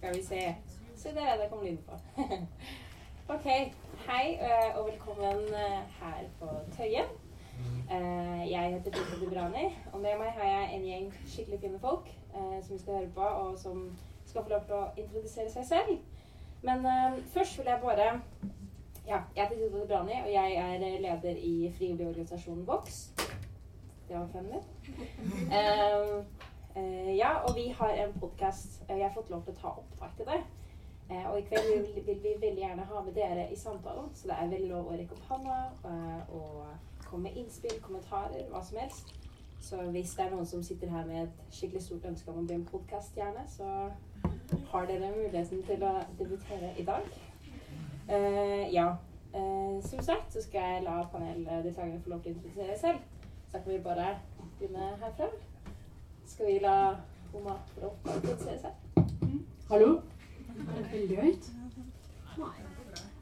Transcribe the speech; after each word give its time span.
Skal 0.00 0.16
vi 0.16 0.22
se. 0.22 0.56
Se 0.96 1.08
der, 1.08 1.36
der 1.36 1.48
kom 1.48 1.62
lyden 1.62 1.78
på. 1.88 1.92
ok. 3.34 3.44
Hei 4.08 4.38
eh, 4.40 4.78
og 4.78 4.86
velkommen 4.86 5.38
eh, 5.54 5.80
her 6.00 6.24
på 6.38 6.46
Tøyen. 6.76 7.10
Eh, 7.90 8.50
jeg 8.50 8.72
heter 8.72 8.90
Tete 8.90 9.24
Dubrani, 9.24 9.76
og 9.92 10.00
med 10.00 10.16
meg 10.18 10.30
har 10.38 10.48
jeg 10.48 10.74
en 10.74 10.86
gjeng 10.86 11.14
skikkelig 11.26 11.60
fine 11.60 11.80
folk 11.80 12.08
som 12.32 12.72
vi 12.74 12.78
skal 12.78 12.94
høre 12.94 13.10
på, 13.14 13.20
og 13.20 13.58
som 13.58 13.98
skal 14.26 14.42
få 14.42 14.48
lov 14.48 14.64
til 14.64 14.74
å 14.78 14.88
introdusere 14.96 15.52
seg 15.52 15.68
selv. 15.68 15.98
Men 16.62 16.86
først 17.34 17.58
vil 17.58 17.68
jeg 17.68 17.80
bare 17.82 18.08
Ja, 19.06 19.20
jeg 19.36 19.44
heter 19.44 19.56
Tete 19.56 19.80
Dubrani, 19.82 20.22
og 20.24 20.32
jeg 20.32 20.54
er 20.64 20.78
leder 21.04 21.36
i 21.36 21.72
frivilligorganisasjonen 21.76 22.66
Vox. 22.66 23.10
Det 24.08 24.16
var 24.16 24.28
fem 24.32 24.48
minutter. 24.48 26.24
Eh, 26.76 26.82
eh, 26.82 27.16
ja, 27.16 27.28
og 27.48 27.56
vi 27.56 27.68
har 27.68 27.88
en 27.88 28.20
podkast. 28.20 28.82
Jeg 28.88 29.02
har 29.02 29.14
fått 29.14 29.30
lov 29.30 29.42
til 29.44 29.54
å 29.54 29.60
ta 29.60 29.68
opptak 29.68 30.16
til 30.16 30.26
det. 30.26 30.40
Eh, 31.10 31.24
og 31.30 31.38
i 31.38 31.46
kveld 31.48 31.70
vil, 32.06 32.20
vi 32.22 32.34
veldig 32.40 32.62
gjerne 32.62 32.84
ha 32.86 33.00
med 33.02 33.14
dere 33.14 33.48
i 33.52 33.56
samtalen, 33.56 34.10
så 34.14 34.30
det 34.30 34.36
er 34.38 34.52
veldig 34.52 34.68
lov 34.70 34.92
å 34.92 34.98
rekke 34.98 35.16
opp 35.16 35.32
hånda 35.32 35.56
eh, 35.90 36.30
og 36.36 37.08
komme 37.08 37.22
med 37.26 37.40
innspill, 37.40 37.80
kommentarer, 37.82 38.46
hva 38.52 38.62
som 38.62 38.78
helst. 38.78 39.10
Så 39.60 39.82
hvis 39.90 40.14
det 40.14 40.24
er 40.24 40.30
noen 40.30 40.46
som 40.46 40.62
sitter 40.62 40.94
her 40.94 41.06
med 41.06 41.24
et 41.24 41.42
skikkelig 41.52 41.82
stort 41.82 42.06
ønske 42.12 42.30
om 42.30 42.38
å 42.40 42.46
bli 42.46 42.60
en 42.60 42.68
podkaststjerne, 42.70 43.42
så 43.50 43.90
har 44.70 44.86
dere 44.86 45.10
muligheten 45.16 45.66
til 45.66 45.84
å 45.84 45.92
debutere 46.18 46.70
i 46.78 46.86
dag. 46.86 47.10
Uh, 48.08 48.64
ja. 48.72 48.86
Uh, 49.34 49.76
som 49.84 50.00
sagt 50.02 50.32
så 50.32 50.40
skal 50.42 50.64
jeg 50.64 50.86
la 50.86 50.96
paneldeltakerne 51.12 52.00
få 52.02 52.14
lov 52.14 52.24
til 52.24 52.32
å 52.32 52.38
introdusere 52.38 52.78
selv. 52.80 53.28
Så 53.50 53.60
kan 53.60 53.68
vi 53.74 53.84
bare 53.84 54.14
begynne 54.58 54.94
herfra. 55.02 55.28
Skal 56.30 56.46
vi 56.46 56.58
la 56.62 56.96
Oma 57.34 57.56
få 57.66 57.80
lov 57.82 57.94
til 58.02 58.10
å 58.10 58.16
introdusere 58.18 58.58
seg? 58.62 58.74
Hallo? 59.70 59.88
Er 60.60 60.68
det 60.76 60.84
veldig 60.92 61.16
høyt? 61.18 61.48
Nei. 62.38 62.52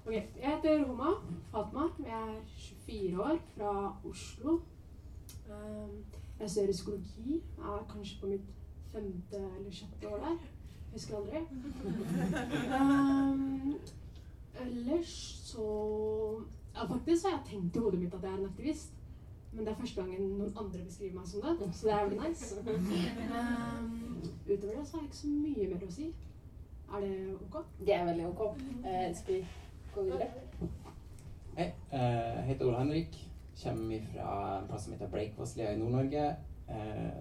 Ok, 0.05 0.13
Jeg 0.13 0.51
heter 0.51 0.83
Homa 0.85 1.15
Fatma. 1.55 1.87
Jeg 2.05 2.19
er 2.19 2.43
24 2.59 3.23
år, 3.25 3.41
fra 3.55 3.73
Oslo. 4.11 4.59
Um, 5.49 6.05
Jeg 6.41 6.51
studerer 6.51 6.73
psykologi. 6.73 7.41
Jeg 7.57 7.73
er 7.79 7.89
kanskje 7.95 8.21
på 8.21 8.35
mitt 8.35 8.53
femte 8.93 9.41
eller 9.41 9.73
sjette 9.81 10.13
år 10.13 10.21
der. 10.27 10.37
Jeg 10.37 10.93
husker 10.93 11.17
aldri. 11.17 11.43
Um, 12.77 13.75
ellers 14.67 15.17
så 15.49 15.67
ja, 16.75 16.85
Faktisk 16.85 17.25
har 17.25 17.39
jeg 17.39 17.47
tenkt 17.55 17.77
i 17.77 17.87
hodet 17.89 18.05
mitt 18.05 18.15
at 18.15 18.23
jeg 18.23 18.33
er 18.33 18.39
en 18.39 18.51
aktivist. 18.53 18.98
Men 19.53 19.65
det 19.65 19.73
er 19.73 19.81
første 19.81 20.03
gangen 20.03 20.31
noen 20.39 20.57
andre 20.57 20.85
beskriver 20.85 21.15
meg 21.15 21.27
som 21.27 21.45
det, 21.45 21.69
så 21.75 21.87
det 21.87 21.95
er 21.95 22.05
veldig 22.05 22.29
nice. 22.29 22.55
Um, 23.39 24.23
utover 24.49 24.75
det 24.75 24.87
så 24.87 24.97
har 24.97 25.03
jeg 25.03 25.09
ikke 25.09 25.17
så 25.17 25.29
mye 25.29 25.69
mer 25.71 25.87
å 25.87 25.93
si. 25.93 26.09
Er 26.89 27.01
det 27.05 27.15
ok? 27.37 27.57
Det 27.87 27.95
er 27.95 28.05
veldig 28.09 28.27
ok. 28.27 28.43
Eh, 28.85 29.17
skal 29.17 29.35
vi 29.35 29.41
gå 29.95 30.05
videre? 30.07 30.29
Hei, 31.59 31.67
eh, 31.93 32.01
jeg 32.01 32.45
heter 32.49 32.69
Ole 32.69 32.79
Henrik. 32.79 33.19
Kommer 33.63 34.07
fra 34.13 34.59
en 34.59 34.69
plass 34.69 34.85
som 34.87 34.95
heter 34.95 35.11
Bleikvasslia 35.13 35.73
i 35.73 35.79
Nord-Norge. 35.81 36.25
Eh, 36.69 37.19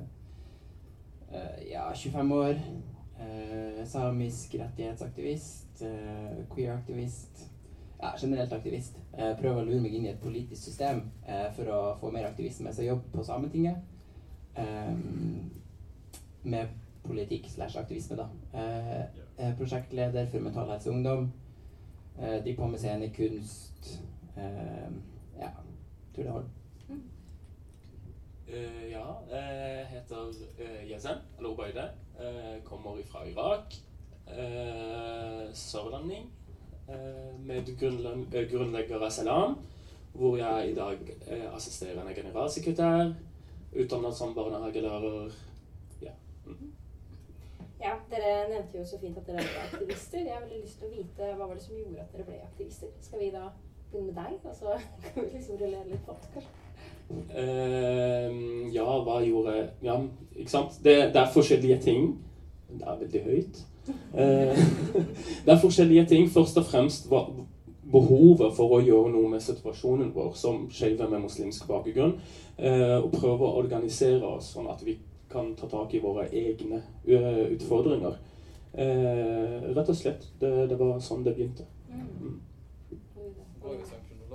eh, 1.32 1.70
ja, 1.72 1.90
25 1.94 2.32
år. 2.32 2.62
Eh, 3.20 3.86
samisk 3.86 4.56
rettighetsaktivist. 4.60 5.84
Queer-aktivist. 6.54 7.48
Ja, 8.02 8.12
generelt 8.22 8.54
aktivist. 8.54 8.98
Eh, 9.18 9.34
prøver 9.40 9.62
å 9.62 9.66
lure 9.66 9.82
meg 9.82 9.96
inn 9.98 10.06
i 10.06 10.12
et 10.12 10.22
politisk 10.22 10.70
system 10.70 11.02
eh, 11.26 11.48
for 11.56 11.72
å 11.74 11.80
få 11.98 12.12
mer 12.14 12.28
aktivisme. 12.30 12.74
Så 12.74 12.84
jeg 12.84 12.92
jobber 12.92 13.16
på 13.16 13.26
Sametinget. 13.26 13.82
Eh, 14.58 14.94
med 16.44 16.76
politikk 17.08 17.50
slash 17.50 17.80
aktivisme, 17.82 18.20
da. 18.20 18.28
Eh, 18.54 19.24
er 19.38 19.58
prosjektleder 19.58 20.30
for 20.30 20.46
Mental 20.46 20.70
Helse 20.70 20.94
Ungdom. 20.94 21.32
Eh, 22.20 22.38
driver 22.44 22.62
på 22.62 22.70
med 22.76 22.80
scenekunst. 22.80 23.92
Eh, 24.38 24.94
ja, 25.40 25.52
tror 26.14 26.24
det 26.24 26.32
holder. 26.32 26.54
Uh, 28.48 28.92
ja, 28.92 29.04
jeg 29.30 29.86
heter 29.90 30.30
uh, 30.60 30.92
Yazan, 30.92 31.18
eller 31.38 31.50
Obaide. 31.50 31.90
Uh, 32.16 32.64
kommer 32.64 32.96
fra 33.06 33.26
Irak. 33.28 33.76
Uh, 34.28 35.54
sørlending. 35.54 36.32
Uh, 36.88 36.94
medgrunnlegger 37.44 39.02
av 39.02 39.10
Salam, 39.12 39.58
hvor 40.14 40.38
jeg 40.40 40.70
i 40.72 40.76
dag 40.76 41.02
er 41.28 41.50
assisterende 41.52 42.14
generalsekretær. 42.16 43.10
Utdannet 43.76 44.16
som 44.16 44.36
barnehagelærer. 44.36 45.32
Ja. 46.02 46.14
Mhm. 46.46 46.72
Ja, 47.82 47.92
Dere 48.12 48.50
nevnte 48.50 48.80
jo 48.80 48.86
så 48.86 49.00
fint 49.02 49.18
at 49.18 49.28
dere 49.28 49.44
ble 49.44 49.66
aktivister. 49.66 50.24
Jeg 50.24 50.34
har 50.34 50.42
veldig 50.46 50.62
lyst 50.64 50.80
til 50.80 50.88
å 50.88 50.96
vite 50.96 51.28
hva 51.36 51.48
var 51.48 51.54
det 51.54 51.66
som 51.66 51.76
gjorde 51.76 52.06
at 52.06 52.16
dere 52.16 52.30
ble 52.30 52.40
aktivister. 52.46 52.96
Skal 53.02 53.20
vi 53.20 53.30
da 53.36 53.44
begynne 53.92 54.14
med 54.14 54.24
deg, 54.24 54.40
og 54.44 54.56
så 54.56 54.80
kan 55.04 55.24
vi 55.24 55.30
liksom 55.34 55.60
rullere 55.60 55.92
litt 55.92 56.06
på 56.08 56.16
det, 56.16 56.32
kanskje? 56.34 56.56
Uh, 57.08 58.74
ja, 58.74 58.88
hva 59.04 59.22
gjorde 59.24 59.70
Ja, 59.84 60.00
ikke 60.36 60.52
sant? 60.52 60.80
Det, 60.84 60.96
det 61.14 61.22
er 61.22 61.34
forskjellige 61.36 61.82
ting. 61.84 62.14
Det 62.72 62.88
er 62.88 63.04
veldig 63.04 63.24
høyt. 63.28 63.62
Eh, 63.90 64.64
det 65.46 65.54
er 65.54 65.62
forskjellige 65.62 66.06
ting. 66.14 66.30
Først 66.32 66.58
og 66.58 66.66
fremst 66.66 67.10
var 67.12 67.30
behovet 67.92 68.56
for 68.56 68.78
å 68.78 68.82
gjøre 68.84 69.14
noe 69.14 69.32
med 69.32 69.44
situasjonen 69.44 70.12
vår 70.16 70.34
som 70.36 70.66
skeive 70.74 71.08
med 71.12 71.24
muslimsk 71.24 71.68
bakgrunn. 71.70 72.18
Eh, 72.58 72.98
og 72.98 73.12
prøve 73.16 73.48
å 73.48 73.60
organisere 73.62 74.26
oss 74.28 74.52
sånn 74.56 74.68
at 74.72 74.84
vi 74.86 74.98
kan 75.32 75.54
ta 75.60 75.68
tak 75.72 75.94
i 75.94 76.02
våre 76.04 76.28
egne 76.32 76.82
eh, 77.06 77.46
utfordringer. 77.56 78.20
Eh, 78.74 79.72
rett 79.76 79.90
og 79.90 79.98
slett. 79.98 80.28
Det, 80.40 80.52
det 80.72 80.80
var 80.80 81.00
sånn 81.04 81.24
det 81.28 81.36
begynte. 81.38 81.68
Mm. 81.92 82.38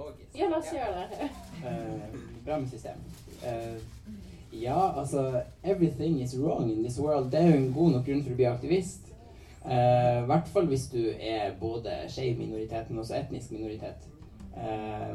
Kronologisk? 0.02 0.34
Ja, 0.34 0.48
la 0.48 0.58
oss 0.58 0.72
gjøre 0.72 1.06
det. 1.12 1.30
Eh, 1.68 2.20
bra 2.44 2.58
med 2.58 2.68
system. 2.70 2.98
Eh, 3.44 3.76
ja, 4.62 4.92
altså 5.00 5.42
Everything 5.62 6.20
is 6.22 6.36
wrong 6.38 6.70
in 6.70 6.82
this 6.82 6.98
world. 6.98 7.30
Det 7.32 7.40
er 7.40 7.50
jo 7.50 7.56
en 7.56 7.72
god 7.72 7.92
nok 7.92 8.06
grunn 8.06 8.22
for 8.24 8.34
å 8.34 8.40
bli 8.40 8.48
aktivist. 8.48 9.11
Eh, 9.64 10.22
I 10.22 10.26
hvert 10.26 10.48
fall 10.50 10.66
hvis 10.66 10.88
du 10.90 11.00
er 11.20 11.54
både 11.60 11.94
skeiv 12.10 12.38
minoritet, 12.38 12.90
men 12.90 12.98
også 12.98 13.18
etnisk 13.20 13.52
minoritet. 13.54 14.08
Eh, 14.56 15.14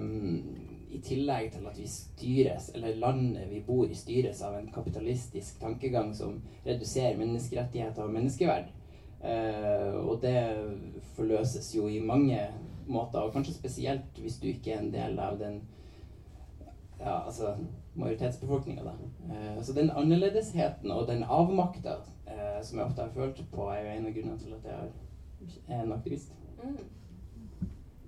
I 0.95 1.01
tillegg 1.03 1.51
til 1.51 1.67
at 1.67 1.79
vi 1.79 1.87
styres, 1.91 2.71
eller 2.75 2.95
landet 2.95 3.49
vi 3.51 3.63
bor 3.67 3.85
i, 3.85 3.95
styres 3.95 4.41
av 4.41 4.55
en 4.55 4.71
kapitalistisk 4.73 5.59
tankegang 5.61 6.13
som 6.15 6.39
reduserer 6.65 7.19
menneskerettigheter 7.19 8.03
og 8.03 8.13
menneskeverd. 8.15 8.71
Eh, 9.23 9.93
og 9.99 10.21
det 10.21 10.39
forløses 11.17 11.75
jo 11.75 11.87
i 11.87 11.99
mange 11.99 12.39
måter, 12.87 13.19
og 13.19 13.33
kanskje 13.33 13.57
spesielt 13.57 14.21
hvis 14.21 14.39
du 14.39 14.47
ikke 14.47 14.71
er 14.71 14.79
en 14.79 14.93
del 14.93 15.19
av 15.19 15.39
den 15.41 15.61
ja, 16.99 17.25
altså 17.25 17.55
majoritetsbefolkninga, 17.95 18.83
da. 18.83 18.93
Eh, 19.33 19.63
så 19.63 19.73
den 19.73 19.91
annerledesheten 19.91 20.91
og 20.91 21.07
den 21.07 21.23
avmakta 21.23 21.97
eh, 22.37 22.59
som 22.63 22.79
jeg 22.79 22.85
ofte 22.85 23.01
har 23.01 23.15
følt 23.15 23.43
på, 23.51 23.69
er 23.71 23.81
jo 23.81 23.95
en 23.95 24.07
av 24.09 24.15
grunnene 24.19 24.39
til 24.39 24.53
at 24.53 24.69
jeg 24.71 25.57
er 25.67 25.83
en 25.83 25.97
aktivist. 25.97 26.31
Mm. 26.63 26.77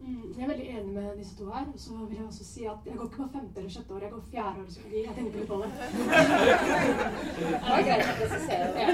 Mm, 0.01 0.33
jeg 0.37 0.43
er 0.43 0.47
veldig 0.47 0.69
enig 0.69 0.93
med 0.93 1.17
disse 1.17 1.35
to 1.37 1.45
her. 1.51 1.65
Og 1.73 1.79
så 1.79 1.91
vil 2.09 2.17
jeg 2.17 2.25
også 2.25 2.45
si 2.45 2.63
at 2.63 2.85
jeg 2.85 2.97
går 2.97 3.05
ikke 3.05 3.17
på 3.17 3.27
femte 3.33 3.59
eller 3.59 3.71
sjette 3.71 3.93
år, 3.93 3.99
jeg 4.03 4.11
går 4.11 4.23
fjerde 4.31 4.61
år 4.61 4.69
psykologi. 4.69 5.03
Jeg 5.03 5.15
tenker 5.15 5.39
litt 5.39 5.47
på 5.47 5.55
det. 5.61 5.69
Det 7.39 7.69
var 7.69 7.83
greit 7.87 8.07
å 8.07 8.15
presisere 8.21 8.69
det. 8.77 8.87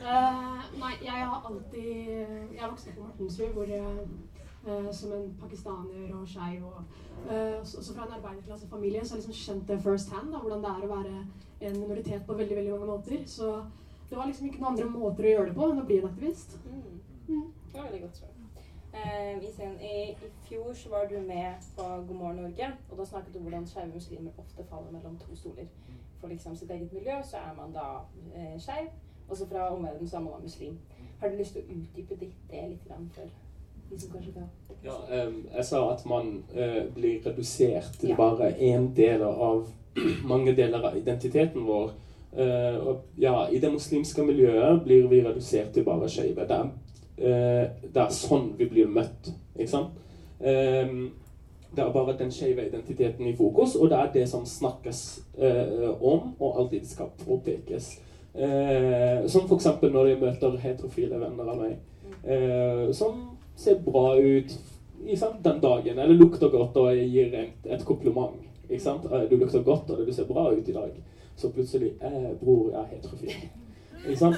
Eh, 0.00 0.64
nei, 0.80 0.94
jeg 1.04 1.26
har 1.30 1.46
alltid 1.50 1.90
Jeg 2.56 2.70
vokste 2.70 2.90
opp 2.90 2.96
på 2.96 3.06
Mortensrud, 3.06 3.52
hvor 3.54 3.68
jeg 3.68 4.08
uh, 4.66 4.92
som 4.92 5.12
en 5.12 5.28
pakistaner 5.40 6.14
og 6.16 6.28
skeiv 6.28 6.64
og 6.64 6.80
uh, 7.30 7.60
også 7.60 7.78
også 7.78 7.94
fra 7.94 8.06
en 8.06 8.16
arbeiderklassefamilie 8.18 9.04
så 9.04 9.14
har 9.14 9.20
jeg 9.20 9.26
liksom 9.26 9.42
skjønt 9.42 9.68
det 9.68 9.82
first 9.82 10.12
hand, 10.12 10.32
da, 10.32 10.40
hvordan 10.40 10.64
det 10.64 10.72
er 10.72 10.86
å 10.86 10.94
være 10.94 11.14
en 11.60 11.80
minoritet 11.80 12.26
på 12.26 12.34
veldig 12.34 12.56
veldig 12.56 12.72
mange 12.72 12.90
måter. 12.94 13.22
Så 13.26 13.52
det 14.10 14.16
var 14.16 14.26
liksom 14.26 14.46
ikke 14.46 14.60
noen 14.60 14.72
andre 14.74 14.90
måter 14.90 15.24
å 15.24 15.32
gjøre 15.34 15.46
det 15.48 15.54
på 15.54 15.70
enn 15.70 15.80
å 15.82 15.86
bli 15.86 15.98
en 16.00 16.08
aktivist. 16.10 16.56
Mm. 16.66 17.00
Mm. 17.28 17.48
Det 17.72 17.78
var 17.78 17.84
veldig 17.88 18.00
godt 18.02 18.16
svar. 18.16 18.36
Eh, 18.92 19.44
Isen, 19.48 19.76
i, 19.80 20.10
I 20.10 20.30
fjor 20.48 20.72
så 20.74 20.88
var 20.90 21.06
du 21.06 21.18
med 21.22 21.54
på 21.76 21.82
God 21.82 22.16
morgen 22.16 22.40
Norge, 22.42 22.72
og 22.90 22.96
da 22.98 23.04
snakket 23.06 23.34
du 23.34 23.38
om 23.38 23.44
hvordan 23.46 23.66
skeive 23.70 23.92
muslimer 23.94 24.32
ofte 24.42 24.64
faller 24.70 24.90
mellom 24.90 25.18
to 25.18 25.36
stoler. 25.38 25.68
For 26.20 26.28
liksom 26.28 26.56
sitt 26.56 26.70
eget 26.70 26.92
miljø 26.92 27.20
så 27.24 27.36
er 27.36 27.54
man 27.56 27.70
da 27.72 27.86
eh, 28.34 28.56
skeiv, 28.60 28.90
og 29.28 29.36
så 29.36 29.46
fra 29.46 29.68
omverdenen 29.74 30.08
så 30.10 30.16
er 30.18 30.26
man 30.26 30.42
muslim. 30.42 30.78
Har 31.20 31.28
du 31.30 31.36
lyst 31.38 31.54
til 31.54 31.62
å 31.62 31.76
utdype 31.78 32.18
ditt 32.20 32.42
det 32.50 32.66
litt 32.72 32.84
grann 32.88 33.06
for 33.14 33.30
de 33.90 34.00
som 34.00 34.10
kanskje 34.12 34.32
kan 34.32 34.50
Ja, 34.84 34.96
em, 35.12 35.46
jeg 35.54 35.64
sa 35.68 35.80
at 35.92 36.04
man 36.06 36.42
eh, 36.54 36.84
blir 36.94 37.22
redusert 37.26 37.98
til 38.00 38.08
Ja. 38.10 38.16
bare 38.16 38.50
én 38.58 38.90
del 38.96 39.22
av 39.22 39.68
mange 40.32 40.54
deler 40.56 40.82
av 40.88 40.96
identiteten 40.96 41.64
vår. 41.66 41.92
Eh, 42.36 42.76
og 42.86 43.06
ja, 43.18 43.46
I 43.50 43.58
det 43.58 43.72
muslimske 43.72 44.22
miljøet 44.22 44.84
blir 44.84 45.08
vi 45.10 45.22
redusert 45.24 45.72
til 45.74 45.84
bare 45.84 46.08
skeive. 46.08 46.46
Det, 46.48 46.60
eh, 47.18 47.64
det 47.94 48.04
er 48.04 48.14
sånn 48.14 48.52
vi 48.58 48.68
blir 48.70 48.90
møtt. 48.90 49.32
Ikke 49.56 49.70
sant? 49.70 49.98
Em, 50.40 51.10
det 51.76 51.84
er 51.84 51.92
bare 51.92 52.16
den 52.18 52.30
skeive 52.34 52.66
identiteten 52.66 53.26
i 53.26 53.36
fokus, 53.36 53.76
og 53.76 53.90
det 53.90 53.98
er 53.98 54.12
det 54.14 54.28
som 54.28 54.46
snakkes 54.46 55.02
eh, 55.38 55.90
om, 56.02 56.34
og 56.40 56.58
alltid 56.58 56.86
skal 56.86 57.12
påpekes. 57.24 57.92
Eh, 58.34 59.26
som 59.26 59.46
f.eks. 59.46 59.66
når 59.82 60.06
jeg 60.06 60.20
møter 60.20 60.58
heterofile 60.62 61.20
venner 61.20 61.50
av 61.50 61.60
meg. 61.60 61.78
Eh, 62.24 62.90
som 62.94 63.22
ser 63.56 63.78
bra 63.84 64.14
ut 64.18 64.58
sant, 65.16 65.44
den 65.44 65.60
dagen, 65.62 65.98
eller 65.98 66.14
lukter 66.14 66.50
godt 66.52 66.76
og 66.76 66.96
gir 66.96 67.34
et, 67.34 67.66
et 67.66 67.84
kompliment. 67.84 68.36
Du 68.68 69.36
lukter 69.36 69.62
godt, 69.62 69.90
og 69.90 70.06
du 70.06 70.12
ser 70.12 70.28
bra 70.28 70.50
ut 70.52 70.68
i 70.68 70.74
dag. 70.74 70.92
Så 71.40 71.48
plutselig 71.48 71.94
eh, 72.04 72.30
'Bror, 72.36 72.70
jeg 72.70 72.80
er 72.80 72.88
heterofil'. 72.92 73.48
Ikke 74.08 74.18
sant? 74.18 74.36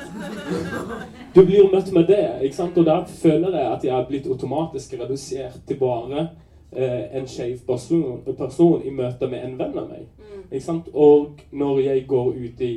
Du 1.34 1.44
blir 1.44 1.58
jo 1.58 1.69
møtt 1.72 1.93
med 1.94 2.06
det, 2.06 2.22
ikke 2.43 2.56
sant? 2.56 2.78
og 2.78 2.87
der 2.87 3.04
føler 3.06 3.58
jeg 3.58 3.72
at 3.72 3.84
jeg 3.84 3.94
er 3.94 4.06
blitt 4.08 4.26
automatisk 4.26 4.94
redusert 5.00 5.60
til 5.66 5.78
bare 5.78 6.28
eh, 6.72 7.19
en 7.19 7.28
skeiv 7.31 7.60
person, 7.66 8.22
person 8.38 8.82
i 8.82 8.90
møte 8.90 9.28
med 9.31 9.44
en 9.46 9.58
venn 9.58 9.78
av 9.78 9.88
meg. 9.90 10.08
Mm. 10.19 10.43
Ikke 10.50 10.64
sant? 10.64 10.90
Og 10.94 11.43
når 11.50 11.78
jeg 11.81 12.06
går 12.10 12.32
ut 12.32 12.64
i, 12.66 12.75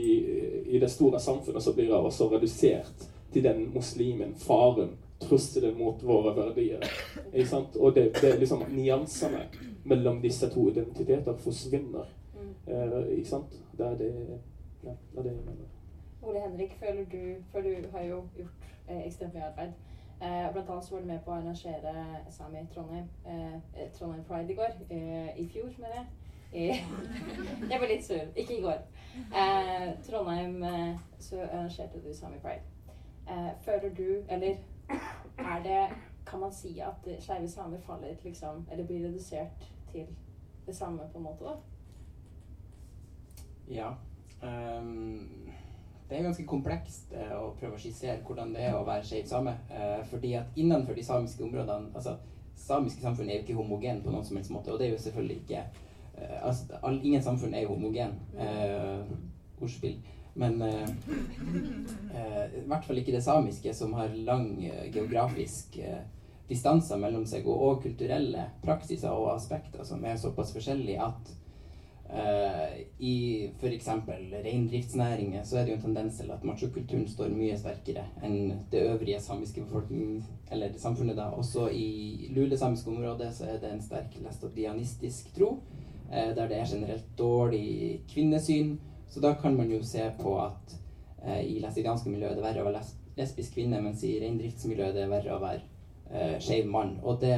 i 0.67 0.81
det 0.81 0.91
store 0.91 1.19
samfunnet, 1.19 1.63
så 1.63 1.73
blir 1.73 1.89
jeg 1.89 2.11
også 2.11 2.29
redusert 2.33 3.09
til 3.33 3.43
den 3.43 3.65
muslimen, 3.73 4.35
faren, 4.37 4.93
trusselen 5.21 5.77
mot 5.77 6.01
våre 6.03 6.35
verdier. 6.37 6.85
Ikke 7.33 7.49
sant? 7.49 7.77
Og 7.79 7.95
det, 7.95 8.11
det 8.21 8.37
liksom 8.39 8.65
nyansene 8.71 9.47
mellom 9.83 10.21
disse 10.21 10.49
to 10.53 10.69
identiteter 10.69 11.37
forsvinner. 11.41 12.09
Mm. 12.35 12.53
Eh, 12.67 12.99
ikke 13.19 13.29
sant? 13.29 13.61
Det 13.77 13.85
er 13.85 13.97
det, 13.97 14.39
ja, 14.83 14.89
det 15.11 15.17
er 15.17 15.23
det 15.23 15.31
jeg 15.31 15.45
mener. 15.45 15.65
Ole 16.21 16.39
Henrik, 16.39 16.77
føler 16.79 17.05
du 17.05 17.43
For 17.51 17.59
du 17.59 17.75
har 17.91 18.03
jo 18.03 18.27
gjort 18.37 18.63
eh, 18.89 19.05
ekstremt 19.05 19.33
mye 19.33 19.43
arbeid. 19.43 19.73
Eh, 20.21 20.53
blant 20.53 20.69
annet 20.69 20.85
så 20.85 20.95
var 20.95 21.01
du 21.01 21.07
med 21.07 21.19
på 21.25 21.31
å 21.31 21.33
arrangere 21.33 21.93
Sami 22.31 22.61
Trondheim, 22.73 23.09
eh, 23.27 23.89
Trondheim 23.97 24.23
Pride 24.23 24.53
i 24.53 24.55
går. 24.55 24.77
Eh, 24.89 25.39
I 25.39 25.47
fjor, 25.53 25.69
mener 25.77 25.95
jeg. 25.95 26.05
I, 26.53 26.65
jeg 27.71 27.79
var 27.79 27.87
litt 27.87 28.05
sur. 28.05 28.23
Ikke 28.35 28.57
i 28.57 28.61
går. 28.61 28.79
Eh, 29.41 29.89
Trondheim 30.07 30.63
eh, 30.63 30.95
så 31.19 31.41
arrangerte 31.43 32.01
du 32.01 32.13
Sami 32.13 32.39
Pride. 32.39 32.63
Eh, 33.27 33.51
føler 33.61 33.95
du, 33.95 34.23
eller 34.29 34.55
er 35.37 35.63
det 35.63 35.95
Kan 36.25 36.39
man 36.39 36.53
si 36.53 36.79
at 36.79 37.07
skeive 37.19 37.47
samer 37.47 37.79
faller 37.79 38.15
liksom 38.23 38.67
Eller 38.71 38.85
blir 38.85 39.07
redusert 39.07 39.71
til 39.91 40.05
det 40.65 40.75
samme, 40.75 41.09
på 41.11 41.17
en 41.17 41.23
måte, 41.23 41.43
da? 41.43 41.55
Ja. 43.69 43.93
Um, 44.41 45.29
det 46.09 46.17
er 46.17 46.27
ganske 46.27 46.45
komplekst 46.45 47.13
uh, 47.15 47.35
å 47.39 47.53
prøve 47.59 47.77
å 47.77 47.81
skissere 47.81 48.21
hvordan 48.25 48.53
det 48.53 48.67
er 48.67 48.77
å 48.77 48.85
være 48.85 49.05
skeiv 49.07 49.27
same. 49.29 49.55
Uh, 49.71 50.01
fordi 50.09 50.35
at 50.39 50.57
innenfor 50.59 50.97
de 50.97 51.05
samiske 51.05 51.45
områdene 51.45 51.93
altså 51.95 52.17
Samiske 52.55 53.03
samfunn 53.03 53.27
er 53.27 53.35
jo 53.35 53.43
ikke 53.43 53.57
homogen 53.57 53.97
på 53.99 54.11
noen 54.13 54.23
som 54.23 54.37
helst 54.39 54.51
måte, 54.53 54.71
og 54.71 54.79
det 54.79 54.85
er 54.85 54.93
jo 54.93 54.99
selvfølgelig 55.03 55.41
ikke 55.41 55.63
uh, 56.15 56.37
altså, 56.47 56.77
all, 56.87 57.01
Ingen 57.03 57.25
samfunn 57.25 57.53
er 57.53 57.65
jo 57.65 57.73
homogen. 57.73 58.13
Ordspill. 59.59 59.97
Men 60.35 60.53
i 60.59 60.61
hvert 62.67 62.87
fall 62.87 62.99
ikke 62.99 63.15
det 63.15 63.23
samiske, 63.23 63.73
som 63.75 63.93
har 63.95 64.15
lang 64.27 64.49
geografisk 64.91 65.77
distanser 66.49 66.99
mellom 66.99 67.23
seg, 67.27 67.47
og, 67.47 67.61
og 67.67 67.83
kulturelle 67.83 68.49
praksiser 68.63 69.15
og 69.15 69.31
aspekter 69.35 69.83
som 69.87 70.03
er 70.03 70.19
såpass 70.19 70.51
forskjellige 70.55 71.07
at 71.07 71.31
i 72.15 73.15
f.eks. 73.59 73.87
reindriftsnæringer 74.45 75.43
så 75.43 75.57
er 75.57 75.65
det 75.65 75.73
jo 75.73 75.75
en 75.75 75.81
tendens 75.81 76.19
til 76.21 76.31
at 76.31 76.43
machokulturen 76.47 77.07
står 77.11 77.33
mye 77.33 77.57
sterkere 77.59 78.05
enn 78.23 78.53
det 78.71 78.85
øvrige 78.87 79.19
samiske 79.19 79.63
eller 80.51 80.71
det 80.71 80.81
samfunnet 80.81 81.17
da. 81.17 81.29
Også 81.35 81.67
i 81.69 82.29
lulesamiske 82.35 82.89
områder 82.89 83.31
så 83.31 83.45
er 83.45 83.59
det 83.59 83.73
en 83.73 83.81
sterk 83.81 84.15
lestodianistisk 84.23 85.33
tro, 85.35 85.59
eh, 86.11 86.35
der 86.35 86.47
det 86.47 86.59
er 86.59 86.71
generelt 86.71 87.17
dårlig 87.17 88.01
kvinnesyn. 88.13 88.77
Så 89.09 89.21
da 89.21 89.33
kan 89.33 89.55
man 89.55 89.71
jo 89.71 89.83
se 89.83 90.11
på 90.21 90.37
at 90.39 90.77
eh, 91.25 91.43
i 91.55 91.59
læstadianske 91.59 92.09
miljø 92.09 92.27
er 92.29 92.35
det 92.35 92.43
verre 92.43 92.63
å 92.63 92.69
være 92.69 92.83
lesbisk 93.17 93.53
kvinne, 93.55 93.81
mens 93.81 94.03
i 94.03 94.17
reindriftsmiljøet 94.21 94.95
er 94.95 95.01
det 95.01 95.11
verre 95.11 95.35
å 95.35 95.41
være 95.43 95.61
eh, 96.11 96.39
skeiv 96.39 96.67
mann. 96.67 96.97
Og 97.03 97.19
det 97.21 97.37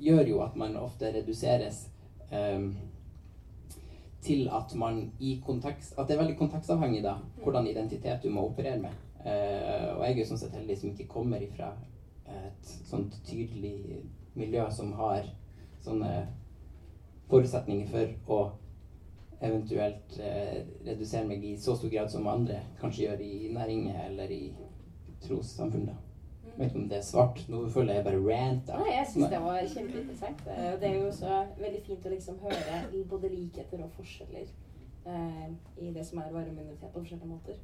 gjør 0.00 0.26
jo 0.28 0.40
at 0.44 0.56
man 0.56 0.78
ofte 0.80 1.12
reduseres 1.14 1.88
eh, 2.30 2.70
til 4.22 4.48
at 4.52 4.74
man 4.76 5.12
i 5.18 5.38
kontekst 5.46 5.98
At 5.98 6.08
det 6.08 6.14
er 6.14 6.22
veldig 6.22 6.36
kontekstavhengig 6.38 7.02
da, 7.04 7.14
hvordan 7.42 7.66
identitet 7.66 8.22
du 8.22 8.30
må 8.30 8.46
operere 8.50 8.78
med. 8.78 8.96
Eh, 9.24 9.86
og 9.94 10.04
jeg 10.04 10.12
er 10.12 10.18
jo 10.18 10.28
sånn 10.30 10.42
sett 10.42 10.56
heldig 10.56 10.76
som 10.80 10.92
ikke 10.92 11.08
kommer 11.12 11.42
ifra 11.44 11.72
et 12.30 12.72
sånt 12.86 13.16
tydelig 13.26 14.02
miljø 14.38 14.66
som 14.70 14.92
har 14.98 15.24
sånne 15.82 16.10
forutsetninger 17.30 17.88
for 17.90 18.36
å 18.36 18.40
eventuelt 19.40 20.18
eh, 20.20 20.60
redusere 20.84 21.26
meg 21.28 21.44
i 21.44 21.56
så 21.58 21.74
stor 21.78 21.92
grad 21.92 22.12
som 22.12 22.28
andre 22.28 22.60
kanskje 22.80 23.06
gjør 23.06 23.24
i 23.24 23.50
næringer 23.54 24.04
eller 24.06 24.32
i 24.34 24.42
trossamfunn. 25.24 25.88
da. 25.88 25.96
Jeg 26.60 26.66
vet 26.66 26.74
ikke 26.74 26.82
om 26.82 26.88
det 26.88 26.96
er 26.98 27.04
svart. 27.08 27.38
Nå 27.48 27.58
føler 27.72 27.94
jeg 27.94 28.04
bare 28.04 28.18
ranta. 28.20 28.76
Nei, 28.76 28.90
jeg 28.92 29.06
syns 29.08 29.30
det 29.32 29.38
var 29.40 29.60
kjempeinteressant. 29.74 30.40
Eh, 30.46 30.72
Det 30.80 30.88
er 30.88 30.94
jo 30.98 31.06
også 31.06 31.38
veldig 31.60 31.80
fint 31.86 32.06
å 32.06 32.10
liksom 32.12 32.38
høre 32.42 33.04
både 33.08 33.30
likheter 33.32 33.80
og 33.84 33.94
forskjeller 33.96 34.44
eh, 35.06 35.46
i 35.80 35.92
det 35.94 36.04
som 36.06 36.18
er 36.20 36.28
vareimmunitet 36.34 36.92
på 36.92 36.98
forskjellige 36.98 37.30
måter. 37.30 37.56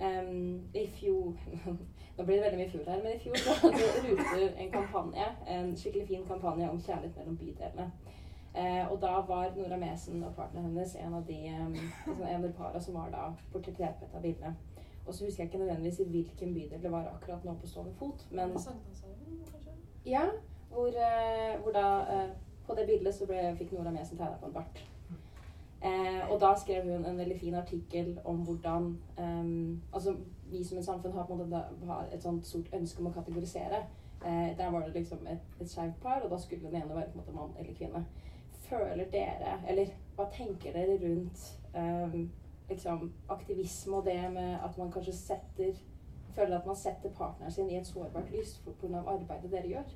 Um, 0.00 0.62
I 0.74 0.86
fjor 0.86 1.36
Nå 2.16 2.24
blir 2.24 2.36
det 2.36 2.42
veldig 2.46 2.58
mye 2.62 2.70
fjor 2.72 2.88
her, 2.88 3.02
men 3.04 3.12
i 3.12 3.20
fjor 3.20 3.36
så 3.36 3.58
hadde 3.60 3.84
Ruter 4.06 4.48
en 4.64 4.72
kampanje, 4.72 5.28
en 5.46 5.76
skikkelig 5.76 6.08
fin 6.08 6.24
kampanje 6.28 6.70
om 6.70 6.80
kjærlighet 6.80 7.16
mellom 7.20 7.36
bydelene. 7.36 7.90
Eh, 8.54 8.92
og 8.92 8.98
da 9.04 9.12
var 9.28 9.52
Nora 9.56 9.76
Mesen 9.80 10.24
og 10.24 10.34
partneren 10.36 10.72
hennes 10.72 10.96
en 10.96 11.14
av 11.20 11.22
de 11.28 11.38
um, 11.60 11.76
en 12.16 12.34
av 12.36 12.42
de 12.48 12.52
para 12.56 12.80
som 12.80 12.96
var 12.96 13.12
da 13.12 13.28
portrettert 13.52 14.00
på 14.00 14.08
et 14.08 14.16
av 14.16 14.24
bildene. 14.24 14.56
Og 15.06 15.14
så 15.14 15.24
husker 15.24 15.42
jeg 15.42 15.50
ikke 15.50 15.58
nødvendigvis 15.58 16.00
i 16.00 16.08
hvilken 16.08 16.54
bydel 16.54 16.82
det 16.82 16.92
var 16.92 17.08
akkurat 17.14 17.44
nå 17.44 17.54
på 17.60 17.66
stående 17.66 17.94
fot, 17.98 18.26
men 18.30 18.56
ja, 20.06 20.22
hvor, 20.70 20.86
eh, 20.86 21.60
hvor 21.62 21.72
da 21.72 21.86
eh, 22.14 22.30
På 22.66 22.74
det 22.74 22.86
bildet 22.86 23.14
så 23.14 23.26
ble, 23.26 23.40
fikk 23.58 23.72
Nora 23.72 23.90
Mesen 23.90 24.16
tegna 24.16 24.36
på 24.38 24.46
en 24.46 24.52
bart. 24.52 24.84
Eh, 25.82 26.30
og 26.30 26.40
da 26.40 26.52
skrev 26.54 26.82
hun 26.86 27.04
en 27.04 27.18
veldig 27.18 27.40
fin 27.40 27.54
artikkel 27.54 28.20
om 28.24 28.36
hvordan 28.36 28.86
eh, 29.18 29.78
Altså, 29.92 30.14
vi 30.50 30.64
som 30.64 30.78
et 30.78 30.84
samfunn 30.84 31.12
har 31.12 31.26
måte 31.28 31.64
har 31.86 32.06
et 32.12 32.22
sånt 32.22 32.46
stort 32.46 32.70
ønske 32.72 33.00
om 33.00 33.10
å 33.10 33.14
kategorisere. 33.16 33.82
Eh, 34.24 34.58
der 34.58 34.70
var 34.70 34.86
det 34.86 34.94
liksom 34.94 35.26
et, 35.26 35.42
et 35.60 35.70
skjevt 35.70 35.98
par, 36.02 36.20
og 36.22 36.30
da 36.30 36.38
skulle 36.38 36.70
den 36.70 36.82
ene 36.82 36.94
være 36.94 37.10
på 37.10 37.18
en 37.18 37.24
måte 37.24 37.34
mann 37.34 37.56
eller 37.58 37.74
kvinne. 37.74 38.04
Føler 38.68 39.10
dere, 39.10 39.56
eller 39.68 39.90
hva 40.16 40.28
tenker 40.32 40.72
dere 40.76 40.94
rundt 41.02 41.42
ehm, 41.74 42.30
liksom 42.72 43.08
aktivisme 43.32 44.00
og 44.00 44.06
det 44.06 44.18
med 44.34 44.58
at 44.64 44.78
man 44.78 44.92
kanskje 44.92 45.16
setter 45.16 45.80
Føler 46.32 46.56
at 46.56 46.66
man 46.66 46.76
setter 46.76 47.10
partneren 47.12 47.52
sin 47.52 47.68
i 47.68 47.76
et 47.76 47.86
sårbart 47.86 48.30
lys 48.32 48.54
pga. 48.64 49.02
arbeidet 49.04 49.50
dere 49.52 49.68
gjør? 49.68 49.90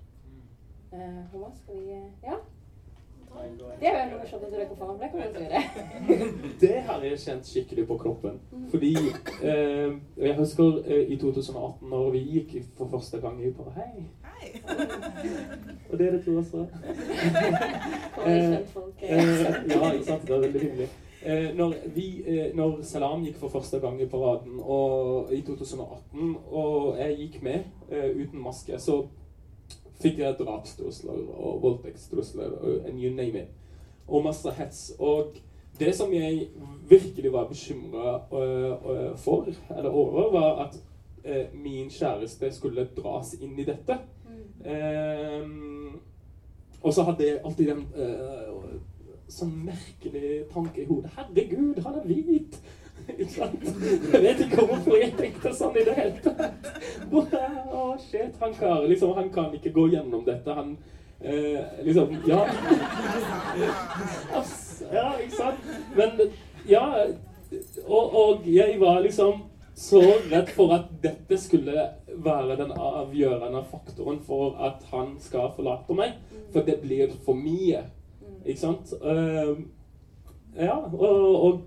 Uh, 0.92 1.22
Thomas, 1.32 1.56
skal 1.62 1.78
vi 1.80 1.94
Ja? 2.26 2.36
Det 3.80 3.88
er 3.88 4.10
jo 4.10 4.18
morsomt 4.18 4.44
at 4.44 4.52
du 4.52 4.56
rekker 4.58 4.76
hånda, 4.80 5.08
for 5.10 5.18
det 5.18 5.30
kan 5.32 5.34
du 5.34 5.40
gjøre. 5.44 5.62
Det 6.60 6.82
har 6.88 7.02
jeg 7.04 7.18
kjent 7.20 7.46
skikkelig 7.46 7.86
på 7.86 7.96
kroppen. 8.00 8.38
Fordi 8.70 8.92
eh, 9.42 9.96
Jeg 10.16 10.36
husker 10.38 10.82
eh, 10.86 11.12
i 11.12 11.18
2018, 11.20 11.88
når 11.88 12.10
vi 12.10 12.18
gikk 12.18 12.54
for 12.78 12.88
første 12.88 13.20
gang 13.20 13.42
i 13.44 13.52
på 13.52 13.72
Hei! 13.76 14.06
Og 15.90 15.98
dere 15.98 16.22
to 16.24 16.38
også. 16.38 16.56
Og 16.56 18.24
vi 18.24 18.38
kjentfolk, 18.40 19.02
eh, 19.02 19.18
Eh, 19.18 19.44
ja, 19.70 19.92
ikke 19.92 20.04
sant. 20.04 20.22
Det 20.28 20.36
er 20.36 20.40
veldig 20.40 20.60
hyggelig. 20.60 20.88
Eh, 21.26 21.56
når, 21.56 21.74
vi, 21.94 22.22
eh, 22.26 22.54
når 22.54 22.82
Salam 22.86 23.24
gikk 23.26 23.40
for 23.40 23.50
første 23.50 23.80
gang 23.82 23.98
i 24.02 24.06
paraden 24.06 24.60
og, 24.62 25.32
i 25.34 25.40
2018, 25.42 26.36
og 26.54 26.98
jeg 27.00 27.16
gikk 27.18 27.40
med 27.42 27.64
eh, 27.90 28.12
uten 28.14 28.38
maske, 28.42 28.78
så 28.78 29.00
fikk 29.98 30.20
jeg 30.22 30.36
drapstrusler 30.38 31.18
og 31.34 31.62
voldtektstrusler 31.64 32.54
og 32.60 32.86
and 32.86 33.02
you 33.02 33.10
name 33.10 33.42
it. 33.42 33.50
Og 34.06 34.22
masse 34.24 34.50
hets. 34.54 34.92
Og 34.98 35.34
det 35.80 35.94
som 35.98 36.12
jeg 36.14 36.48
virkelig 36.88 37.32
var 37.32 37.48
bekymra 37.50 38.18
for, 39.18 39.48
eller 39.78 39.90
over, 39.90 40.30
var 40.32 40.66
at 40.68 40.78
eh, 41.24 41.46
min 41.54 41.90
kjæreste 41.90 42.52
skulle 42.54 42.86
dras 42.96 43.34
inn 43.40 43.58
i 43.58 43.66
dette. 43.66 43.98
Mm. 44.28 44.70
Ehm, 44.70 45.98
og 46.82 46.94
så 46.94 47.02
hadde 47.02 47.26
jeg 47.26 47.40
alltid 47.44 47.66
den 47.66 47.86
eh, 47.96 48.46
sånn 49.32 49.54
merkelig 49.66 50.42
tanke 50.52 50.82
i 50.82 50.88
hodet. 50.88 51.12
Herregud, 51.16 51.80
han 51.84 52.00
er 52.00 52.08
hvit! 52.08 52.58
Ikke 53.12 53.28
sant? 53.30 53.64
Jeg 54.12 54.22
vet 54.22 54.40
ikke 54.46 54.64
hvorfor 54.66 54.96
jeg 54.98 55.12
tenkte 55.18 55.52
sånn 55.54 55.76
i 55.78 55.84
det 55.86 55.94
hele 55.94 56.22
tatt. 56.24 56.70
Bare, 57.12 57.42
Å, 57.70 57.82
han 58.40 58.54
klarer 58.56 58.88
liksom 58.90 59.12
Han 59.14 59.28
kan 59.34 59.52
ikke 59.54 59.70
gå 59.76 59.84
gjennom 59.92 60.24
dette. 60.26 60.56
Han 60.56 60.72
eh, 61.20 61.60
liksom 61.86 62.16
Ja. 62.26 62.40
Ja, 64.90 65.06
ikke 65.22 65.36
sant? 65.36 65.70
Men 65.94 66.18
ja 66.66 66.82
og, 67.86 68.16
og 68.16 68.48
jeg 68.50 68.80
var 68.80 69.04
liksom 69.04 69.44
så 69.76 70.00
redd 70.30 70.50
for 70.56 70.72
at 70.74 70.88
dette 71.02 71.36
skulle 71.38 71.84
være 72.24 72.56
den 72.58 72.72
avgjørende 72.72 73.60
faktoren 73.70 74.22
for 74.24 74.56
at 74.66 74.86
han 74.90 75.14
skal 75.20 75.52
forlate 75.56 75.94
meg. 75.94 76.16
For 76.54 76.64
det 76.66 76.80
blir 76.82 77.12
for 77.26 77.36
mye. 77.38 77.84
Ikke 78.46 78.60
sant? 78.60 78.92
Ehm, 79.02 79.66
ja, 80.56 80.76
og, 80.78 81.42
og 81.42 81.60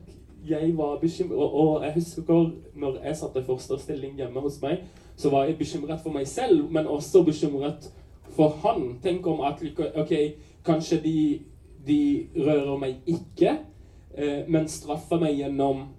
jeg 0.47 0.77
var 0.77 0.97
bekymret. 1.01 1.37
Og, 1.37 1.53
og 1.53 1.85
jeg 1.85 1.93
husker 1.93 2.51
når 2.75 2.97
jeg 3.03 3.15
satt 3.15 3.35
i 3.35 3.43
fosterstilling 3.43 4.15
hjemme 4.15 4.39
hos 4.39 4.61
meg, 4.61 4.83
så 5.19 5.29
var 5.29 5.45
jeg 5.45 5.57
bekymret 5.57 5.99
for 6.03 6.15
meg 6.15 6.27
selv, 6.27 6.71
men 6.71 6.87
også 6.87 7.23
bekymret 7.23 7.91
for 8.35 8.55
han. 8.63 8.99
Tenk 9.03 9.27
om 9.27 9.41
at 9.41 9.63
ok, 9.95 10.13
kanskje 10.65 11.01
de, 11.03 11.39
de 11.87 12.27
rører 12.37 12.77
meg 12.79 13.01
ikke, 13.07 13.57
eh, 14.15 14.45
men 14.47 14.67
straffer 14.71 15.19
meg 15.19 15.35
gjennom 15.41 15.89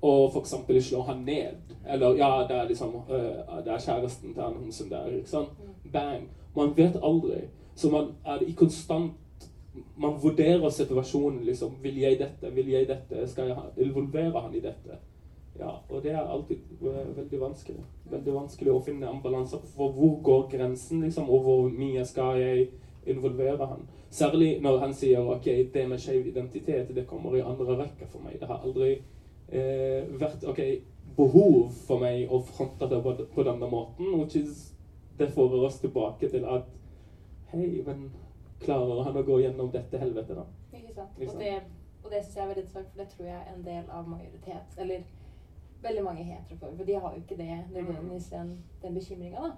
å 0.00 0.12
f.eks. 0.32 0.54
slå 0.88 1.04
han 1.10 1.24
ned. 1.26 1.74
Eller 1.84 2.16
ja, 2.16 2.30
det 2.48 2.56
er 2.56 2.68
liksom 2.68 2.94
uh, 2.96 3.58
det 3.64 3.72
er 3.74 3.84
kjæresten 3.84 4.32
til 4.32 4.42
han 4.42 4.56
hun 4.56 4.72
som 4.72 4.88
der. 4.88 5.12
ikke 5.18 5.28
sant? 5.28 5.60
Bang. 5.92 6.28
Man 6.56 6.72
vet 6.76 6.96
aldri. 7.02 7.44
Så 7.76 7.90
man 7.92 8.14
er 8.24 8.40
i 8.48 8.52
konstant 8.56 9.19
Man 9.96 10.18
vurderer 10.22 10.70
situasjonen. 10.70 11.44
liksom, 11.44 11.78
Vil 11.82 12.00
jeg 12.00 12.18
dette? 12.18 12.54
Vil 12.54 12.68
jeg 12.68 12.88
dette? 12.88 13.26
Skal 13.28 13.48
jeg 13.48 13.86
involvere 13.86 14.40
han 14.40 14.54
i 14.54 14.60
dette? 14.60 14.98
Ja, 15.58 15.70
og 15.88 16.02
det 16.02 16.12
er 16.12 16.24
alltid 16.24 16.56
uh, 16.80 17.16
veldig 17.16 17.40
vanskelig. 17.40 17.82
Veldig 18.10 18.34
vanskelig 18.34 18.72
å 18.72 18.82
finne 18.84 19.10
en 19.10 19.22
balanse 19.22 19.58
for 19.74 19.92
hvor 19.92 20.20
går 20.24 20.46
grensen, 20.54 21.02
liksom, 21.04 21.28
og 21.30 21.42
hvor 21.44 21.66
mye 21.68 22.04
skal 22.08 22.38
jeg 22.40 22.68
involvere 23.06 23.66
han. 23.66 23.88
Særlig 24.10 24.60
når 24.62 24.78
han 24.78 24.94
sier 24.94 25.20
ok, 25.20 25.46
det 25.74 25.88
med 25.88 25.98
skeiv 25.98 26.26
identitet 26.26 26.94
det 26.94 27.06
kommer 27.06 27.36
i 27.36 27.44
andre 27.44 27.76
rekke 27.82 28.08
for 28.08 28.24
meg. 28.24 28.40
Det 28.40 28.48
har 28.48 28.64
aldri 28.64 28.94
eh, 29.52 30.08
vært 30.20 30.44
ok, 30.48 30.60
behov 31.16 31.70
for 31.86 32.02
meg 32.02 32.30
å 32.30 32.40
fronte 32.42 32.88
det 32.90 33.00
på, 33.04 33.44
denne 33.46 33.70
måten. 33.70 34.16
Is, 34.34 34.72
det 35.18 35.30
får 35.34 35.56
oss 35.60 35.80
tilbake 35.82 36.30
til 36.30 36.46
at 36.48 36.68
Hei, 37.50 37.82
men 37.82 38.04
klarer 38.60 39.02
han 39.04 39.16
å 39.16 39.22
gå 39.26 39.38
gjennom 39.40 39.70
dette 39.72 39.98
helvetet, 39.98 40.36
da? 40.36 40.76
Ikke 40.76 40.94
sant. 40.94 41.20
Og 41.26 41.40
det, 41.40 41.54
og 42.04 42.10
det 42.12 42.24
syns 42.24 42.36
jeg 42.36 42.44
er 42.44 42.52
veldig 42.52 42.64
interessant, 42.64 42.92
for 42.92 43.02
det 43.02 43.08
tror 43.14 43.26
jeg 43.26 43.38
er 43.38 43.54
en 43.54 43.64
del 43.64 43.90
av 43.98 44.08
majoritet. 44.08 44.78
Eller 44.78 45.08
veldig 45.82 46.04
mange 46.04 46.24
heterofobe. 46.24 46.76
For 46.76 46.84
de 46.84 46.94
har 46.94 47.14
jo 47.14 47.22
ikke 47.22 47.36
det 47.36 47.64
nødvendigvis 47.72 48.28
den, 48.34 48.58
den 48.82 48.94
bekymringa, 48.94 49.48
da. 49.48 49.52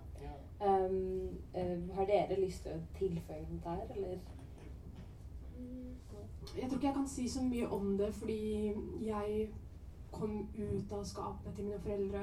Um, 0.62 1.28
uh, 1.56 1.94
har 1.94 2.06
dere 2.06 2.38
lyst 2.38 2.62
til 2.62 2.76
å 2.76 2.82
tilføye 2.94 3.42
noe 3.50 3.62
der, 3.64 3.80
eller? 3.97 4.21
Jeg 6.56 6.68
tror 6.68 6.76
ikke 6.76 6.87
jeg 6.87 6.94
kan 6.94 7.09
si 7.09 7.28
så 7.28 7.42
mye 7.42 7.66
om 7.68 7.97
det, 7.99 8.12
fordi 8.14 8.73
jeg 9.02 9.49
kom 10.12 10.49
ut 10.59 10.92
av 10.92 11.04
skapet 11.04 11.54
til 11.56 11.64
mine 11.64 11.80
foreldre 11.82 12.23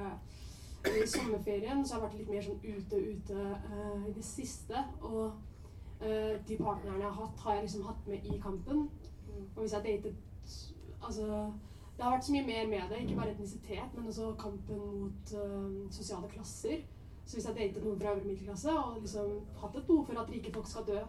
i 0.85 1.07
sommerferien. 1.07 1.83
Så 1.85 1.95
jeg 1.95 1.99
har 1.99 2.07
vært 2.07 2.17
litt 2.19 2.31
mer 2.31 2.45
sånn 2.45 2.63
ute 2.63 3.01
ute 3.11 3.45
uh, 3.67 4.07
i 4.07 4.15
det 4.15 4.25
siste. 4.25 4.85
Og 5.01 5.31
de 5.99 6.57
partnerne 6.57 7.01
jeg 7.01 7.07
har 7.09 7.17
hatt, 7.17 7.39
har 7.43 7.53
jeg 7.57 7.65
liksom 7.65 7.87
hatt 7.89 8.07
med 8.07 8.27
i 8.29 8.37
kampen. 8.39 8.85
Mm. 9.27 9.47
Og 9.55 9.59
hvis 9.61 9.73
jeg 9.73 9.83
datet 9.83 10.15
Altså 10.99 11.51
det 11.99 12.05
har 12.05 12.13
vært 12.15 12.25
så 12.25 12.31
mye 12.31 12.45
mer 12.47 12.67
med 12.67 12.81
det. 12.89 12.97
Ikke 13.03 13.15
bare 13.15 13.31
etnisitet, 13.31 13.95
men 13.95 14.07
også 14.07 14.35
kampen 14.39 14.77
mot 14.77 15.31
uh, 15.35 15.91
sosiale 15.91 16.27
klasser. 16.33 16.77
Så 17.25 17.35
hvis 17.35 17.47
jeg 17.47 17.55
datet 17.57 17.83
noen 17.83 17.99
fra 17.99 18.13
øvre 18.13 18.27
middelklasse 18.27 18.71
og 18.71 19.01
liksom 19.01 19.27
hatt 19.61 19.75
et 19.75 19.87
behov 19.87 20.05
for 20.05 20.21
at 20.21 20.31
rike 20.31 20.53
folk 20.53 20.69
skal 20.69 20.87
dø, 20.87 20.99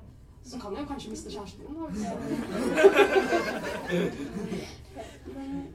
så 0.42 0.58
kan 0.60 0.72
jeg 0.74 0.80
jo 0.82 0.86
kanskje 0.86 1.10
miste 1.10 1.30
kjæresten 1.30 1.62
min. 1.62 1.76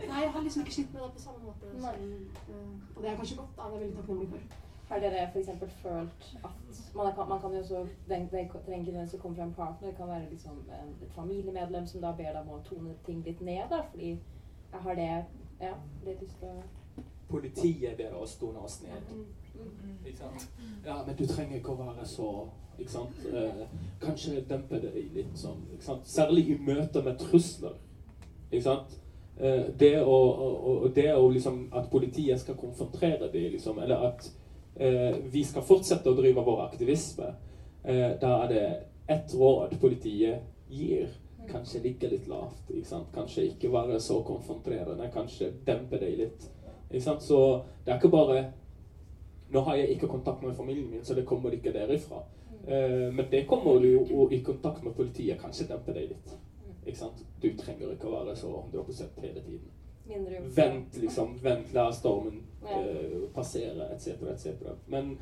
nei, 0.09 0.19
jeg 0.21 0.31
har 0.31 0.41
liksom 0.41 0.61
ikke 0.61 0.73
slitt 0.73 0.93
med 0.93 1.01
det 1.01 1.11
på 1.15 1.21
samme 1.25 1.39
måte. 1.47 1.65
Så, 1.79 1.87
uh, 1.87 2.71
og 2.95 3.03
det 3.03 3.09
er 3.11 3.15
kanskje 3.15 3.39
godt. 3.39 3.57
da, 3.57 3.61
Det 3.63 3.67
er 3.67 3.79
jeg 3.79 3.81
veldig 3.81 3.97
takknemlig 4.01 4.29
for. 4.29 4.39
Har 4.89 4.99
dere 5.01 5.27
f.eks. 5.33 5.49
følt 5.81 6.25
at 6.43 6.95
man 6.95 7.15
kan, 7.15 7.29
man 7.29 7.41
kan 7.41 7.53
jo 7.53 7.59
også, 7.59 7.87
Det 8.09 8.27
trenger 8.29 8.79
ikke 8.79 8.99
den 8.99 9.09
som 9.09 9.19
kommer 9.19 9.37
fra 9.37 9.43
en 9.43 9.53
partner, 9.53 9.87
det 9.87 9.97
kan 9.97 10.07
være 10.07 10.29
liksom 10.29 10.51
et 11.01 11.11
familiemedlem 11.15 11.87
som 11.87 12.01
da 12.01 12.11
ber 12.11 12.31
deg 12.31 12.41
om 12.41 12.49
å 12.49 12.61
tone 12.69 12.93
ting 13.05 13.23
litt 13.25 13.41
ned. 13.41 13.63
da, 13.69 13.81
fordi 13.91 14.09
jeg 14.71 14.81
har 14.81 14.95
det 14.95 15.25
Ja, 15.61 15.73
litt 16.05 16.21
lyst 16.21 16.39
til 16.39 16.47
å 16.47 16.61
Politiet 17.29 17.97
ber 17.97 18.13
oss 18.13 18.35
tone 18.37 18.59
oss 18.59 18.83
ned. 18.83 19.01
Mm. 19.11 19.97
Ikke 20.05 20.17
sant? 20.17 20.49
Ja, 20.85 21.03
men 21.07 21.15
du 21.15 21.25
trenger 21.27 21.57
ikke 21.57 21.71
å 21.71 21.87
være 21.87 22.05
så 22.05 22.49
ikke 22.79 22.91
sant? 22.91 23.25
Eh, 23.33 23.65
kanskje 24.01 24.43
dempe 24.49 24.79
det 24.81 24.91
litt 25.15 25.37
sånn. 25.39 25.63
Ikke 25.73 25.83
sant? 25.83 26.07
Særlig 26.07 26.49
i 26.51 26.57
møter 26.59 27.03
med 27.05 27.19
trusler. 27.19 27.77
Ikke 28.51 28.63
sant? 28.65 28.97
Eh, 29.37 29.71
det 29.79 29.93
å, 30.03 30.15
og, 30.15 30.89
det 30.95 31.09
å 31.11 31.25
liksom 31.27 31.65
At 31.75 31.89
politiet 31.91 32.39
skal 32.39 32.55
konfrontere 32.55 33.31
dem, 33.31 33.51
liksom, 33.51 33.79
eller 33.83 34.07
at 34.11 34.29
vi 35.31 35.43
skal 35.43 35.63
fortsette 35.63 36.11
å 36.11 36.17
drive 36.17 36.43
vår 36.43 36.65
aktivisme, 36.65 37.29
eh, 37.83 38.11
da 38.19 38.43
er 38.43 38.47
det 38.51 38.65
ett 39.07 39.33
råd 39.33 39.79
politiet 39.79 40.41
gir. 40.69 41.07
Kanskje 41.51 41.79
ligge 41.79 42.09
litt 42.09 42.27
lavt. 42.27 42.71
Ikke? 42.73 42.99
Kanskje 43.13 43.45
ikke 43.51 43.71
være 43.71 43.99
så 43.99 44.21
konfronterende. 44.25 45.11
Kanskje 45.13 45.51
dempe 45.65 45.99
deg 46.01 46.17
litt. 46.17 46.47
Så 47.21 47.39
det 47.85 47.91
er 47.91 47.99
ikke 47.99 48.13
bare 48.13 48.51
Nå 49.49 49.61
har 49.61 49.75
jeg 49.77 49.89
ikke 49.93 50.07
kontakt 50.09 50.41
med 50.41 50.55
familien 50.57 50.89
min, 50.89 51.03
så 51.05 51.13
det 51.13 51.25
kommer 51.25 51.53
ikke 51.53 51.71
derifra. 51.73 52.23
Uh, 52.65 53.13
men 53.13 53.27
det 53.31 53.43
kommer 53.47 53.77
du 53.79 53.85
jo 53.87 54.25
i 54.33 54.39
kontakt 54.41 54.83
med 54.83 54.95
politiet. 54.97 55.37
Kanskje 55.39 55.67
dempe 55.69 55.93
deg 55.93 56.09
litt. 56.09 56.33
Du 57.41 57.51
trenger 57.53 57.93
ikke 57.93 58.09
å 58.09 58.15
være 58.15 58.33
så 58.35 58.49
100 58.73 59.21
hele 59.21 59.41
tiden. 59.45 59.74
Vent, 60.55 60.97
liksom. 60.97 61.37
Vent, 61.41 61.73
la 61.73 61.91
stormen 61.91 62.41
uh, 62.63 63.25
passere, 63.33 63.89
etc., 63.95 64.07
etc. 64.33 64.47
Men 64.87 65.17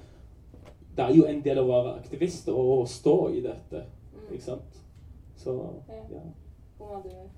det 0.95 1.05
er 1.05 1.15
jo 1.15 1.25
en 1.25 1.41
del 1.43 1.59
av 1.59 1.69
å 1.69 1.73
være 1.73 1.97
aktivist 2.01 2.49
og 2.53 2.71
å 2.77 2.79
stå 2.85 3.17
i 3.33 3.41
dette. 3.45 3.85
Mm. 4.13 4.25
Ikke 4.29 4.45
sant? 4.45 4.79
Så 5.39 5.55
ja. 5.87 6.23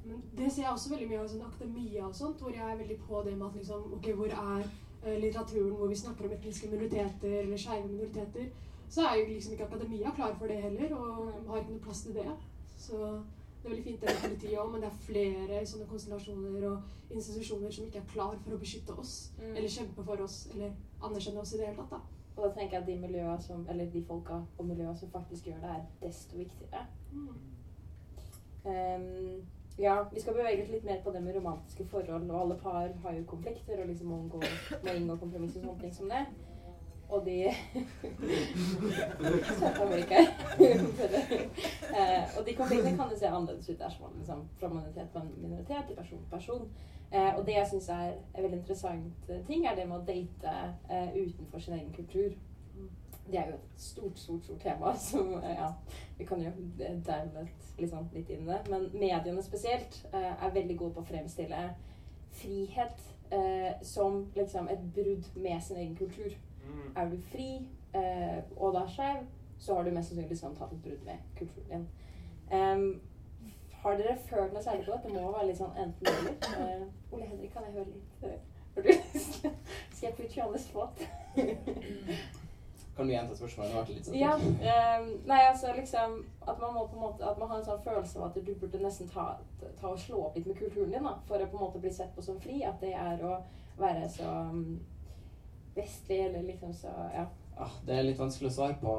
Men 0.05 0.21
det 0.37 0.51
ser 0.51 0.63
jeg 0.63 0.71
også 0.71 0.89
veldig 0.89 1.07
mye 1.09 1.21
av 1.21 1.27
sånn 1.29 1.45
akademia 1.45 2.07
og 2.07 2.15
sånt, 2.17 2.41
hvor 2.41 2.53
jeg 2.55 2.65
er 2.65 2.79
veldig 2.79 2.97
på 3.05 3.21
det 3.25 3.35
med 3.35 3.45
at 3.47 3.57
liksom, 3.59 3.83
ok, 3.97 4.07
hvor 4.17 4.33
er 4.33 4.63
uh, 5.05 5.15
litteraturen 5.21 5.75
hvor 5.77 5.91
vi 5.91 5.99
snakker 6.01 6.25
om 6.25 6.33
etniske 6.35 6.69
minoriteter 6.71 7.35
eller 7.43 7.61
skeive 7.61 7.87
minoriteter? 7.87 8.49
Så 8.89 9.05
er 9.05 9.19
jo 9.19 9.29
liksom 9.29 9.53
ikke 9.53 9.67
akademia 9.69 10.11
klar 10.17 10.35
for 10.39 10.49
det 10.49 10.57
heller, 10.61 10.95
og 10.97 11.31
har 11.47 11.61
ikke 11.61 11.75
noe 11.75 11.85
plass 11.85 12.03
til 12.05 12.17
det. 12.17 12.27
Så 12.77 12.99
det 13.65 13.71
er 13.71 13.75
veldig 13.75 13.83
fint 13.83 14.01
det 14.01 14.13
med 14.13 14.21
politiet 14.21 14.59
òg, 14.61 14.67
men 14.71 14.83
det 14.83 14.89
er 14.91 14.97
flere 15.01 15.61
sånne 15.65 15.87
konstellasjoner 15.89 16.65
og 16.69 17.15
institusjoner 17.15 17.71
som 17.73 17.87
ikke 17.87 18.01
er 18.03 18.11
klar 18.11 18.35
for 18.43 18.53
å 18.53 18.59
beskytte 18.61 18.97
oss, 19.01 19.13
mm. 19.39 19.55
eller 19.55 19.73
kjempe 19.75 20.05
for 20.05 20.21
oss, 20.21 20.35
eller 20.53 20.75
anerkjenne 21.01 21.41
oss 21.41 21.53
i 21.55 21.57
det 21.57 21.71
hele 21.71 21.79
tatt. 21.79 21.95
da. 21.95 22.21
Og 22.35 22.43
da 22.43 22.51
tenker 22.53 22.77
jeg 22.77 22.83
at 22.83 22.87
de 22.91 22.99
miljøene 23.01 23.41
som, 23.41 23.65
eller 23.71 23.89
de 23.89 24.03
folka 24.05 24.37
og 24.45 24.69
miljøene 24.69 24.97
som 24.99 25.09
faktisk 25.11 25.49
gjør 25.49 25.63
det, 25.63 25.73
er 25.79 25.83
desto 26.03 26.37
viktigere. 26.37 26.85
Mm. 27.11 27.35
Um, 28.65 29.45
ja, 29.79 29.97
vi 30.13 30.21
skal 30.21 30.37
bevege 30.37 30.63
oss 30.63 30.73
litt 30.75 30.85
mer 30.85 31.01
på 31.03 31.11
det 31.15 31.23
med 31.23 31.35
romantiske 31.39 31.87
forhold. 31.89 32.29
Og 32.29 32.41
alle 32.41 32.59
par 32.61 32.91
har 33.07 33.17
jo 33.17 33.25
konflikter 33.33 33.81
og 33.81 33.89
liksom 33.89 34.13
må, 34.13 34.19
gå, 34.35 34.43
må 34.83 34.93
inngå 34.93 35.17
kompromisser 35.23 35.63
og 35.63 35.71
sånne 35.71 35.81
ting 35.87 35.95
som 35.95 36.11
det. 36.11 36.21
Og 37.09 37.25
de 37.25 37.45
uh, 37.49 37.53
Og 42.37 42.47
de 42.47 42.55
konfliktene 42.55 42.97
kan 42.97 43.11
jo 43.11 43.17
se 43.19 43.27
annerledes 43.27 43.69
ut 43.69 43.79
dersom 43.79 44.01
man 44.07 44.17
liksom 44.17 44.43
fra 44.59 44.67
minoritet 44.67 45.09
til 45.13 45.21
minoritet, 45.37 45.83
til 45.87 45.95
person 45.95 46.19
til 46.19 46.29
person. 46.31 46.69
Eh, 47.11 47.35
og 47.37 47.45
det 47.45 47.53
jeg 47.53 47.67
syns 47.69 47.89
er 47.89 48.11
en 48.35 48.43
veldig 48.43 48.57
interessant 48.57 49.31
ting, 49.47 49.67
er 49.67 49.75
det 49.75 49.87
med 49.87 49.97
å 49.97 50.05
date 50.07 50.53
eh, 50.89 51.13
utenfor 51.15 51.59
sin 51.61 51.77
egen 51.77 51.93
kultur. 51.93 52.33
Det 53.31 53.39
er 53.39 53.49
jo 53.49 53.57
et 53.57 53.81
stort, 53.81 54.19
stort 54.19 54.43
stort 54.43 54.59
tema 54.61 54.95
som 55.09 55.31
ja, 55.43 55.71
Vi 56.17 56.25
kan 56.25 56.41
jo 56.41 56.51
dermed 57.05 57.47
liksom 57.77 58.09
litt 58.13 58.29
inn 58.29 58.45
i 58.45 58.51
det. 58.51 58.61
Men 58.69 58.89
mediene 58.93 59.43
spesielt 59.43 60.01
eh, 60.13 60.33
er 60.33 60.55
veldig 60.57 60.77
gode 60.77 60.97
på 60.97 61.05
å 61.05 61.09
fremstille 61.11 61.61
frihet 62.35 63.05
eh, 63.31 63.71
som 63.81 64.25
liksom 64.35 64.67
et 64.67 64.83
brudd 64.95 65.31
med 65.35 65.63
sin 65.63 65.77
egen 65.77 65.95
kultur. 65.95 66.35
Mm. 66.67 66.87
Er 67.01 67.09
du 67.11 67.17
fri 67.31 67.49
eh, 67.95 68.39
og 68.57 68.73
da 68.75 68.85
skeiv, 68.89 69.25
så 69.59 69.75
har 69.75 69.83
du 69.83 69.91
mest 69.91 70.09
sannsynlig 70.09 70.29
liksom 70.29 70.55
tatt 70.55 70.73
et 70.73 70.81
brudd 70.83 71.05
med 71.05 71.17
kulturen 71.37 71.69
din. 71.71 71.87
Um, 72.51 73.01
har 73.81 73.97
dere 73.97 74.17
følt 74.29 74.53
noe 74.53 74.63
særlig 74.63 74.85
på 74.85 74.91
det? 74.91 75.13
Det 75.13 75.21
må 75.21 75.31
være 75.31 75.47
litt 75.49 75.59
sånn 75.61 75.77
enten-eller. 75.83 76.37
Uh, 76.57 77.13
Ole 77.13 77.29
Henrik, 77.29 77.51
kan 77.53 77.67
jeg 77.67 77.75
høre 77.77 77.91
litt? 77.91 78.49
Har 78.75 78.81
du 78.81 78.89
lyst? 78.89 79.45
Skal 79.93 80.07
jeg 80.09 80.15
put 80.17 80.37
you 80.37 80.45
on 80.45 80.53
the 80.53 80.61
spot? 80.63 81.05
Kan 82.95 83.07
du 83.07 83.13
gjenta 83.13 83.35
spørsmålet? 83.35 83.71
Det 83.71 83.83
ble 83.85 83.95
litt 83.97 84.07
sånn. 84.07 84.17
Ja, 84.17 84.33
um, 84.39 85.09
nei, 85.27 85.39
altså 85.49 85.73
liksom 85.75 86.17
At 86.47 86.59
man 86.61 86.73
må 86.77 86.85
på 86.87 86.95
en 86.95 87.03
måte 87.03 87.27
At 87.27 87.39
man 87.41 87.49
har 87.51 87.59
en 87.59 87.67
sånn 87.67 87.81
følelse 87.83 88.21
av 88.21 88.29
at 88.29 88.37
du 88.47 88.53
burde 88.55 88.79
nesten 88.79 89.09
ta, 89.11 89.25
ta 89.81 89.91
og 89.91 89.99
slå 89.99 90.21
opp 90.29 90.37
litt 90.39 90.47
med 90.47 90.59
kulturen 90.59 90.93
din 90.93 91.07
da, 91.09 91.17
for 91.27 91.43
å 91.43 91.49
på 91.51 91.59
en 91.59 91.65
måte 91.65 91.81
bli 91.83 91.91
sett 91.93 92.15
på 92.15 92.23
som 92.23 92.39
fri. 92.39 92.61
At 92.67 92.79
det 92.83 92.93
er 92.95 93.23
å 93.27 93.37
være 93.79 94.07
så 94.11 94.29
um, 94.49 94.77
vestlig 95.75 96.19
eller 96.25 96.43
liksom 96.43 96.73
så 96.73 96.93
Ja. 97.13 97.25
Ah, 97.57 97.71
det 97.85 97.93
er 97.95 98.03
litt 98.03 98.19
vanskelig 98.19 98.49
å 98.49 98.53
svare 98.53 98.75
på. 98.81 98.93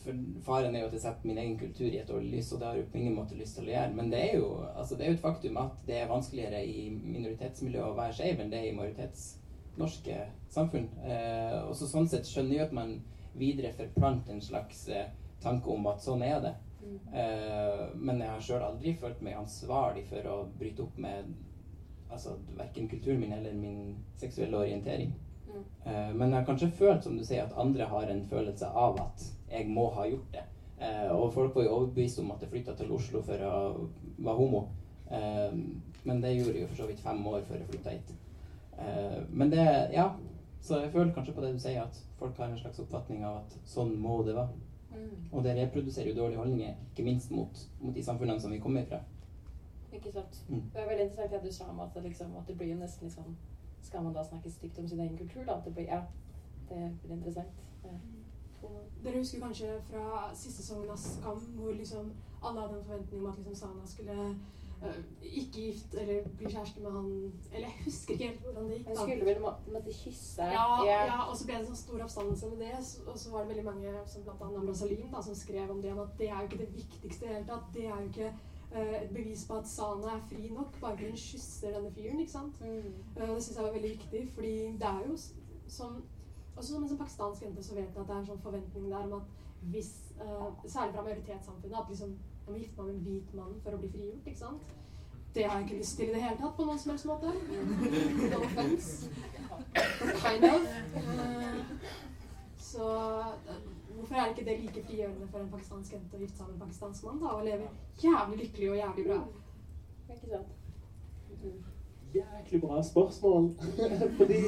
For 0.00 0.20
faren 0.46 0.76
er 0.76 0.80
jo 0.80 0.86
at 0.88 0.94
jeg 0.96 1.02
setter 1.02 1.28
min 1.28 1.40
egen 1.42 1.58
kultur 1.60 1.88
i 1.90 1.98
et 2.00 2.08
dårlig 2.08 2.30
lys, 2.32 2.52
og 2.54 2.62
det 2.62 2.66
har 2.66 2.78
jeg 2.78 2.88
på 2.92 2.98
ingen 2.98 3.18
måte 3.18 3.36
lyst 3.36 3.58
til 3.58 3.68
å 3.68 3.74
gjøre. 3.74 3.92
Men 3.98 4.08
det 4.12 4.22
er 4.22 4.38
jo 4.38 4.46
altså 4.70 4.96
det 4.96 5.04
er 5.04 5.10
jo 5.10 5.18
et 5.18 5.26
faktum 5.26 5.60
at 5.60 5.82
det 5.86 5.98
er 5.98 6.08
vanskeligere 6.08 6.62
i 6.64 6.86
minoritetsmiljøet 6.96 7.90
å 7.90 7.98
være 7.98 8.16
skeiv 8.16 8.40
enn 8.40 8.54
det 8.54 8.62
er 8.62 8.70
i 8.70 8.78
majoritetsnorske 8.78 10.16
samfunn. 10.56 10.88
Eh, 11.04 11.58
og 11.66 11.76
så 11.76 11.90
sånn 11.92 12.08
sett 12.08 12.30
skjønner 12.30 12.56
jeg 12.56 12.70
at 12.70 12.76
man 12.80 12.96
videre 13.36 13.76
forplanter 13.76 14.32
en 14.32 14.42
slags 14.48 14.86
eh, 14.88 15.12
tanke 15.44 15.68
om 15.72 15.92
at 15.92 16.00
sånn 16.04 16.24
er 16.24 16.40
det. 16.46 16.56
Mm. 16.80 16.98
Eh, 17.20 17.86
men 18.00 18.24
jeg 18.24 18.32
har 18.32 18.44
sjøl 18.48 18.64
aldri 18.64 18.96
følt 18.96 19.20
meg 19.24 19.36
ansvarlig 19.36 20.08
for 20.08 20.32
å 20.32 20.42
bryte 20.56 20.88
opp 20.88 20.96
med 20.96 21.34
altså, 22.08 22.38
verken 22.56 22.88
kulturen 22.88 23.20
min 23.20 23.36
eller 23.36 23.52
min 23.52 23.98
seksuelle 24.16 24.64
orientering. 24.64 25.12
Mm. 25.50 26.16
Men 26.18 26.30
jeg 26.30 26.38
har 26.38 26.46
kanskje 26.46 26.70
følt, 26.78 27.04
som 27.04 27.16
du 27.18 27.24
sier, 27.24 27.44
at 27.44 27.56
andre 27.58 27.88
har 27.90 28.10
en 28.10 28.24
følelse 28.30 28.66
av 28.66 28.98
at 29.02 29.24
jeg 29.50 29.68
må 29.68 29.88
ha 29.96 30.06
gjort 30.06 30.32
det. 30.32 30.44
Eh, 30.80 31.10
og 31.12 31.32
folk 31.34 31.54
var 31.56 31.66
jo 31.66 31.76
overbevist 31.76 32.18
om 32.22 32.30
at 32.30 32.42
jeg 32.42 32.50
flytta 32.54 32.74
til 32.78 32.92
Oslo 32.96 33.20
for 33.26 33.44
å 33.44 33.56
være 34.18 34.36
homo. 34.38 34.62
Eh, 35.10 35.56
men 36.04 36.22
det 36.22 36.34
gjorde 36.36 36.56
jeg 36.56 36.64
jo 36.64 36.70
for 36.70 36.82
så 36.82 36.88
vidt 36.88 37.02
fem 37.04 37.26
år 37.26 37.42
før 37.48 37.60
jeg 37.60 37.70
flytta 37.74 37.96
hit. 37.96 38.16
Men 39.30 39.50
det 39.52 39.66
Ja. 39.92 40.10
Så 40.60 40.80
jeg 40.80 40.92
føler 40.92 41.12
kanskje 41.12 41.32
på 41.34 41.40
det 41.40 41.52
du 41.52 41.58
sier, 41.58 41.82
at 41.82 42.04
folk 42.18 42.36
har 42.36 42.46
en 42.46 42.58
slags 42.58 42.78
oppfatning 42.78 43.24
av 43.24 43.36
at 43.36 43.54
sånn 43.64 43.94
må 43.96 44.22
det 44.26 44.34
være. 44.36 44.48
Mm. 44.90 45.28
Og 45.32 45.44
det 45.44 45.54
reproduserer 45.56 46.10
jo 46.10 46.18
dårlige 46.18 46.38
holdninger, 46.38 46.74
ikke 46.90 47.04
minst 47.04 47.30
mot, 47.30 47.62
mot 47.80 47.94
de 47.94 48.02
samfunnene 48.04 48.40
som 48.40 48.52
vi 48.52 48.58
kommer 48.58 48.84
fra. 48.84 48.98
Ikke 49.92 50.12
sant. 50.12 50.44
Mm. 50.48 50.62
Det 50.74 50.82
er 50.82 50.88
veldig 50.88 51.04
interessant 51.04 51.34
at 51.34 51.46
du 51.46 51.52
sa 51.52 51.70
om 51.70 51.80
at 51.80 51.94
det, 51.94 52.02
liksom, 52.02 52.36
at 52.36 52.48
det 52.48 52.58
blir 52.58 52.74
jo 52.74 52.80
nesten 52.80 53.08
litt 53.08 53.16
sånn 53.16 53.36
Skal 53.82 54.02
man 54.02 54.14
da 54.14 54.24
snakke 54.24 54.50
stygt 54.50 54.78
om 54.78 54.88
sin 54.88 55.00
egen 55.00 55.18
kultur, 55.18 55.44
da? 55.44 55.60
Det 55.64 55.74
blir, 55.74 55.84
ja, 55.84 56.02
det 56.68 56.80
blir 57.02 57.16
interessant. 57.16 57.62
Ja. 57.84 57.98
Dere 59.04 59.18
husker 59.18 59.40
kanskje 59.40 59.74
fra 59.88 60.30
siste 60.36 60.62
sesongen 60.62 60.90
av 60.92 60.98
Skam, 61.00 61.38
hvor 61.56 61.72
liksom 61.72 62.10
alle 62.42 62.60
hadde 62.60 62.78
en 62.78 62.84
forventning 62.84 63.22
om 63.22 63.30
at 63.30 63.38
liksom 63.38 63.54
Sana 63.54 63.86
skulle 63.86 64.16
uh, 64.82 64.98
ikke 65.22 65.64
gifte 65.64 66.00
eller 66.02 66.28
bli 66.36 66.50
kjæreste 66.52 66.82
med 66.84 66.90
han 66.90 67.08
Eller 67.52 67.66
jeg 67.68 67.84
husker 67.84 68.14
ikke 68.14 68.28
helt 68.28 68.44
hvordan 68.44 68.68
det 68.68 68.76
gikk. 68.76 68.86
Han 68.88 69.00
skulle 69.00 69.28
vel 69.30 69.40
må, 69.40 69.54
måtte 69.72 69.96
kysse 70.02 70.50
Ja, 70.52 70.68
ja, 70.84 71.18
og 71.22 71.36
så 71.36 71.48
ble 71.48 71.56
det 71.56 71.62
en 71.62 71.70
sånn 71.70 71.82
stor 71.82 72.04
oppstandelse 72.06 72.52
med 72.52 72.62
det. 72.66 72.84
Og 73.06 73.18
så 73.22 73.32
var 73.32 73.44
det 73.44 73.54
veldig 73.54 73.66
mange, 73.70 73.96
som 74.12 74.28
bl.a. 74.28 74.52
da, 74.68 75.24
som 75.24 75.40
skrev 75.42 75.72
om 75.72 75.82
det, 75.82 75.92
om 75.96 76.04
at 76.04 76.14
det 76.20 76.28
er 76.28 76.38
jo 76.38 76.50
ikke 76.50 76.62
det 76.64 76.70
viktigste 76.76 77.24
i 77.24 77.28
det 77.28 77.36
hele 77.38 77.50
tatt. 77.52 77.72
Det 77.74 77.86
er 77.88 77.96
jo 77.96 78.12
ikke 78.12 78.32
et 78.78 79.10
bevis 79.10 79.46
på 79.46 79.54
at 79.58 79.68
Sana 79.68 80.14
er 80.16 80.20
fri 80.28 80.48
nok, 80.48 80.80
bare 80.80 80.96
fordi 80.96 81.08
hun 81.08 81.16
kysser 81.16 81.72
denne 81.74 81.92
fyren, 81.92 82.20
ikke 82.20 82.32
sant. 82.32 82.60
Mm. 82.60 82.94
Eh, 83.16 83.28
det 83.28 83.42
syns 83.42 83.56
jeg 83.56 83.64
var 83.64 83.72
veldig 83.72 83.90
viktig, 83.90 84.32
fordi 84.34 84.56
det 84.82 84.82
er 84.82 85.00
jo 85.08 85.16
som 85.68 86.02
Også 86.56 86.74
som 86.74 86.82
en 86.82 86.88
sånn 86.90 86.98
pakistansk 86.98 87.42
jente 87.42 87.62
så 87.64 87.74
vet 87.74 87.86
jeg 87.94 88.00
at 88.02 88.08
det 88.08 88.14
er 88.14 88.18
en 88.20 88.26
sånn 88.26 88.42
forventning 88.42 88.90
der 88.90 89.06
om 89.06 89.12
at 89.16 89.28
hvis 89.72 89.90
eh, 90.20 90.48
Særlig 90.66 90.94
fra 90.94 91.04
majoritetssamfunnet 91.06 91.78
at 91.78 91.88
liksom 91.88 92.10
jeg 92.10 92.52
må 92.52 92.58
gifte 92.58 92.82
meg 92.82 92.86
med 92.86 92.94
en 92.94 93.04
hvit 93.06 93.34
mann 93.34 93.58
for 93.62 93.76
å 93.76 93.78
bli 93.78 93.88
frigjort, 93.92 94.26
ikke 94.26 94.38
sant. 94.38 94.70
Det 95.34 95.44
har 95.46 95.60
jeg 95.60 95.66
ikke 95.66 95.76
lyst 95.78 95.96
til 95.96 96.08
i 96.08 96.14
det 96.14 96.22
hele 96.24 96.38
tatt 96.40 96.56
på 96.56 96.64
noen 96.66 96.78
som 96.82 96.90
helst 96.90 97.06
måte. 97.06 97.34
No 98.32 98.40
offense. 98.42 99.10
Kind 100.24 100.46
of. 100.48 100.66
Eh, 100.98 101.60
så 102.58 102.88
eh, 103.54 103.60
hvorfor 104.00 104.14
er 104.14 104.30
ikke 104.30 104.44
det 104.48 104.56
like 104.60 104.84
frigjørende 104.86 105.28
for 105.30 105.42
en 105.42 105.50
pakistansk 105.52 105.92
jente 105.92 106.16
å 106.16 106.22
gifte 106.22 106.40
seg 106.40 106.48
med 106.48 106.54
en 106.56 106.64
pakistansk 106.64 107.06
mann 107.06 107.20
da, 107.22 107.34
og 107.36 107.44
leve 107.44 107.68
jævlig 108.02 108.40
lykkelig 108.42 108.70
og 108.70 108.80
jævlig 108.80 109.06
bra? 109.10 109.20
Ikke 110.10 110.32
sant. 110.34 110.52
Mm. 111.44 111.58
Jæklig 112.14 112.60
bra 112.60 112.82
spørsmål. 112.82 113.50
fordi 114.18 114.40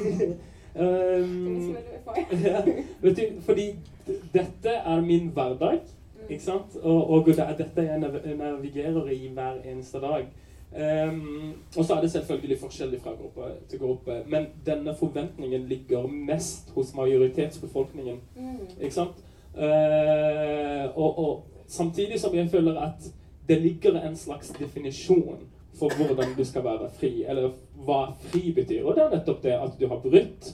Det 0.73 0.85
ehm, 0.85 1.75
for. 2.03 2.15
ja, 2.47 2.61
vet 3.01 3.19
du, 3.19 3.41
fordi 3.45 3.67
dette 4.33 4.79
er 4.93 5.01
min 5.01 5.29
hverdag, 5.35 5.83
Mm. 6.23 6.33
ikke 6.33 6.43
sant? 6.43 6.75
Og, 6.81 7.09
og 7.09 7.25
det 7.25 7.39
er 7.39 7.57
dette 7.57 7.83
jeg 7.83 7.99
navigerer 8.37 9.09
i 9.11 9.27
hver 9.33 9.59
eneste 9.65 9.99
dag. 9.99 10.27
Um, 10.73 11.53
og 11.77 11.85
så 11.85 11.93
er 11.93 12.01
det 12.01 12.11
selvfølgelig 12.11 12.59
forskjellig 12.59 13.01
fra 13.01 13.11
gruppe 13.11 13.41
til 13.69 13.79
gruppe, 13.79 14.23
men 14.27 14.47
denne 14.65 14.95
forventningen 14.95 15.67
ligger 15.67 16.07
mest 16.07 16.71
hos 16.75 16.95
majoritetsbefolkningen. 16.95 18.21
Mm. 18.35 18.59
Ikke 18.81 18.93
sant? 18.93 19.23
Eh, 19.57 20.85
og, 20.95 21.19
og 21.19 21.65
samtidig 21.67 22.19
som 22.19 22.35
jeg 22.35 22.49
føler 22.49 22.79
at 22.81 23.13
det 23.47 23.61
ligger 23.61 23.99
en 24.01 24.15
slags 24.15 24.49
definisjon 24.59 25.43
for 25.77 25.93
hvordan 25.97 26.35
du 26.37 26.43
skal 26.45 26.63
være 26.63 26.89
fri, 26.99 27.23
eller 27.27 27.51
hva 27.85 28.13
fri 28.29 28.51
betyr. 28.55 28.83
Og 28.85 28.95
det 28.95 29.03
er 29.03 29.15
nettopp 29.15 29.41
det 29.43 29.55
at 29.57 29.79
du 29.79 29.87
har 29.87 30.01
brutt 30.03 30.53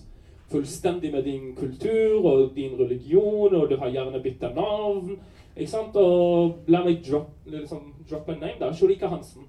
fullstendig 0.49 1.11
med 1.11 1.23
din 1.23 1.55
kultur 1.55 2.25
og 2.25 2.55
din 2.55 2.79
religion, 2.79 3.55
og 3.55 3.69
du 3.69 3.77
har 3.77 3.89
gjerne 3.89 4.21
bytta 4.23 4.53
navn. 4.55 5.19
Ikke 5.55 5.71
sant? 5.71 5.95
Og 5.95 6.63
la 6.67 6.81
meg 6.83 7.03
drop, 7.05 7.29
liksom, 7.45 7.93
drop 8.09 8.29
en 8.29 8.39
name, 8.39 8.57
da. 8.59 8.71
Sholika 8.73 9.07
Hansen. 9.11 9.45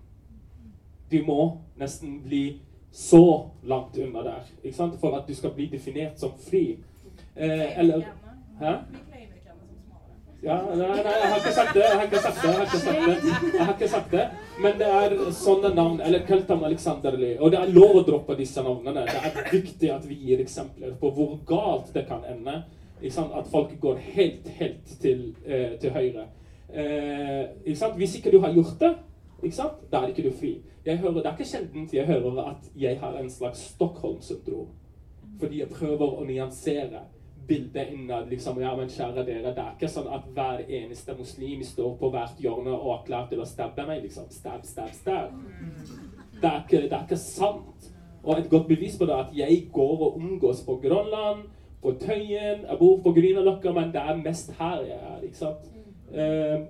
Du 1.10 1.22
må 1.26 1.40
nesten 1.78 2.20
bli 2.26 2.60
så 2.92 3.50
langt 3.62 3.98
unna 3.98 4.22
der 4.22 4.46
ikke 4.64 4.76
sant? 4.76 4.96
for 5.00 5.14
at 5.14 5.28
du 5.28 5.34
skal 5.34 5.54
bli 5.54 5.68
definert 5.70 6.20
som 6.20 6.34
fri. 6.50 6.78
Eh, 7.36 7.78
eller 7.78 8.02
Hæ? 8.60 8.74
Ja, 10.42 10.56
nei, 10.72 10.86
nei, 10.88 11.00
jeg 11.04 11.28
har 11.28 11.36
ikke 11.36 11.52
sagt 11.52 11.74
det. 11.76 11.82
Jeg 11.84 11.96
har 11.98 12.06
ikke 12.06 12.20
sagt 12.24 12.38
det. 12.42 12.48
Jeg 12.48 12.56
har 12.56 12.64
ikke 12.64 12.78
sagt 12.80 13.02
det. 13.04 13.32
Jeg 13.52 13.64
har 13.64 13.74
ikke 13.74 13.88
sagt 13.92 14.14
det. 14.14 14.22
Men 14.64 14.78
det 14.80 14.88
er 14.88 15.16
sånne 15.36 15.70
navn. 15.76 16.00
Eller 16.00 16.24
Keltam 16.28 16.64
Aleksanderli. 16.64 17.34
Og 17.40 17.52
det 17.52 17.60
er 17.60 17.74
lov 17.76 17.98
å 18.00 18.04
droppe 18.08 18.36
disse 18.38 18.64
navnene. 18.64 19.04
Det 19.04 19.20
er 19.20 19.50
viktig 19.52 19.90
at 19.92 20.06
vi 20.08 20.16
gir 20.30 20.40
eksempler 20.40 20.96
på 21.00 21.12
hvor 21.16 21.36
galt 21.48 21.92
det 21.92 22.06
kan 22.08 22.24
ende. 22.24 22.62
At 23.04 23.52
folk 23.52 23.76
går 23.84 24.00
helt, 24.14 24.48
helt 24.56 24.96
til, 25.02 25.34
eh, 25.44 25.76
til 25.80 25.92
høyre. 25.92 26.26
Eh, 26.72 27.44
ikke 27.66 27.78
sant? 27.82 28.00
Hvis 28.00 28.16
ikke 28.16 28.32
du 28.32 28.40
har 28.40 28.56
gjort 28.56 28.80
det, 28.80 28.94
ikke 29.42 29.56
sant? 29.56 29.86
da 29.92 30.00
er 30.00 30.14
ikke 30.14 30.28
du 30.30 30.32
fri. 30.40 30.56
Jeg 30.86 30.98
hører, 30.98 31.20
det 31.20 31.26
er 31.26 31.36
ikke 31.36 31.48
sjelden 31.48 31.88
jeg 31.92 32.06
hører 32.06 32.44
at 32.48 32.68
jeg 32.76 32.98
har 33.00 33.16
en 33.20 33.30
slags 33.30 33.58
Stockholm-syndrom. 33.74 34.68
Fordi 35.40 35.60
jeg 35.60 35.68
prøver 35.68 36.20
å 36.20 36.24
nyansere 36.24 37.04
bildet 37.50 37.92
innad. 37.92 38.30
liksom, 38.30 38.60
ja, 38.62 38.72
men 38.78 38.88
kjære 38.88 39.24
dere, 39.26 39.54
Det 39.54 39.62
er 39.64 39.76
ikke 39.76 39.90
sånn 39.90 40.08
at 40.14 40.26
hver 40.34 40.64
eneste 40.68 41.14
muslim 41.18 41.62
står 41.66 41.96
på 42.00 42.10
hvert 42.14 42.38
hjørne 42.40 42.74
og 42.76 42.92
er 42.94 43.06
klar 43.06 43.28
til 43.30 43.42
å 43.42 43.48
stabbe 43.48 43.86
meg. 43.86 44.02
liksom, 44.02 44.30
Stab, 44.30 44.64
stab, 44.64 44.92
stab. 44.94 45.34
Det 46.40 46.48
er 46.48 46.62
ikke, 46.64 46.82
det 46.88 46.92
er 46.92 47.04
ikke 47.08 47.20
sant. 47.20 47.90
Og 48.22 48.38
et 48.38 48.50
godt 48.50 48.68
bevis 48.68 48.98
på 48.98 49.06
det 49.08 49.14
er 49.14 49.24
at 49.26 49.36
jeg 49.36 49.68
går 49.72 50.00
og 50.06 50.16
omgås 50.16 50.64
på 50.64 50.76
Grønland, 50.82 51.44
på 51.82 51.92
Tøyen, 52.00 52.66
jeg 52.68 52.76
bor 52.78 52.98
på 53.02 53.12
Grünerløkka, 53.16 53.72
men 53.72 53.92
det 53.92 54.00
er 54.00 54.16
mest 54.16 54.52
her 54.58 54.82
jeg 54.84 54.98
er. 55.12 55.22
ikke 55.24 55.36
sant? 55.36 55.70
Uh, 56.12 56.66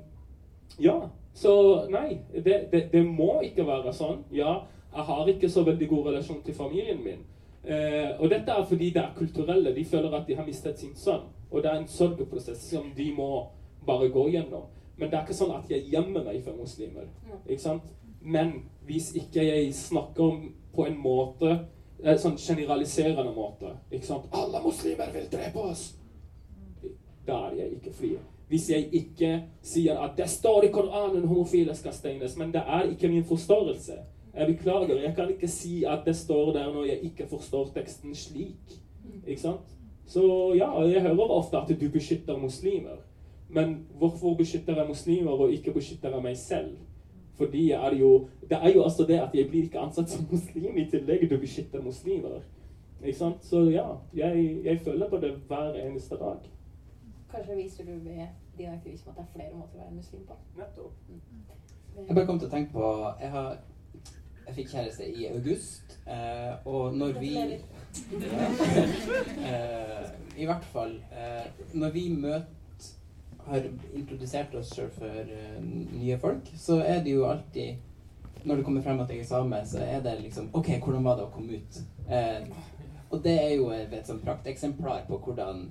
ja, 0.79 0.95
så 1.35 1.87
nei, 1.91 2.21
det, 2.35 2.69
det, 2.73 2.93
det 2.93 3.03
må 3.07 3.41
ikke 3.45 3.67
være 3.67 3.93
sånn. 3.97 4.23
Ja, 4.35 4.61
jeg 4.95 5.07
har 5.09 5.29
ikke 5.31 5.51
så 5.51 5.65
veldig 5.67 5.89
god 5.89 6.07
relasjon 6.11 6.43
til 6.47 6.55
familien 6.55 7.03
min. 7.05 7.27
Eh, 7.65 8.21
og 8.21 8.31
dette 8.31 8.53
er 8.53 8.67
fordi 8.69 8.91
det 8.91 9.03
er 9.03 9.17
kulturelle. 9.17 9.75
De 9.75 9.85
føler 9.85 10.15
at 10.17 10.29
de 10.29 10.37
har 10.37 10.47
mistet 10.47 10.79
sin 10.79 10.95
sønn. 10.97 11.29
Og 11.51 11.63
det 11.63 11.71
er 11.71 11.81
en 11.81 11.89
sørgeprosess 11.89 12.71
som 12.71 12.93
de 12.97 13.11
må 13.17 13.47
bare 13.87 14.09
gå 14.09 14.29
gjennom. 14.29 14.69
Men 14.97 15.11
det 15.11 15.19
er 15.19 15.25
ikke 15.25 15.37
sånn 15.37 15.57
at 15.57 15.71
jeg 15.71 15.89
gjemmer 15.93 16.25
meg 16.25 16.43
for 16.45 16.57
muslimer. 16.57 17.09
Ikke 17.47 17.63
sant? 17.63 17.93
Men 18.21 18.53
hvis 18.87 19.15
ikke 19.17 19.45
jeg 19.45 19.75
snakker 19.75 20.25
om 20.25 20.43
på 20.75 20.87
en 20.87 20.99
måte 21.01 21.59
en 22.01 22.19
Sånn 22.19 22.37
generaliserende 22.41 23.33
måte. 23.37 23.75
Ikke 23.93 24.07
sant? 24.07 24.29
Alle 24.33 24.63
muslimer 24.65 25.11
vil 25.13 25.27
drepe 25.33 25.65
oss! 25.73 25.83
Da 27.27 27.51
er 27.51 27.59
jeg 27.59 27.75
ikke 27.77 27.93
fri. 27.93 28.13
Hvis 28.51 28.71
jeg 28.71 28.89
ikke 28.97 29.33
sier 29.63 30.01
at 30.03 30.17
det 30.19 30.27
står 30.31 30.67
i 30.67 30.71
Koranen 30.75 31.29
homofile 31.29 31.75
skal 31.77 31.95
steines, 31.95 32.39
men 32.41 32.55
det 32.55 32.63
er 32.65 32.89
ikke 32.91 33.11
min 33.13 33.27
forståelse. 33.29 33.99
Jeg 34.35 34.47
beklager, 34.47 35.01
jeg 35.03 35.15
kan 35.17 35.31
ikke 35.31 35.49
si 35.49 35.85
at 35.85 36.07
det 36.07 36.17
står 36.17 36.53
der 36.53 36.73
når 36.73 36.85
jeg 36.85 36.99
ikke 37.11 37.27
forstår 37.29 37.73
teksten 37.75 38.15
slik. 38.15 38.77
Ikke 39.27 39.41
sant? 39.41 39.77
Så 40.07 40.55
ja, 40.59 40.71
jeg 40.83 41.03
hører 41.03 41.31
ofte 41.31 41.59
at 41.59 41.81
du 41.81 41.89
beskytter 41.91 42.39
muslimer. 42.39 43.03
Men 43.49 43.87
hvorfor 43.99 44.35
beskytter 44.35 44.77
jeg 44.77 44.89
muslimer 44.89 45.31
og 45.31 45.53
ikke 45.53 45.73
beskytter 45.73 46.11
jeg 46.11 46.23
meg 46.23 46.37
selv? 46.37 46.77
Fordi 47.35 47.71
jeg 47.71 47.87
er 47.87 47.97
jo, 47.97 48.29
det 48.49 48.59
er 48.63 48.73
jo 48.75 48.83
altså 48.83 49.07
det 49.07 49.19
at 49.19 49.35
jeg 49.35 49.49
blir 49.49 49.63
ikke 49.63 49.79
ansatt 49.81 50.11
som 50.11 50.27
muslim 50.31 50.77
i 50.77 50.87
tillegg 50.91 51.29
til 51.29 51.37
å 51.39 51.41
beskytte 51.41 51.83
muslimer. 51.83 52.43
Ikke 53.03 53.19
sant? 53.19 53.45
Så 53.45 53.63
ja, 53.71 53.87
jeg, 54.15 54.65
jeg 54.65 54.81
føler 54.85 55.09
på 55.09 55.17
det 55.17 55.33
hver 55.49 55.79
eneste 55.87 56.19
dag. 56.21 56.51
Kanskje 57.33 57.57
viser 57.57 57.85
du 57.85 57.93
ved 57.93 58.27
din 58.59 58.69
aktivisme 58.69 59.11
at 59.11 59.17
det 59.17 59.25
er 59.25 59.33
flere 59.35 59.57
måter 59.57 59.79
å 59.79 59.85
være 59.85 59.95
muslim 59.97 60.27
på. 60.29 60.37
Nettopp. 60.59 60.93
Jeg 61.97 62.15
bare 62.15 62.27
kom 62.27 62.39
til 62.39 62.49
å 62.49 62.53
tenke 62.53 62.73
på 62.73 62.91
Jeg, 63.21 63.31
har, 63.31 63.57
jeg 64.47 64.55
fikk 64.55 64.73
kjæreste 64.73 65.07
i 65.07 65.27
august, 65.31 65.99
eh, 66.07 66.55
og 66.67 66.97
når 66.97 67.21
vi 67.21 67.35
ja. 67.35 67.45
eh, 69.51 70.09
I 70.39 70.47
hvert 70.47 70.65
fall 70.73 70.97
eh, 71.11 71.47
Når 71.75 71.91
vi 71.91 72.09
møter 72.15 72.47
har 73.47 73.63
introdusert 73.95 74.55
oss 74.55 74.73
sjøl 74.75 74.91
for 74.95 75.21
eh, 75.21 75.61
nye 75.63 76.19
folk, 76.21 76.51
så 76.57 76.81
er 76.85 77.03
det 77.05 77.15
jo 77.15 77.27
alltid 77.27 78.45
Når 78.45 78.57
det 78.57 78.65
kommer 78.65 78.83
frem 78.83 79.01
at 79.01 79.11
jeg 79.11 79.21
er 79.21 79.29
same, 79.29 79.63
så 79.67 79.79
er 79.85 80.03
det 80.05 80.21
liksom 80.23 80.51
OK, 80.53 80.69
hvordan 80.85 81.05
var 81.05 81.19
det 81.19 81.27
å 81.27 81.33
komme 81.35 81.61
ut? 81.61 81.81
Eh, 82.09 82.47
og 83.11 83.23
det 83.25 83.37
er 83.43 83.55
jo 83.59 83.71
et, 83.75 83.95
sånn 84.07 84.23
prakteksemplar 84.23 85.03
på 85.09 85.19
hvordan 85.25 85.65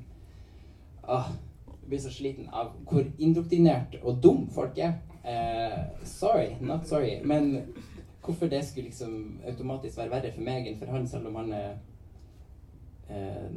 ah, 1.08 1.32
Jeg 1.66 1.88
blir 1.88 2.02
så 2.04 2.12
sliten 2.14 2.50
av 2.54 2.74
hvor 2.90 3.08
indoktrinert 3.18 3.96
og 4.04 4.20
dum 4.22 4.44
folk 4.54 4.78
er. 4.78 5.00
Eh, 5.24 5.80
sorry, 6.06 6.52
not 6.62 6.86
sorry. 6.86 7.16
Men 7.26 7.72
hvorfor 8.26 8.48
det 8.52 8.66
skulle 8.66 8.90
liksom 8.90 9.40
automatisk 9.48 9.98
være 9.98 10.12
verre 10.12 10.32
for 10.36 10.46
meg 10.46 10.68
enn 10.68 10.80
for 10.80 10.92
han, 10.92 11.08
selv 11.08 11.30
om 11.30 11.36
han 11.40 11.54
er 11.54 11.70
eh, 13.10 13.52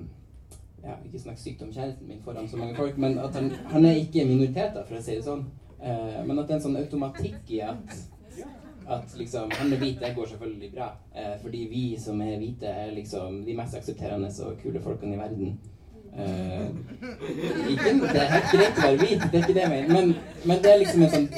ja, 0.82 0.94
Ikke 1.06 1.18
snakk 1.22 1.38
sykt 1.38 1.62
om 1.62 1.72
kjæresten 1.72 2.08
min 2.08 2.22
foran 2.24 2.48
så 2.48 2.56
mange 2.56 2.76
folk, 2.76 2.96
men 2.98 3.18
at 3.18 3.34
han, 3.34 3.50
han 3.50 3.84
er 3.86 4.00
ikke 4.00 4.24
minoriteter, 4.26 4.84
for 4.88 4.98
å 4.98 5.02
si 5.02 5.14
det 5.14 5.26
sånn. 5.26 5.44
Eh, 5.78 6.18
men 6.26 6.38
at 6.38 6.48
det 6.48 6.56
er 6.56 6.60
en 6.60 6.64
sånn 6.68 6.80
automatikk 6.80 7.54
i 7.58 7.62
at 7.66 8.00
At 8.82 9.12
liksom 9.14 9.50
Han 9.54 9.72
er 9.72 9.78
hvit, 9.78 10.00
det 10.00 10.14
går 10.16 10.26
selvfølgelig 10.26 10.72
bra. 10.74 10.88
Eh, 11.14 11.36
fordi 11.42 11.60
vi 11.70 11.82
som 12.02 12.20
er 12.20 12.34
hvite, 12.40 12.66
er 12.66 12.90
liksom 12.90 13.44
de 13.46 13.54
mest 13.54 13.76
aksepterende 13.78 14.30
og 14.42 14.56
kule 14.58 14.82
folkene 14.82 15.14
i 15.14 15.20
verden. 15.20 15.52
Eh, 16.12 16.66
ikke, 17.70 17.92
det 18.00 18.20
er 18.20 18.32
helt 18.34 18.50
greit 18.52 18.78
å 18.78 18.82
være 18.84 18.96
hvit, 19.00 19.22
det 19.32 19.38
er 19.38 19.44
ikke 19.44 19.54
det 19.56 19.62
jeg 19.62 19.72
mener. 19.72 19.92
Men, 19.92 20.14
men 20.44 20.62
det 20.64 20.72
er 20.72 20.80
liksom 20.82 21.04
en 21.06 21.12
sånn 21.14 21.28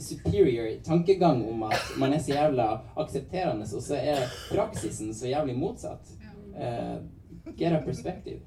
superior 0.00 0.70
tankegang 0.86 1.42
om 1.50 1.66
at 1.68 1.90
man 2.00 2.14
er 2.16 2.22
så 2.24 2.32
jævla 2.32 2.68
aksepterende, 3.02 3.68
og 3.68 3.84
så 3.84 3.98
er 4.00 4.24
praksisen 4.48 5.12
så 5.14 5.28
jævlig 5.28 5.58
motsatt. 5.60 6.14
Eh, 6.56 6.96
get 7.58 7.76
a 7.76 7.82
perspective. 7.84 8.40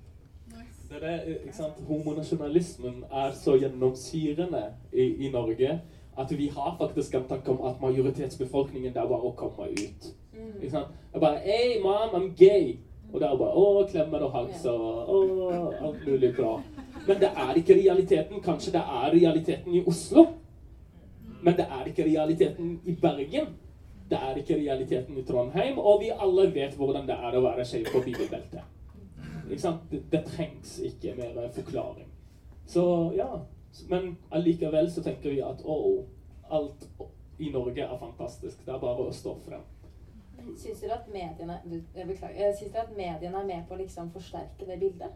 Det 0.90 1.02
er 1.02 1.06
det, 1.06 1.38
ikke 1.46 1.58
sant? 1.58 1.78
Homonasjonalismen 1.88 3.04
er 3.10 3.32
så 3.38 3.56
gjennomsyrende 3.58 4.68
i, 4.94 5.06
i 5.26 5.32
Norge 5.34 5.80
at 6.18 6.38
vi 6.38 6.48
har 6.54 6.76
faktisk 6.78 7.16
en 7.18 7.24
tanke 7.30 7.52
om 7.52 7.66
at 7.66 7.82
majoritetsbefolkningen 7.82 8.94
det 8.94 9.02
er 9.02 9.10
bare 9.10 9.30
å 9.30 9.34
komme 9.38 9.72
ut. 9.72 10.10
Mm. 10.34 10.52
Ikke 10.60 10.74
sant? 10.76 11.00
Jeg 11.14 11.22
bare 11.22 11.40
Hey, 11.42 11.80
mom, 11.82 12.14
I'm 12.14 12.30
gay. 12.38 12.78
Og 13.14 13.20
det 13.22 13.28
er 13.28 13.38
bare 13.38 13.58
Å, 13.62 13.66
klemmer 13.90 14.24
og 14.26 14.32
hakser 14.34 14.74
og 14.74 15.10
å, 15.14 15.18
alt 15.86 16.06
mulig 16.08 16.32
bra. 16.34 16.56
Men 17.06 17.20
det 17.22 17.30
er 17.30 17.60
ikke 17.60 17.78
realiteten. 17.78 18.42
Kanskje 18.42 18.74
det 18.74 18.82
er 18.82 19.14
realiteten 19.14 19.76
i 19.78 19.84
Oslo. 19.86 20.26
Men 21.44 21.58
det 21.60 21.68
er 21.78 21.90
ikke 21.92 22.08
realiteten 22.08 22.80
i 22.90 22.96
Bergen. 22.98 23.52
Det 24.10 24.18
er 24.18 24.40
ikke 24.40 24.58
realiteten 24.58 25.18
i 25.18 25.26
Trondheim. 25.28 25.78
Og 25.78 26.02
vi 26.02 26.10
alle 26.10 26.48
vet 26.56 26.78
hvordan 26.80 27.06
det 27.10 27.18
er 27.20 27.38
å 27.38 27.44
være 27.46 27.66
skeiv 27.70 27.92
på 27.94 28.02
bibelbeltet. 28.08 28.66
Det, 29.50 30.02
det 30.12 30.24
trengs 30.26 30.80
ikke 30.88 31.14
mer 31.20 31.52
forklaring. 31.54 32.10
Så 32.66 32.86
ja. 33.18 33.30
Men 33.90 34.16
allikevel 34.32 34.90
så 34.92 35.04
tenker 35.06 35.34
vi 35.34 35.42
at 35.42 35.62
å, 35.66 35.78
alt 36.54 36.90
i 37.42 37.50
Norge 37.54 37.86
er 37.86 38.02
fantastisk. 38.02 38.66
Det 38.66 38.74
er 38.74 38.82
bare 38.82 39.06
å 39.10 39.14
stå 39.14 39.38
frem. 39.46 39.62
Syns 40.58 40.82
dere 40.82 40.94
at 40.98 41.08
mediene 41.14 41.60
du, 41.66 41.78
jeg 41.96 42.08
beklager, 42.08 42.48
eh, 42.48 42.56
syns 42.58 42.74
dere 42.74 42.84
at 42.84 42.98
mediene 42.98 43.40
er 43.40 43.46
med 43.46 43.68
på 43.68 43.76
å 43.76 43.82
liksom 43.82 44.12
forsterke 44.12 44.68
det 44.68 44.80
bildet? 44.80 45.14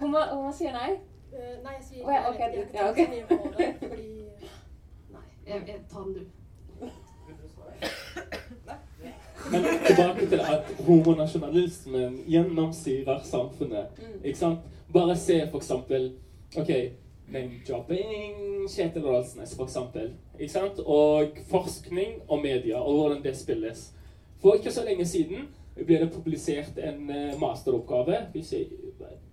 Homo, 0.00 0.18
homo 0.30 0.52
sier 0.54 0.72
nei? 0.76 0.90
Eh, 1.32 1.56
nei, 1.64 1.72
jeg 1.78 1.84
sier 1.88 2.04
Å 2.06 2.12
ja, 2.14 2.20
jeg, 2.38 2.66
jeg, 2.74 3.74
fordi 3.80 4.06
Nei, 5.10 5.24
jeg, 5.46 5.64
jeg 5.66 5.80
tar 5.90 6.04
den, 6.06 6.14
du. 6.14 6.22
Men 9.50 9.64
tilbake 9.86 10.26
til 10.30 10.40
at 10.40 10.72
homonasjonalismen 10.86 12.18
gjennomsyrer 12.28 13.22
samfunnet. 13.24 13.98
Mm. 13.98 14.18
Ikke 14.24 14.38
sant? 14.38 14.66
Bare 14.92 15.16
se 15.16 15.40
for 15.50 15.58
eksempel 15.62 16.12
OK, 16.58 16.70
name-dropping 17.32 18.68
Kjetil 18.68 19.06
Rolsnes, 19.06 19.54
eksempel. 19.60 20.12
Ikke 20.38 20.52
sant? 20.52 20.80
Og 20.84 21.40
forskning 21.50 22.20
og 22.28 22.42
media, 22.42 22.78
og 22.80 22.96
hvordan 22.96 23.24
det 23.24 23.36
spilles. 23.36 23.90
For 24.40 24.54
ikke 24.54 24.72
så 24.72 24.84
lenge 24.84 25.06
siden 25.06 25.48
ble 25.76 26.00
det 26.00 26.12
publisert 26.12 26.78
en 26.78 27.10
eh, 27.10 27.40
masteroppgave. 27.40 28.26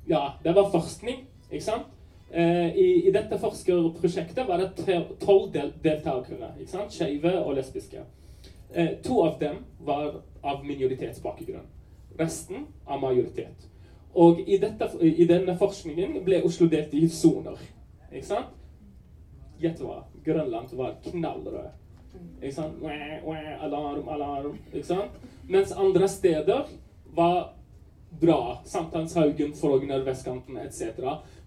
Ja, 0.08 0.24
det 0.44 0.56
var 0.56 0.72
forskning, 0.72 1.26
ikke 1.52 1.64
sant? 1.64 1.94
Eh, 2.32 2.76
I, 2.76 3.08
I 3.08 3.12
dette 3.12 3.40
forskerprosjektet 3.40 4.48
var 4.48 4.62
det 4.64 5.00
tolv 5.24 5.52
del 5.54 5.72
deltakere. 5.84 6.52
Skeive 6.90 7.34
og 7.44 7.56
lesbiske. 7.56 8.04
Eh, 8.74 8.98
to 9.04 9.22
av 9.24 9.40
dem 9.40 9.64
var 9.80 10.22
av 10.44 10.66
minoritetsbakgrunn. 10.66 11.68
Resten 12.20 12.68
av 12.86 13.02
majoritet. 13.02 13.68
Og 14.18 14.40
i, 14.48 14.58
dette, 14.58 14.90
i 15.02 15.26
denne 15.30 15.54
forskningen 15.58 16.18
ble 16.26 16.42
Oslo 16.44 16.68
delt 16.72 16.94
i 16.98 17.08
soner. 17.08 17.60
Ikke 18.18 18.28
sant? 18.28 18.56
Gjett 19.62 19.82
hva? 19.82 20.02
Grønland 20.26 20.74
var 20.78 20.98
knallrød. 21.06 21.70
Ikke 22.42 22.54
sant? 22.56 22.82
Alarm, 23.62 24.10
alarm. 24.10 24.58
Ikke 24.74 24.86
sant? 24.88 25.22
Mens 25.48 25.72
andre 25.72 26.10
steder 26.10 26.66
var 27.18 27.54
bra. 28.22 28.58
Sankthanshaugen, 28.66 29.54
Frogner, 29.54 30.04
vestkanten 30.06 30.58
etc. 30.58 30.82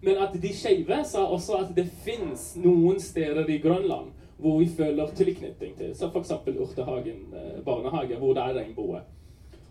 Men 0.01 0.23
at 0.23 0.35
de 0.43 0.55
skeive 0.55 1.03
sa 1.05 1.27
også 1.27 1.61
at 1.65 1.75
det 1.77 1.87
fins 2.05 2.55
noen 2.57 3.01
steder 3.03 3.51
i 3.51 3.59
Grønland 3.63 4.15
hvor 4.41 4.59
vi 4.59 4.71
føler 4.73 5.11
tilknytning 5.17 5.75
til. 5.77 5.95
som 5.97 6.11
f.eks. 6.11 6.31
Urtehagen 6.47 7.35
eh, 7.37 7.65
barnehage, 7.65 8.17
hvor 8.17 8.33
det 8.35 8.43
er 8.43 8.55
regnbue. 8.57 9.01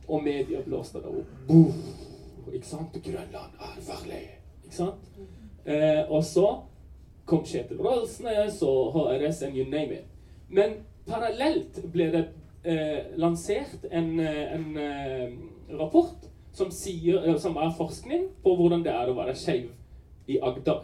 Og 0.07 0.23
media 0.23 0.61
blåste 0.65 1.01
det 1.01 1.09
opp. 1.09 1.31
Boom! 1.47 1.73
Ikke 2.53 2.67
sant? 2.67 2.97
Grønland 3.03 3.57
er 3.57 3.79
farlig. 3.87 4.21
Ikke 4.63 4.75
sant? 4.75 5.09
Eh, 5.65 6.03
og 6.11 6.23
så 6.23 6.45
kom 7.29 7.45
Kjetil 7.45 7.79
Rolsnes 7.83 8.61
og 8.65 8.95
HRS 8.95 9.43
and 9.47 9.57
you 9.57 9.67
name 9.69 10.01
it. 10.01 10.07
Men 10.49 10.79
parallelt 11.07 11.77
ble 11.93 12.09
det 12.13 12.23
eh, 12.63 13.13
lansert 13.21 13.85
en, 13.91 14.11
eh, 14.19 14.55
en 14.55 14.77
eh, 14.77 15.37
rapport 15.77 16.25
som, 16.51 16.71
sier, 16.71 17.21
eh, 17.27 17.37
som 17.37 17.57
er 17.57 17.75
forskning 17.77 18.27
på 18.43 18.55
hvordan 18.57 18.83
det 18.85 18.93
er 18.93 19.11
å 19.11 19.17
være 19.17 19.37
skeiv 19.37 19.69
i 20.29 20.39
Agder, 20.45 20.83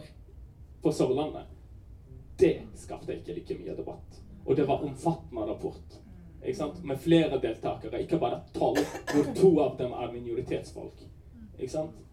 på 0.82 0.92
Sørlandet. 0.94 1.50
Det 2.38 2.54
skapte 2.78 3.14
ikke 3.16 3.34
like 3.34 3.58
mye 3.58 3.74
debatt. 3.76 4.18
Og 4.46 4.56
det 4.58 4.66
var 4.68 4.84
omfattende 4.86 5.46
rapport. 5.48 6.00
Med 6.82 6.98
flere 7.02 7.40
deltakere, 7.42 8.02
ikke 8.02 8.20
bare 8.22 8.42
tolv, 8.54 8.78
hvor 9.10 9.30
to 9.34 9.50
av 9.64 9.78
dem 9.78 9.94
er 9.94 10.12
minoritetsfolk. 10.12 11.00
Ikke 11.58 11.72
sant? 11.72 12.05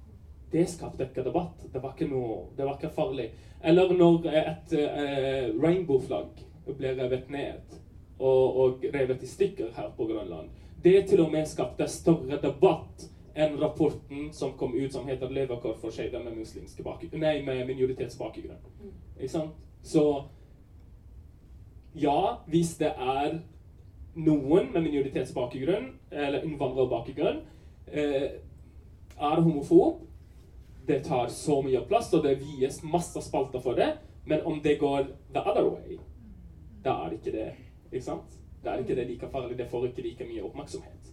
Det 0.54 0.68
skapte 0.70 1.08
ikke 1.08 1.24
debatt. 1.26 1.64
Det 1.74 1.82
var 1.82 1.96
ikke 1.96 2.12
noe, 2.12 2.44
det 2.58 2.66
var 2.68 2.78
ikke 2.78 2.94
farlig. 2.94 3.32
Eller 3.64 3.94
når 3.98 4.28
et 4.30 4.76
eh, 4.78 5.48
rainbow-flagg 5.58 6.44
ble 6.78 6.92
revet 7.00 7.32
ned 7.34 7.80
og, 8.20 8.60
og 8.62 8.86
revet 8.94 9.24
i 9.24 9.30
stykker 9.32 9.74
her 9.74 9.90
på 9.98 10.06
Grønland. 10.12 10.52
Det 10.84 11.08
til 11.10 11.24
og 11.24 11.32
med 11.34 11.50
skapte 11.50 11.88
større 11.90 12.38
debatt 12.44 13.08
enn 13.34 13.58
rapporten 13.58 14.30
som 14.36 14.54
kom 14.60 14.76
ut 14.76 14.94
som 14.94 15.08
heter 15.10 15.30
'Levekår 15.30 15.78
for 15.82 15.90
skeive 15.90 16.22
med 16.24 16.38
muslimske 16.38 16.84
med 17.46 17.68
minoritetsbakgrunn. 17.68 18.62
Ikke? 19.20 19.48
Så 19.82 20.24
ja, 21.96 22.38
hvis 22.48 22.78
det 22.78 22.94
er 22.98 23.40
noen 24.16 24.74
med 24.74 24.82
minoritetsbakgrunn, 24.82 25.92
eller 26.12 26.46
innvandrerbakgrunn, 26.46 27.42
eh, 27.88 28.30
er 29.18 29.42
homofob, 29.42 30.02
det 30.88 31.04
tar 31.06 31.28
så 31.32 31.62
mye 31.64 31.82
plass, 31.88 32.14
og 32.14 32.24
det 32.24 32.40
vies 32.42 32.82
masse 32.84 33.22
spalter 33.22 33.60
for 33.64 33.74
det. 33.80 33.98
Men 34.26 34.42
om 34.46 34.62
det 34.64 34.78
går 34.80 35.04
the 35.34 35.40
other 35.40 35.70
way, 35.70 35.98
da 36.84 36.98
er 37.06 37.10
det 37.10 37.20
ikke 37.22 37.32
det. 37.38 37.54
Ikke 37.92 38.06
sant? 38.06 38.38
Da 38.64 38.72
er 38.74 38.84
ikke 38.84 38.96
det 38.96 39.08
like 39.08 39.30
farlig. 39.32 39.58
Det 39.58 39.70
får 39.72 39.86
ikke 39.90 40.02
like 40.06 40.26
mye 40.28 40.44
oppmerksomhet. 40.44 41.10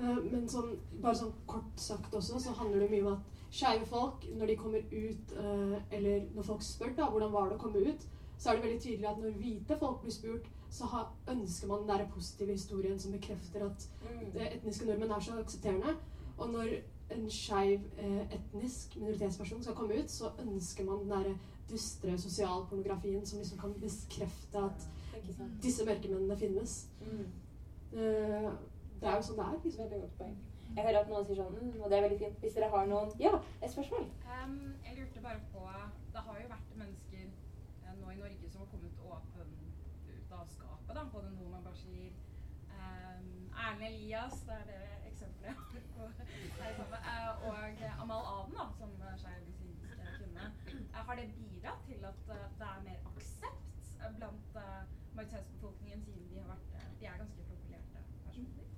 Eh, 0.00 0.16
Men 0.32 0.46
sånn, 0.48 0.76
bare 1.02 1.14
sånn 1.18 1.32
kort 1.46 1.76
sagt 1.80 2.14
også, 2.14 2.38
så 2.40 2.54
handler 2.56 2.80
det 2.80 2.90
mye 2.90 3.04
om 3.06 3.12
at 3.18 3.42
skeive 3.52 3.86
folk, 3.90 4.24
når 4.38 4.46
de 4.46 4.56
kommer 4.56 4.78
ut, 4.92 5.34
eh, 5.36 5.76
eller 5.98 6.24
når 6.34 6.42
folk 6.46 6.62
spør 6.62 6.94
da, 6.96 7.10
hvordan 7.10 7.32
var 7.32 7.48
det 7.50 7.58
å 7.58 7.62
komme 7.64 7.82
ut, 7.90 8.06
så 8.38 8.50
er 8.50 8.56
det 8.56 8.64
veldig 8.64 8.80
tydelig 8.80 9.08
at 9.10 9.18
når 9.20 9.36
hvite 9.42 9.76
folk 9.78 10.00
blir 10.02 10.14
spurt, 10.14 10.46
så 10.70 10.86
har, 10.86 11.08
ønsker 11.28 11.68
man 11.68 11.80
den 11.82 11.88
der 11.98 12.06
positive 12.14 12.52
historien 12.52 12.98
som 12.98 13.12
bekrefter 13.12 13.66
at 13.66 13.88
Mm. 14.04 14.32
det 14.32 14.52
etniske 14.54 14.86
nordmenn 14.86 15.10
er 15.10 15.20
så 15.20 15.32
aksepterende. 15.38 15.96
Og 16.38 16.48
når 16.52 16.80
en 17.14 17.30
skeiv 17.30 17.86
eh, 17.98 18.34
etnisk 18.36 18.96
minoritetsperson 18.96 19.62
skal 19.62 19.74
komme 19.78 19.98
ut, 20.02 20.10
så 20.10 20.32
ønsker 20.42 20.84
man 20.84 21.02
den 21.04 21.10
der 21.10 21.34
dystre 21.70 22.18
sosialpornografien 22.18 23.26
som 23.26 23.38
liksom 23.38 23.58
kan 23.58 23.74
bekrefte 23.74 24.58
at 24.58 24.88
disse 25.62 25.86
mørkemennene 25.86 26.36
finnes. 26.36 26.88
Mm. 27.00 27.26
Eh, 27.92 28.50
det 29.00 29.08
er 29.08 29.16
jo 29.16 29.26
sånn 29.26 29.38
det 29.40 29.44
er. 29.46 29.58
liksom. 29.64 29.84
Veldig 29.84 30.00
godt 30.00 30.16
poeng. 30.18 30.38
Jeg 30.76 30.84
hører 30.86 31.00
at 31.00 31.08
noen 31.10 31.24
sier 31.26 31.38
sånn 31.40 31.54
mm, 31.58 31.78
og 31.80 31.90
det 31.90 31.96
er 31.98 32.04
veldig 32.06 32.18
fint. 32.20 32.36
Hvis 32.42 32.56
dere 32.56 32.70
har 32.74 32.90
noen 32.90 33.14
Ja, 33.18 33.32
et 33.58 33.72
spørsmål? 33.72 34.04
Um, 34.30 34.58
jeg 34.86 34.98
lurte 35.00 35.24
bare 35.24 35.40
på 35.52 35.64
Det 36.14 36.22
har 36.26 36.36
jo 36.42 36.50
vært 36.52 36.76
mennesker 36.82 37.24
eh, 37.26 37.94
nå 37.98 38.12
i 38.12 38.20
Norge 38.20 38.50
som 38.52 38.62
har 38.62 38.70
kommet 38.74 39.02
åpen 39.08 39.56
ut 40.12 40.36
av 40.38 40.44
skapet. 40.54 40.94
da, 40.94 41.04
Både 41.14 41.32
Noman 41.34 41.66
Bashir, 41.66 42.12
um, 42.70 43.50
Erlend 43.50 43.86
Elias, 43.88 44.44
det 44.46 44.60
er 44.60 44.64
det 44.70 44.80
eksempelet 45.10 45.50
jeg 45.50 45.56
har 45.58 45.66
på 45.96 46.08
her 46.60 46.74
sammen, 46.78 47.00
eh, 47.10 47.29
og 47.46 47.54
Amal 48.02 48.22
Aden, 48.34 48.54
da, 48.58 48.66
som 48.78 48.90
eh, 49.06 49.16
skeiv 49.22 49.40
muslimsk 49.48 49.84
kvinne. 50.18 50.44
Eh, 50.94 51.00
har 51.06 51.14
det 51.20 51.26
bidratt 51.38 51.82
til 51.88 52.04
at 52.10 52.20
eh, 52.36 52.46
det 52.60 52.68
er 52.72 52.84
mer 52.88 52.98
aksept 53.10 53.90
eh, 54.00 54.12
blant 54.16 54.60
majoritetsbefolkningen, 55.14 56.04
siden 56.04 56.28
de, 56.30 56.38
har 56.42 56.48
vært, 56.54 56.68
eh, 56.76 56.88
de 57.00 57.06
er 57.06 57.18
ganske 57.22 57.48
profilerte 57.48 57.98
personer? 58.26 58.68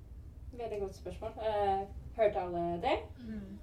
Veldig 0.63 0.81
godt 0.81 0.97
spørsmål. 0.97 1.31
Uh, 1.37 1.83
hørte 2.17 2.41
alle 2.41 2.65
det? 2.87 2.99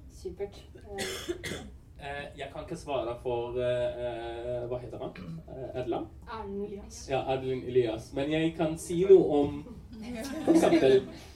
Supert. 0.09 0.63
Uh. 0.75 1.79
Eh, 1.99 2.39
jeg 2.39 2.47
kan 2.53 2.61
ikke 2.61 2.75
svare 2.75 3.15
for 3.21 3.49
eh, 3.59 4.03
eh, 4.05 4.67
Hva 4.71 4.77
heter 4.79 4.97
han? 5.01 5.09
Eh, 5.51 5.81
Edland? 5.81 6.05
Erlend 6.31 6.63
Elias. 6.63 7.09
Ja, 7.09 7.19
Adeline 7.33 7.67
Elias. 7.67 8.13
Men 8.13 8.31
jeg 8.31 8.53
kan 8.57 8.77
si 8.77 9.01
noe 9.09 9.41
om 9.41 9.57
f.eks. 9.99 10.63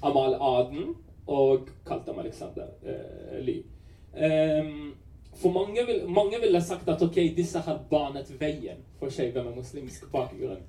Amal 0.03 0.37
Aden 0.39 0.95
og 1.27 1.69
Kaltam 1.85 2.19
Alexander 2.19 2.67
eh, 2.85 3.39
Lie. 3.43 3.63
Um, 4.13 4.93
For 5.33 5.49
mange, 5.49 5.85
vil, 5.85 6.09
mange 6.09 6.37
ville 6.41 6.61
sagt 6.61 6.89
at 6.89 7.01
ok, 7.01 7.15
disse 7.37 7.59
har 7.59 7.79
banet 7.89 8.29
veien 8.39 8.83
for 8.99 9.09
skeive 9.09 9.43
med 9.43 9.55
muslimsk 9.55 10.11
bakgrunn. 10.11 10.61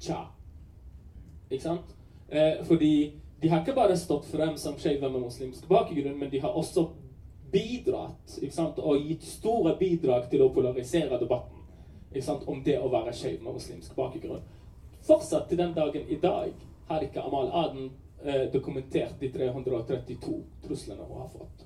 Tja. 0.00 0.18
Ikke 1.50 1.62
sant? 1.62 1.94
Eh, 2.28 2.64
fordi 2.64 3.12
de 3.42 3.48
har 3.48 3.60
ikke 3.60 3.74
bare 3.74 3.96
stått 3.96 4.28
frem 4.28 4.56
som 4.56 4.76
skeive 4.78 5.08
med 5.08 5.20
muslimsk 5.20 5.68
bakgrunn, 5.68 6.18
men 6.18 6.30
de 6.30 6.40
har 6.40 6.52
også 6.52 6.90
bidratt 7.52 8.38
ikke 8.42 8.54
sant? 8.54 8.78
og 8.78 9.08
gitt 9.08 9.24
store 9.24 9.76
bidrag 9.78 10.28
til 10.30 10.44
å 10.44 10.52
polarisere 10.52 11.18
debatten 11.20 11.64
ikke 12.12 12.26
sant? 12.26 12.44
om 12.48 12.62
det 12.64 12.78
å 12.78 12.92
være 12.92 13.12
skeiv 13.16 13.42
med 13.42 13.56
muslimsk 13.56 13.96
bakgrunn. 13.96 14.44
Fortsatt 15.02 15.48
til 15.48 15.58
den 15.58 15.74
dagen 15.74 16.08
i 16.08 16.20
dag 16.22 16.52
har 16.88 17.04
ikke 17.04 17.24
Amal 17.24 17.50
Aden 17.64 17.90
eh, 18.24 18.52
dokumentert 18.52 19.20
de 19.20 19.32
332 19.32 20.42
truslene 20.66 21.02
hun 21.08 21.20
har 21.20 21.30
fått. 21.32 21.64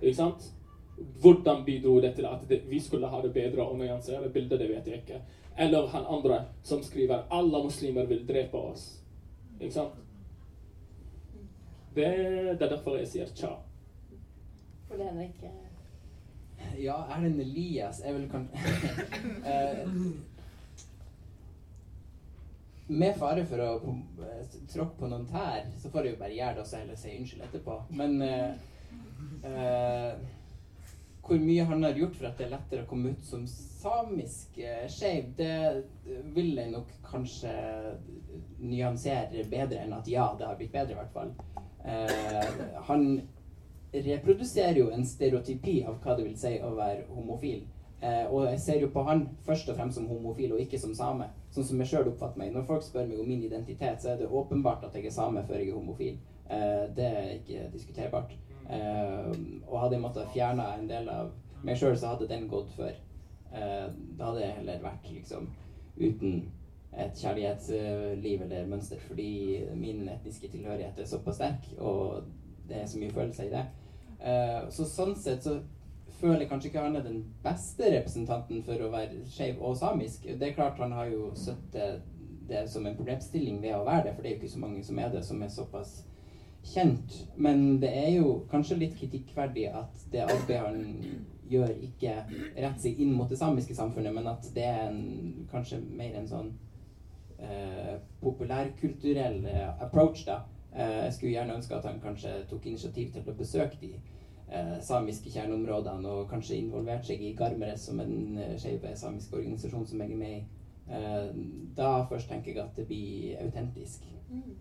Ikke 0.00 0.16
sant? 0.16 0.52
Hvordan 1.22 1.64
bidro 1.64 2.00
det 2.00 2.14
til 2.16 2.26
at 2.26 2.42
det, 2.48 2.62
vi 2.66 2.80
skulle 2.80 3.06
ha 3.06 3.20
det 3.22 3.32
bedre 3.34 3.66
og 3.66 3.78
nyansere 3.78 4.30
bildet, 4.34 4.58
det 4.58 4.68
vet 4.70 4.86
jeg 4.86 5.02
ikke. 5.02 5.20
Eller 5.58 5.86
han 5.86 6.04
andre 6.08 6.44
som 6.62 6.82
skriver 6.82 7.22
'alle 7.30 7.62
muslimer 7.64 8.06
vil 8.06 8.26
drepe 8.28 8.56
oss'. 8.56 9.02
Ikke 9.60 9.74
sant? 9.74 9.94
Det, 11.94 12.04
det 12.58 12.62
er 12.62 12.68
derfor 12.68 12.96
jeg 12.96 13.08
sier 13.08 13.26
tja. 13.34 13.56
Fordi 14.88 15.02
Henrik 15.02 15.44
Ja, 16.78 16.94
Erlend 17.14 17.40
Elias 17.40 18.00
er 18.04 18.12
vel 18.12 18.28
kanskje 18.30 18.58
eh, 19.52 19.88
Med 22.88 23.16
fare 23.20 23.44
for 23.44 23.60
å 23.60 23.94
tråkke 24.72 24.96
på 24.96 25.08
noen 25.10 25.26
tær, 25.28 25.66
så 25.76 25.90
får 25.92 26.06
jeg 26.06 26.14
jo 26.14 26.20
bare 26.22 26.36
gjøre 26.36 26.56
det 26.56 26.62
og 26.62 26.68
så 26.70 26.80
heller 26.80 26.96
si 26.96 27.14
unnskyld 27.18 27.44
etterpå. 27.44 27.76
Men 28.00 28.14
uh, 28.24 28.52
uh, 29.44 30.12
hvor 31.28 31.42
mye 31.44 31.66
han 31.68 31.84
har 31.84 32.00
gjort 32.00 32.16
for 32.16 32.30
at 32.30 32.40
det 32.40 32.46
er 32.46 32.54
lettere 32.54 32.86
å 32.86 32.88
komme 32.88 33.12
ut 33.12 33.28
som 33.28 33.44
samisk 33.50 34.56
uh, 34.64 34.86
skeiv, 34.88 35.34
det 35.36 35.84
vil 36.32 36.54
jeg 36.56 36.72
nok 36.72 36.94
kanskje 37.10 37.52
nyansere 38.64 39.44
bedre 39.52 39.84
enn 39.84 39.92
at 39.98 40.08
ja, 40.08 40.30
det 40.38 40.48
har 40.48 40.56
blitt 40.56 40.72
bedre, 40.72 40.96
i 40.96 41.00
hvert 41.02 41.12
fall. 41.12 41.34
Uh, 41.84 42.78
han 42.88 43.10
reproduserer 43.92 44.80
jo 44.80 44.88
en 44.92 45.04
stereotypi 45.08 45.82
av 45.84 46.00
hva 46.00 46.16
det 46.16 46.24
vil 46.24 46.40
si 46.40 46.56
å 46.64 46.72
være 46.76 47.04
homofil. 47.12 47.66
Eh, 48.02 48.26
og 48.30 48.44
jeg 48.46 48.60
ser 48.62 48.80
jo 48.80 48.90
på 48.94 49.02
han 49.02 49.24
først 49.46 49.68
og 49.68 49.76
fremst 49.76 49.98
som 49.98 50.06
homofil, 50.06 50.52
og 50.54 50.60
ikke 50.62 50.78
som 50.78 50.94
same. 50.94 51.26
Sånn 51.50 51.66
som 51.66 51.80
jeg 51.82 51.90
sjøl 51.90 52.10
oppfatter 52.12 52.38
meg. 52.38 52.52
Når 52.54 52.68
folk 52.68 52.84
spør 52.86 53.08
meg 53.08 53.22
om 53.22 53.26
min 53.28 53.42
identitet, 53.42 54.02
så 54.02 54.12
er 54.12 54.20
det 54.20 54.30
åpenbart 54.30 54.84
at 54.86 54.94
jeg 54.94 55.08
er 55.10 55.16
same 55.16 55.42
før 55.48 55.58
jeg 55.58 55.72
er 55.72 55.80
homofil. 55.80 56.20
Eh, 56.46 56.84
det 56.96 57.08
er 57.08 57.32
ikke 57.38 57.70
diskuterbart. 57.72 58.36
Eh, 58.68 59.32
og 59.66 59.80
hadde 59.82 59.96
jeg 59.96 60.04
måttet 60.04 60.32
fjerne 60.34 60.68
en 60.76 60.88
del 60.90 61.10
av 61.10 61.32
meg 61.64 61.78
sjøl, 61.80 61.96
så 61.98 62.14
hadde 62.14 62.30
den 62.30 62.46
gått 62.50 62.70
før. 62.76 62.94
Eh, 63.52 63.88
da 64.18 64.30
hadde 64.30 64.44
jeg 64.44 64.56
heller 64.60 64.84
vært 64.84 65.10
liksom 65.10 65.48
uten 65.98 66.42
et 66.98 67.20
kjærlighetsliv 67.20 68.42
eller 68.42 68.68
mønster, 68.68 69.00
fordi 69.08 69.64
min 69.76 70.08
etniske 70.08 70.48
tilhørighet 70.52 70.98
er 70.98 71.08
såpass 71.08 71.36
sterk, 71.40 71.66
og 71.78 72.24
det 72.68 72.82
er 72.82 72.86
så 72.86 73.00
mye 73.00 73.14
følelser 73.14 73.48
i 73.48 73.52
det. 73.52 73.64
Eh, 74.18 74.68
så 74.74 74.86
sånn 74.88 75.14
sett 75.18 75.44
så 75.46 75.58
føler 76.20 76.48
kanskje 76.50 76.70
ikke 76.70 76.82
han 76.82 76.98
er 76.98 77.06
den 77.06 77.22
beste 77.44 77.92
representanten 77.94 78.62
for 78.66 78.82
å 78.82 78.90
være 78.92 79.22
skeiv 79.30 79.62
og 79.62 79.76
samisk. 79.78 80.26
Det 80.28 80.48
er 80.48 80.56
klart 80.56 80.80
han 80.82 80.94
har 80.96 81.10
jo 81.12 81.30
sett 81.38 81.78
det, 82.48 82.64
som 82.72 82.86
en 82.86 82.96
problemstilling 82.96 83.60
ved 83.62 83.76
å 83.76 83.86
være 83.86 84.08
det, 84.08 84.14
for 84.14 84.24
det 84.24 84.30
er 84.30 84.36
jo 84.36 84.40
ikke 84.42 84.54
så 84.54 84.62
mange 84.62 84.84
som 84.84 84.98
er 84.98 85.10
det, 85.12 85.24
som 85.26 85.42
er 85.42 85.52
såpass 85.52 85.96
kjent. 86.64 87.18
Men 87.36 87.80
det 87.82 87.90
er 87.92 88.12
jo 88.18 88.38
kanskje 88.50 88.80
litt 88.82 88.96
kritikkverdig 88.98 89.68
at 89.72 90.06
det 90.12 90.24
arbeidet 90.24 90.62
han 90.64 91.26
gjør, 91.48 91.72
ikke 91.88 92.14
retter 92.28 92.80
seg 92.82 93.00
inn 93.02 93.14
mot 93.16 93.30
det 93.30 93.38
samiske 93.40 93.76
samfunnet, 93.76 94.14
men 94.14 94.28
at 94.28 94.48
det 94.54 94.66
er 94.68 94.88
en, 94.88 95.46
kanskje 95.52 95.80
mer 95.86 96.18
en 96.18 96.28
sånn 96.28 96.52
eh, 97.38 97.96
populærkulturell 98.20 99.40
eh, 99.48 99.68
approach, 99.84 100.26
da. 100.28 100.42
Eh, 100.74 101.04
jeg 101.06 101.14
skulle 101.16 101.34
gjerne 101.36 101.56
ønske 101.56 101.76
at 101.78 101.88
han 101.88 102.00
kanskje 102.02 102.34
tok 102.50 102.68
initiativ 102.68 103.14
til 103.14 103.24
å 103.24 103.36
besøke 103.38 103.80
de 103.80 103.94
samiske 104.82 105.30
kjerneområdene, 105.30 106.08
og 106.08 106.30
kanskje 106.30 106.56
involvert 106.56 107.04
seg 107.06 107.20
i 107.22 107.34
Garmeres 107.36 107.84
som 107.88 108.00
en 108.00 108.14
den 108.36 108.58
skeive 108.60 108.94
samiske 108.96 109.36
organisasjonen 109.36 109.86
som 109.86 110.00
jeg 110.00 110.12
er 110.12 110.22
med 110.22 110.36
i. 110.38 110.46
Eh, 110.88 111.34
da 111.76 112.04
først 112.08 112.28
tenker 112.28 112.54
jeg 112.54 112.64
at 112.64 112.76
det 112.76 112.86
blir 112.86 113.36
autentisk. 113.44 114.08
Mm, 114.30 114.56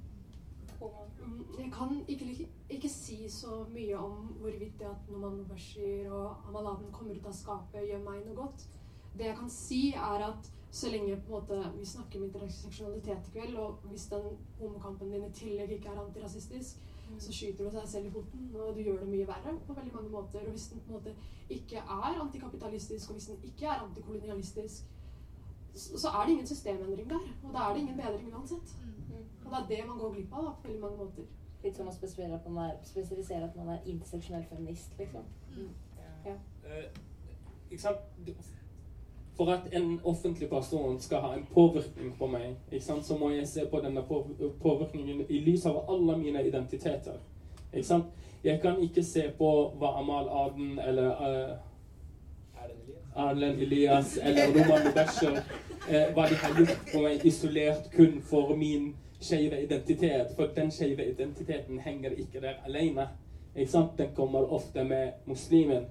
Jeg 1.57 1.71
kan 1.73 2.05
ikke, 2.07 2.47
ikke 2.69 2.89
si 2.89 3.29
så 3.29 3.65
mye 3.73 3.97
om 3.97 4.27
hvorvidt 4.41 4.79
det 4.79 4.85
at 4.85 5.09
Noman 5.11 5.45
Bashir 5.49 6.11
og 6.11 6.35
Amaladen 6.47 6.91
kommer 6.91 7.15
ut 7.15 7.25
av 7.25 7.33
skapet, 7.33 7.87
gjør 7.89 8.03
meg 8.03 8.21
noe 8.25 8.35
godt. 8.35 8.67
Det 9.17 9.25
jeg 9.25 9.37
kan 9.39 9.49
si, 9.49 9.81
er 9.93 10.23
at 10.27 10.51
så 10.71 10.91
lenge 10.91 11.17
måte, 11.29 11.57
vi 11.79 11.85
snakker 11.85 12.19
om 12.19 12.25
interseksjonalitet 12.25 13.27
i 13.27 13.33
kveld, 13.33 13.57
og 13.57 13.79
hvis 13.89 14.05
den 14.11 14.37
homokampen 14.59 15.11
din 15.11 15.25
i 15.25 15.31
tillegg 15.33 15.71
ikke 15.71 15.89
er 15.89 16.03
antirasistisk, 16.03 16.77
så 17.19 17.33
skyter 17.33 17.65
du 17.65 17.77
deg 17.77 17.87
selv 17.89 18.05
i 18.05 18.11
foten, 18.11 18.49
og 18.55 18.75
du 18.75 18.81
gjør 18.81 18.99
det 18.99 19.07
mye 19.09 19.27
verre 19.27 19.53
på 19.67 19.73
veldig 19.73 19.93
mange 19.93 20.09
måter. 20.09 20.45
Og 20.45 20.49
hvis 20.55 20.67
den 20.67 20.79
på 20.79 20.91
en 20.91 20.97
måte 20.99 21.15
ikke 21.49 21.77
er 21.77 22.21
antikapitalistisk, 22.21 23.09
og 23.09 23.15
hvis 23.15 23.25
den 23.31 23.37
ikke 23.43 23.65
er 23.65 23.83
antikolonialistisk, 23.85 24.85
så, 25.73 25.99
så 25.99 26.09
er 26.09 26.25
det 26.25 26.31
ingen 26.31 26.47
systemendring 26.47 27.09
der. 27.09 27.25
Og 27.43 27.53
da 27.53 27.57
er 27.57 27.73
det 27.73 27.81
ingen 27.81 27.97
bedring 27.97 28.35
uansett. 28.35 28.75
Og 29.45 29.51
det 29.51 29.59
er 29.59 29.67
det 29.67 29.87
man 29.87 29.97
går 29.97 30.13
glipp 30.13 30.33
av 30.33 30.43
da, 30.43 30.51
på 30.51 30.67
veldig 30.67 30.81
mange 30.81 30.97
måter. 30.97 31.27
Litt 31.63 31.77
som 31.77 31.89
å 31.89 31.93
spesifisere 31.95 32.37
at 32.37 32.47
man 32.49 32.69
er, 32.69 32.77
spesifisere 32.85 33.47
at 33.49 33.55
man 33.57 33.69
er 33.73 33.89
interseksjonell 33.89 34.45
feminist, 34.49 34.93
liksom. 34.99 35.25
Eh, 36.27 36.89
ikke 37.71 37.81
sant? 37.81 38.03
For 39.37 39.51
at 39.53 39.67
en 39.71 39.99
offentlig 40.03 40.49
person 40.49 40.99
skal 40.99 41.17
ha 41.17 41.33
en 41.33 41.45
påvirkning 41.53 42.15
på 42.19 42.27
meg, 42.27 42.55
så 42.81 43.17
må 43.19 43.29
jeg 43.35 43.47
se 43.47 43.65
på 43.69 43.81
denne 43.83 44.01
påvirkningen 44.61 45.25
i 45.29 45.41
lys 45.45 45.65
av 45.65 45.83
alle 45.89 46.17
mine 46.17 46.41
identiteter. 46.47 47.19
Jeg 48.43 48.61
kan 48.61 48.79
ikke 48.81 49.03
se 49.03 49.27
på 49.37 49.49
hva 49.77 49.93
Amal 49.99 50.29
Aden 50.29 50.79
eller 50.79 51.09
uh, 51.21 51.57
Erlend 53.27 53.61
Elias. 53.61 54.17
Eller 54.17 54.47
Roman 54.55 54.93
Bescher 54.95 55.37
uh, 55.37 56.13
hva 56.13 56.27
de 56.29 56.35
har 56.41 56.57
gjort 56.57 56.89
på 56.93 57.01
meg 57.03 57.25
isolert 57.25 57.91
kun 57.93 58.21
for 58.21 58.55
min 58.55 58.95
skeive 59.19 59.63
identitet. 59.63 60.33
For 60.35 60.53
den 60.55 60.71
skeive 60.71 61.05
identiteten 61.11 61.79
henger 61.79 62.17
ikke 62.17 62.41
der 62.41 62.61
alene. 62.65 63.09
Ikke? 63.55 63.83
Den 63.97 64.13
kommer 64.15 64.53
ofte 64.53 64.83
med 64.83 65.11
muslimen. 65.25 65.85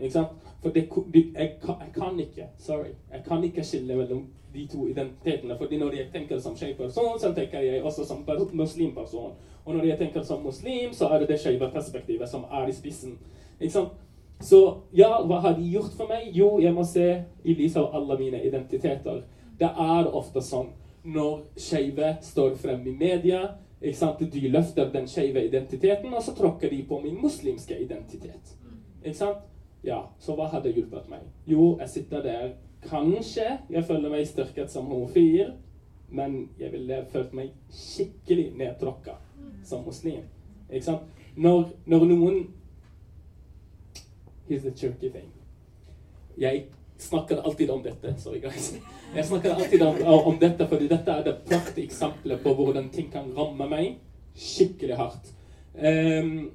Ikke 0.00 0.12
sant? 0.12 0.28
For 0.62 0.70
det, 0.74 0.88
det, 1.14 1.24
jeg, 1.34 1.54
kan, 1.62 1.74
jeg 1.80 1.92
kan 1.94 2.20
ikke 2.20 2.48
sorry, 2.58 2.94
jeg 3.12 3.22
kan 3.26 3.44
ikke 3.44 3.64
skille 3.64 3.96
mellom 3.96 4.26
de 4.54 4.66
to 4.66 4.86
identitetene. 4.86 5.58
fordi 5.58 5.78
når 5.78 5.92
jeg 5.92 6.06
tenker 6.12 6.38
som 6.38 6.56
skeiv 6.56 6.76
person, 6.76 7.18
så 7.18 7.32
tenker 7.34 7.60
jeg 7.60 7.82
også 7.82 8.04
som 8.06 8.24
per- 8.24 8.52
muslimperson. 8.52 9.32
Og 9.64 9.74
når 9.74 9.84
jeg 9.84 9.98
tenker 9.98 10.22
som 10.22 10.42
muslim, 10.42 10.92
så 10.92 11.08
er 11.08 11.18
det 11.18 11.28
det 11.28 11.40
skeive 11.40 11.70
perspektivet 11.70 12.28
som 12.28 12.44
er 12.52 12.68
i 12.68 12.72
spissen. 12.72 13.18
Ikke 13.60 13.72
sant? 13.72 13.88
Så 14.40 14.76
ja, 14.94 15.22
hva 15.26 15.40
har 15.40 15.56
de 15.58 15.70
gjort 15.70 15.92
for 15.96 16.06
meg? 16.08 16.30
Jo, 16.36 16.60
jeg 16.60 16.74
må 16.74 16.84
se 16.84 17.24
i 17.44 17.54
lys 17.54 17.76
av 17.76 17.94
alle 17.94 18.18
mine 18.18 18.42
identiteter. 18.44 19.22
Det 19.58 19.66
er 19.68 20.14
ofte 20.14 20.40
sånn 20.42 20.70
når 21.04 21.40
skeive 21.56 22.16
står 22.22 22.54
frem 22.54 22.86
i 22.86 22.94
media, 22.94 23.42
ikke 23.82 23.98
sant? 23.98 24.22
de 24.32 24.48
løfter 24.48 24.90
den 24.92 25.06
skeive 25.08 25.44
identiteten, 25.46 26.14
og 26.14 26.22
så 26.22 26.34
tråkker 26.34 26.70
de 26.70 26.82
på 26.88 27.00
min 27.00 27.18
muslimske 27.22 27.78
identitet. 27.82 28.54
Ikke 29.04 29.16
sant? 29.16 29.44
Ja, 29.84 30.02
så 30.18 30.34
hva 30.34 30.48
hadde 30.52 30.72
hjulpet 30.74 31.08
meg? 31.10 31.26
Jo, 31.46 31.76
jeg 31.80 31.88
sitter 31.92 32.24
der. 32.24 32.50
Kanskje 32.88 33.46
jeg 33.70 33.84
føler 33.86 34.10
meg 34.10 34.26
styrket 34.26 34.70
som 34.70 34.86
homofil, 34.90 35.52
men 36.08 36.48
jeg 36.58 36.72
ville 36.72 37.02
følt 37.12 37.34
meg 37.36 37.52
skikkelig 37.74 38.52
nedtråkka 38.58 39.18
som 39.66 39.84
muslim. 39.86 40.24
Ikke 40.70 40.84
sant? 40.84 41.24
Når, 41.36 41.68
når 41.86 42.08
noen 42.10 42.38
Here's 44.48 44.62
the 44.64 44.70
tricky 44.72 45.10
thing. 45.12 45.28
Jeg 46.40 46.70
snakker 46.98 47.42
alltid 47.44 47.70
om 47.70 47.82
dette. 47.84 48.14
Sorry, 48.18 48.40
guys. 48.40 48.70
Jeg 49.14 49.24
snakker 49.28 49.54
alltid 49.54 49.82
om, 49.82 49.98
om 50.06 50.38
dette, 50.40 50.64
fordi 50.68 50.88
dette 50.88 51.12
er 51.12 51.26
det 51.26 51.34
prakteksempelet 51.50 52.40
på 52.40 52.54
hvordan 52.56 52.88
ting 52.94 53.10
kan 53.12 53.28
ramme 53.36 53.68
meg 53.68 53.98
skikkelig 54.38 54.96
hardt. 54.96 55.34
Ehm, 55.74 56.50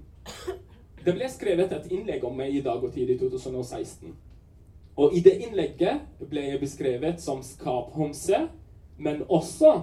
det 1.06 1.14
ble 1.16 1.28
skrevet 1.30 1.72
et 1.76 1.90
innlegg 1.92 2.24
om 2.24 2.36
meg 2.38 2.56
i 2.56 2.62
Dag 2.64 2.84
og 2.84 2.94
Tid 2.94 3.10
i 3.12 3.18
2016. 3.20 4.14
Og 4.96 5.16
i 5.18 5.24
det 5.26 5.34
innlegget 5.42 6.04
ble 6.30 6.46
jeg 6.46 6.62
beskrevet 6.62 7.22
som 7.22 7.42
skaphomse, 7.44 8.46
men 8.98 9.24
også 9.28 9.74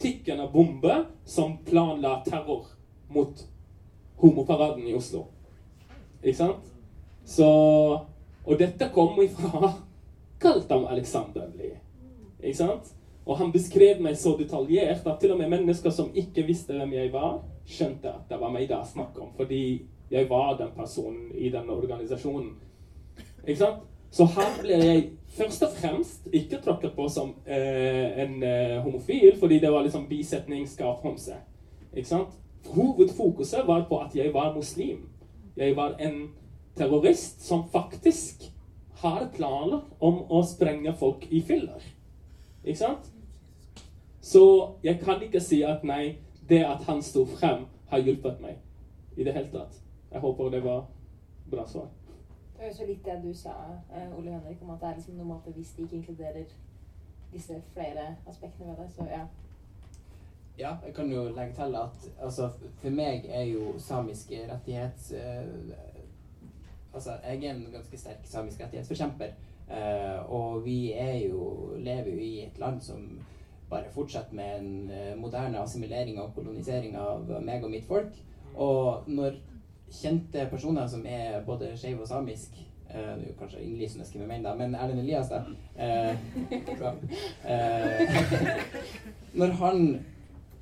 tikkende 0.00 0.48
bombe 0.52 1.04
som 1.28 1.58
planla 1.66 2.16
terror 2.26 2.66
mot 3.12 3.44
homoparaden 4.22 4.86
i 4.88 4.96
Oslo. 4.96 5.26
Ikke 6.22 6.38
sant? 6.38 6.72
Så 7.24 7.48
Og 8.44 8.58
dette 8.60 8.90
kom 8.92 9.16
ifra 9.22 9.70
Kaltam 10.42 10.84
Aleksander 10.84 11.48
Lie. 11.56 11.78
Ikke 12.42 12.58
sant? 12.58 12.90
Og 13.24 13.38
han 13.38 13.52
beskrev 13.52 14.02
meg 14.04 14.18
så 14.20 14.34
detaljert 14.36 15.06
at 15.08 15.20
til 15.20 15.32
og 15.32 15.38
med 15.40 15.48
mennesker 15.48 15.90
som 15.90 16.10
ikke 16.12 16.44
visste 16.44 16.76
hvem 16.76 16.92
jeg 16.92 17.12
var, 17.12 17.38
skjønte 17.64 18.10
at 18.12 18.28
det 18.28 18.40
var 18.40 18.52
meg 18.52 18.68
det 18.68 18.76
var 18.76 18.90
snakk 18.90 19.16
om. 19.16 19.30
Fordi 19.38 19.62
jeg 20.14 20.28
var 20.30 20.54
den 20.58 20.70
personen 20.76 21.32
i 21.34 21.50
den 21.50 21.70
organisasjonen. 21.70 22.52
Ikke 23.46 23.58
sant? 23.58 23.82
Så 24.14 24.28
her 24.30 24.52
ble 24.60 24.76
jeg 24.78 25.02
først 25.34 25.64
og 25.66 25.72
fremst 25.74 26.28
ikke 26.32 26.60
tråkket 26.62 26.92
på 26.94 27.08
som 27.10 27.32
eh, 27.46 28.14
en 28.22 28.36
eh, 28.46 28.76
homofil, 28.84 29.34
fordi 29.40 29.58
det 29.58 29.72
var 29.72 29.82
liksom 29.82 30.06
bisetning, 30.08 30.68
skarp 30.70 31.02
homse. 31.02 31.34
Ikke 31.90 32.08
sant? 32.08 32.36
Hovedfokuset 32.70 33.66
var 33.66 33.88
på 33.88 33.98
at 33.98 34.14
jeg 34.16 34.30
var 34.34 34.54
muslim. 34.54 35.08
Jeg 35.56 35.76
var 35.76 35.96
en 35.98 36.28
terrorist 36.76 37.42
som 37.42 37.66
faktisk 37.72 38.46
har 39.02 39.26
planer 39.34 39.82
om 40.00 40.22
å 40.30 40.42
sprenge 40.46 40.94
folk 40.98 41.26
i 41.30 41.42
filler. 41.42 41.82
Ikke 42.62 42.78
sant? 42.78 43.10
Så 44.22 44.44
jeg 44.86 45.02
kan 45.02 45.22
ikke 45.22 45.42
si 45.42 45.64
at 45.66 45.82
nei, 45.84 46.16
det 46.48 46.62
at 46.64 46.86
han 46.86 47.02
sto 47.02 47.26
frem, 47.28 47.66
har 47.90 47.98
hjulpet 47.98 48.38
meg 48.40 48.62
i 49.18 49.26
det 49.26 49.34
hele 49.34 49.50
tatt. 49.52 49.83
Jeg 50.14 50.22
håper 50.22 50.50
det 50.50 50.64
var 50.64 50.84
bra 51.50 51.66
svar. 51.66 51.88
Det 52.56 52.62
er 52.62 52.68
jo 52.70 52.74
så 52.76 52.84
litt 52.86 53.04
det 53.04 53.16
du 53.24 53.32
sa, 53.34 53.54
eh, 53.90 54.18
Ole 54.18 54.30
Henrik, 54.30 54.60
om 54.62 54.70
at 54.70 54.80
det 54.80 54.88
er 54.88 54.94
liksom 55.00 55.14
normalt 55.18 55.48
hvis 55.56 55.72
de 55.76 55.82
ikke 55.82 55.96
inkluderer 55.96 56.44
disse 57.32 57.56
flere 57.72 58.04
aspektene 58.30 58.68
ved 58.68 58.76
det. 58.84 58.92
Så 58.94 59.06
ja. 59.10 59.24
Ja, 60.58 60.76
jeg 60.86 60.94
kan 60.94 61.10
jo 61.10 61.24
legge 61.34 61.54
til 61.54 61.74
at 61.74 62.10
altså, 62.22 62.48
for 62.78 62.90
meg 62.94 63.26
er 63.26 63.42
jo 63.42 63.72
samiske 63.78 64.38
rettighets... 64.52 65.10
eh, 65.12 65.74
altså, 66.94 67.10
jeg 67.24 67.44
er 67.44 67.50
en 67.50 67.66
ganske 67.72 67.98
sterk 67.98 68.22
samisk 68.24 68.60
rettighetsforkjemper. 68.60 69.34
eh, 69.70 70.32
og 70.32 70.64
vi 70.64 70.92
er 70.92 71.28
jo, 71.28 71.72
lever 71.76 72.10
jo 72.10 72.18
i 72.18 72.44
et 72.44 72.58
land 72.58 72.80
som 72.80 73.20
bare 73.70 73.90
fortsetter 73.90 74.34
med 74.34 74.60
en 74.60 74.90
eh, 74.90 75.16
moderne 75.16 75.58
assimilering 75.58 76.20
og 76.22 76.34
kolonisering 76.34 76.96
av 76.96 77.42
meg 77.42 77.64
og 77.64 77.70
mitt 77.70 77.84
folk. 77.84 78.14
Og 78.54 79.10
når 79.10 79.40
kjente 80.00 80.46
personer 80.50 80.86
som 80.90 81.04
er 81.06 81.42
både 81.46 81.76
skeive 81.78 82.04
og 82.04 82.08
samisk 82.08 82.56
eh, 82.58 82.94
Det 82.94 83.24
er 83.24 83.28
jo 83.28 83.36
kanskje 83.38 83.62
innlysende 83.64 84.06
skrevet 84.08 84.28
menn, 84.30 84.44
da, 84.44 84.54
men 84.58 84.74
Erlend 84.74 85.02
Elias, 85.02 85.30
da. 85.32 85.44
Eh, 85.76 86.16
når 89.40 89.54
han 89.60 89.84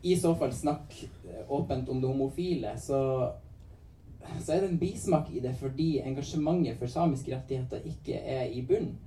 i 0.02 0.16
så 0.18 0.34
fall 0.34 0.52
snakker 0.52 1.46
åpent 1.52 1.88
om 1.88 2.00
det 2.02 2.10
homofile, 2.10 2.74
så, 2.80 3.30
så 4.40 4.52
er 4.52 4.60
det 4.64 4.70
en 4.72 4.80
bismak 4.80 5.30
i 5.30 5.40
det 5.44 5.54
fordi 5.60 6.00
engasjementet 6.02 6.78
for 6.80 6.90
samiske 6.90 7.34
rettigheter 7.36 7.86
ikke 7.86 8.18
er 8.18 8.50
i 8.50 8.64
bunnen. 8.66 8.98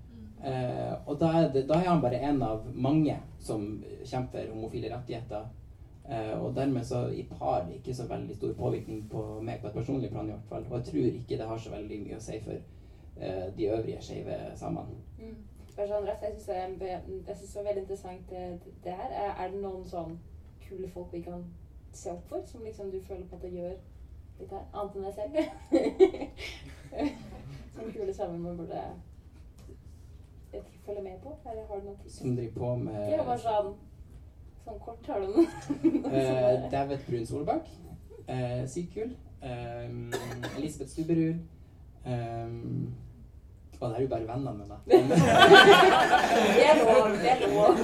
Og 1.07 1.17
da 1.19 1.31
er, 1.39 1.49
det, 1.51 1.65
da 1.67 1.79
er 1.81 1.89
han 1.89 2.03
bare 2.03 2.21
en 2.29 2.41
av 2.45 2.67
mange 2.71 3.17
som 3.43 3.65
kjemper 4.05 4.51
homofile 4.53 4.91
rettigheter. 4.93 5.47
Eh, 6.09 6.43
og 6.43 6.55
dermed 6.55 6.83
så 6.83 6.95
har 7.41 7.65
det 7.65 7.75
ikke 7.75 7.95
så 7.95 8.07
veldig 8.07 8.35
stor 8.35 8.53
påvirkning 8.53 9.09
på 9.09 9.41
meg 9.41 9.61
på 9.61 9.67
et 9.67 9.73
personlig 9.73 10.09
plan 10.09 10.29
i 10.29 10.31
hvert 10.31 10.45
fall. 10.49 10.65
Og 10.69 10.77
jeg 10.77 10.85
tror 10.85 11.05
ikke 11.05 11.37
det 11.37 11.47
har 11.47 11.57
så 11.57 11.71
veldig 11.71 12.01
mye 12.03 12.17
å 12.17 12.19
si 12.21 12.39
for 12.45 12.53
eh, 13.17 13.57
de 13.57 13.71
øvrige 13.71 14.01
skeive 14.01 14.55
samene. 14.55 14.95
Mm. 15.19 15.35
Bare 15.75 15.87
sånn 15.89 16.07
jeg 16.07 16.17
syns 16.21 16.45
det, 16.79 17.01
det 17.27 17.35
var 17.55 17.63
veldig 17.67 17.81
interessant 17.81 18.29
det, 18.29 18.59
det 18.83 18.93
her. 18.99 19.09
Er, 19.31 19.49
det 19.51 19.61
noen 19.63 19.85
sånn 19.89 20.19
kule 20.67 20.89
folk 20.93 21.13
vi 21.13 21.21
kan 21.25 21.41
se 21.91 22.09
opp 22.13 22.25
for, 22.29 22.39
som 22.47 22.63
liksom 22.63 22.91
du 22.93 22.99
føler 23.01 23.25
på 23.27 23.35
at 23.35 23.43
det 23.47 23.57
gjør 23.57 23.75
litt 24.39 24.51
her? 24.55 24.65
Annet 24.73 24.95
enn 24.95 25.05
deg 25.09 25.15
selv? 25.19 25.35
Som 27.75 27.91
kule 27.91 28.13
sammen 28.13 28.39
man 28.39 28.57
burde 28.57 28.81
ikke, 30.53 30.71
følge 30.85 31.01
med 31.03 31.17
på? 31.23 31.29
Eller 31.49 31.65
har 31.67 31.75
du 31.81 31.85
noen 31.89 31.97
tips? 31.97 32.15
Som 32.21 32.35
driver 32.37 32.53
på 32.61 32.75
med 32.85 33.11
Ja, 33.11 33.23
bare 33.25 33.39
sånn, 33.43 33.69
sånn 34.65 34.81
kort 34.81 35.07
har 35.09 35.21
du 35.21 35.27
noen? 35.29 35.47
Eh, 36.09 36.67
David 36.73 37.05
Brun 37.07 37.25
Solbakk. 37.29 37.71
Eh, 38.25 38.61
sykt 38.69 38.93
kul. 38.95 39.11
Um, 39.45 40.13
Elisabeth 40.57 40.91
Stubberud. 40.91 41.41
Um, 42.05 42.93
og 43.79 43.89
det 43.91 43.97
er 43.97 44.01
jo 44.05 44.07
bare 44.09 44.27
vennene 44.29 44.53
mine. 44.57 44.77
Det 46.55 46.63
er 46.65 46.77
lov, 46.79 47.09
det 47.11 47.31
er 47.31 47.39
lov. 47.51 47.79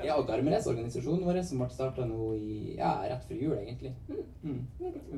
ja, 0.04 0.14
og 0.16 0.26
Garmres, 0.26 0.66
organisasjonen 0.66 1.24
vår, 1.24 1.38
som 1.46 1.62
ble 1.62 1.68
starta 1.72 2.04
nå 2.08 2.32
i 2.34 2.74
ja, 2.74 2.90
rett 3.06 3.24
før 3.28 3.38
jul, 3.44 3.54
egentlig. 3.60 3.94
Mm. 4.42 4.66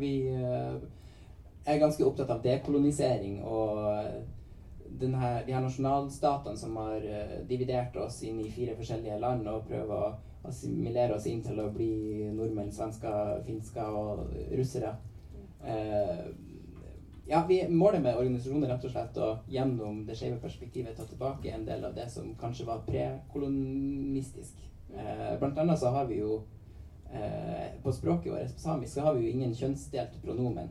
Vi 0.03 0.13
uh, 0.37 0.77
er 1.65 1.81
ganske 1.83 2.05
opptatt 2.07 2.31
av 2.35 2.45
dekolonisering 2.45 3.41
og 3.43 3.81
her, 5.01 5.47
de 5.47 5.55
her 5.55 5.65
nasjonalstatene 5.65 6.59
som 6.59 6.77
har 6.77 7.05
eh, 7.07 7.39
dividert 7.49 7.97
oss 7.97 8.23
inn 8.27 8.41
i 8.41 8.51
fire 8.51 8.77
forskjellige 8.79 9.19
land 9.23 9.49
og 9.49 9.67
prøver 9.69 9.95
å 9.97 10.13
assimilere 10.49 11.17
oss 11.17 11.27
inn 11.31 11.43
til 11.43 11.61
å 11.63 11.71
bli 11.71 12.31
nordmenn, 12.35 12.73
svensker, 12.75 13.43
finsker 13.47 13.99
og 13.99 14.25
russere. 14.57 14.97
Eh, 15.65 16.25
ja, 17.27 17.45
vi 17.49 17.69
Målet 17.69 18.03
med 18.03 18.17
organisasjonen 18.19 18.67
er 18.67 18.75
rett 18.75 18.85
og 18.89 18.93
slett 18.93 19.19
å 19.23 19.29
gjennom 19.51 20.03
det 20.07 20.17
skeive 20.19 20.41
perspektivet 20.43 20.97
ta 20.99 21.07
tilbake 21.07 21.53
en 21.53 21.67
del 21.67 21.85
av 21.87 21.95
det 21.95 22.09
som 22.11 22.35
kanskje 22.41 22.67
var 22.67 22.83
prekolonistisk. 22.89 24.59
Eh, 24.97 25.39
blant 25.39 25.59
annet 25.59 25.79
så 25.79 25.93
har 25.95 26.05
vi 26.11 26.19
jo 26.19 26.43
eh, 27.13 27.71
På 27.83 27.93
språket 27.93 28.33
vårt, 28.33 28.55
på 28.55 28.61
samisk, 28.61 28.95
så 28.95 29.07
har 29.07 29.15
vi 29.15 29.27
jo 29.27 29.31
ingen 29.37 29.55
kjønnsdelt 29.55 30.19
pronomen. 30.25 30.69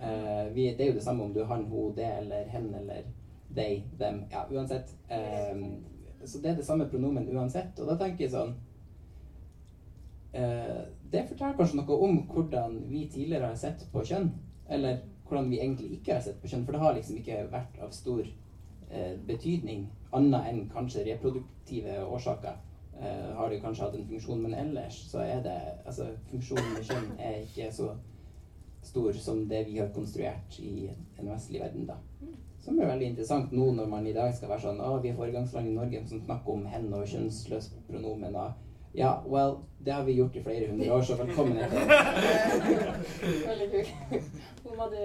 Eh, 0.00 0.48
vi, 0.52 0.70
det 0.74 0.86
er 0.86 0.90
jo 0.90 0.96
det 0.98 1.04
samme 1.04 1.24
om 1.24 1.32
du 1.32 1.42
er 1.42 1.52
han, 1.52 1.68
hun, 1.70 1.94
det 1.96 2.08
eller 2.18 2.48
hen 2.50 2.74
eller 2.74 3.04
they, 3.54 3.82
them. 3.98 4.24
Ja, 4.30 4.46
uansett. 4.50 4.94
Um, 5.10 5.84
så 6.24 6.38
det 6.40 6.50
er 6.50 6.56
det 6.56 6.66
samme 6.66 6.88
pronomen 6.88 7.28
uansett. 7.36 7.80
Og 7.80 7.88
da 7.88 7.96
tenker 8.00 8.24
jeg 8.24 8.32
sånn 8.32 8.54
uh, 10.36 10.84
Det 11.12 11.26
forteller 11.28 11.58
kanskje 11.58 11.80
noe 11.80 11.98
om 12.06 12.22
hvordan 12.30 12.78
vi 12.88 13.06
tidligere 13.12 13.52
har 13.52 13.60
sett 13.60 13.86
på 13.92 14.04
kjønn. 14.06 14.30
Eller 14.68 15.02
hvordan 15.28 15.50
vi 15.50 15.60
egentlig 15.60 15.98
ikke 15.98 16.16
har 16.16 16.24
sett 16.24 16.40
på 16.42 16.50
kjønn. 16.50 16.64
For 16.64 16.76
det 16.76 16.84
har 16.84 16.96
liksom 16.96 17.20
ikke 17.20 17.42
vært 17.52 17.82
av 17.84 17.92
stor 17.96 18.22
uh, 18.24 19.14
betydning, 19.28 19.88
annet 20.14 20.50
enn 20.50 20.64
kanskje 20.72 21.06
reproduktive 21.10 22.00
årsaker. 22.06 22.58
Uh, 22.94 23.34
har 23.36 23.50
det 23.50 23.60
kanskje 23.62 23.86
hatt 23.88 23.94
en 23.98 24.08
funksjon, 24.08 24.42
men 24.42 24.54
ellers 24.54 25.00
så 25.10 25.24
er 25.24 25.40
det 25.44 25.60
Altså, 25.84 26.12
funksjonen 26.30 26.76
med 26.76 26.86
kjønn 26.88 27.08
er 27.18 27.40
ikke 27.42 27.72
så 27.74 27.92
stor 28.84 29.12
som 29.12 29.48
det 29.48 29.64
vi 29.66 29.78
har 29.78 29.92
konstruert 29.94 30.58
i 30.60 30.90
en 31.18 31.30
vestlig 31.30 31.60
verden, 31.60 31.86
da. 31.88 31.96
Som 32.64 32.78
er 32.80 32.88
veldig 32.88 33.10
interessant 33.12 33.50
nå 33.52 33.66
når 33.76 33.88
man 33.90 34.06
i 34.08 34.14
dag 34.16 34.30
skal 34.32 34.48
være 34.54 34.62
sånn 34.62 34.78
Å, 34.80 34.94
vi 35.04 35.10
er 35.12 35.18
foregangsland 35.18 35.68
i 35.68 35.74
Norge 35.74 36.00
som 36.08 36.22
snakker 36.24 36.54
om 36.54 36.62
hen 36.72 36.86
og 36.96 37.04
kjønnsløse 37.10 37.82
pronomener. 37.90 38.54
Ja, 38.94 39.10
well, 39.26 39.58
det 39.84 39.92
har 39.92 40.04
vi 40.06 40.14
gjort 40.16 40.36
i 40.38 40.42
flere 40.42 40.70
hundre 40.70 40.92
år, 40.94 41.02
så 41.02 41.16
velkommen 41.18 41.58
etter. 41.58 41.88
Veldig 43.50 43.68
kult. 43.74 44.28
Hvor 44.62 44.88
du 44.94 45.02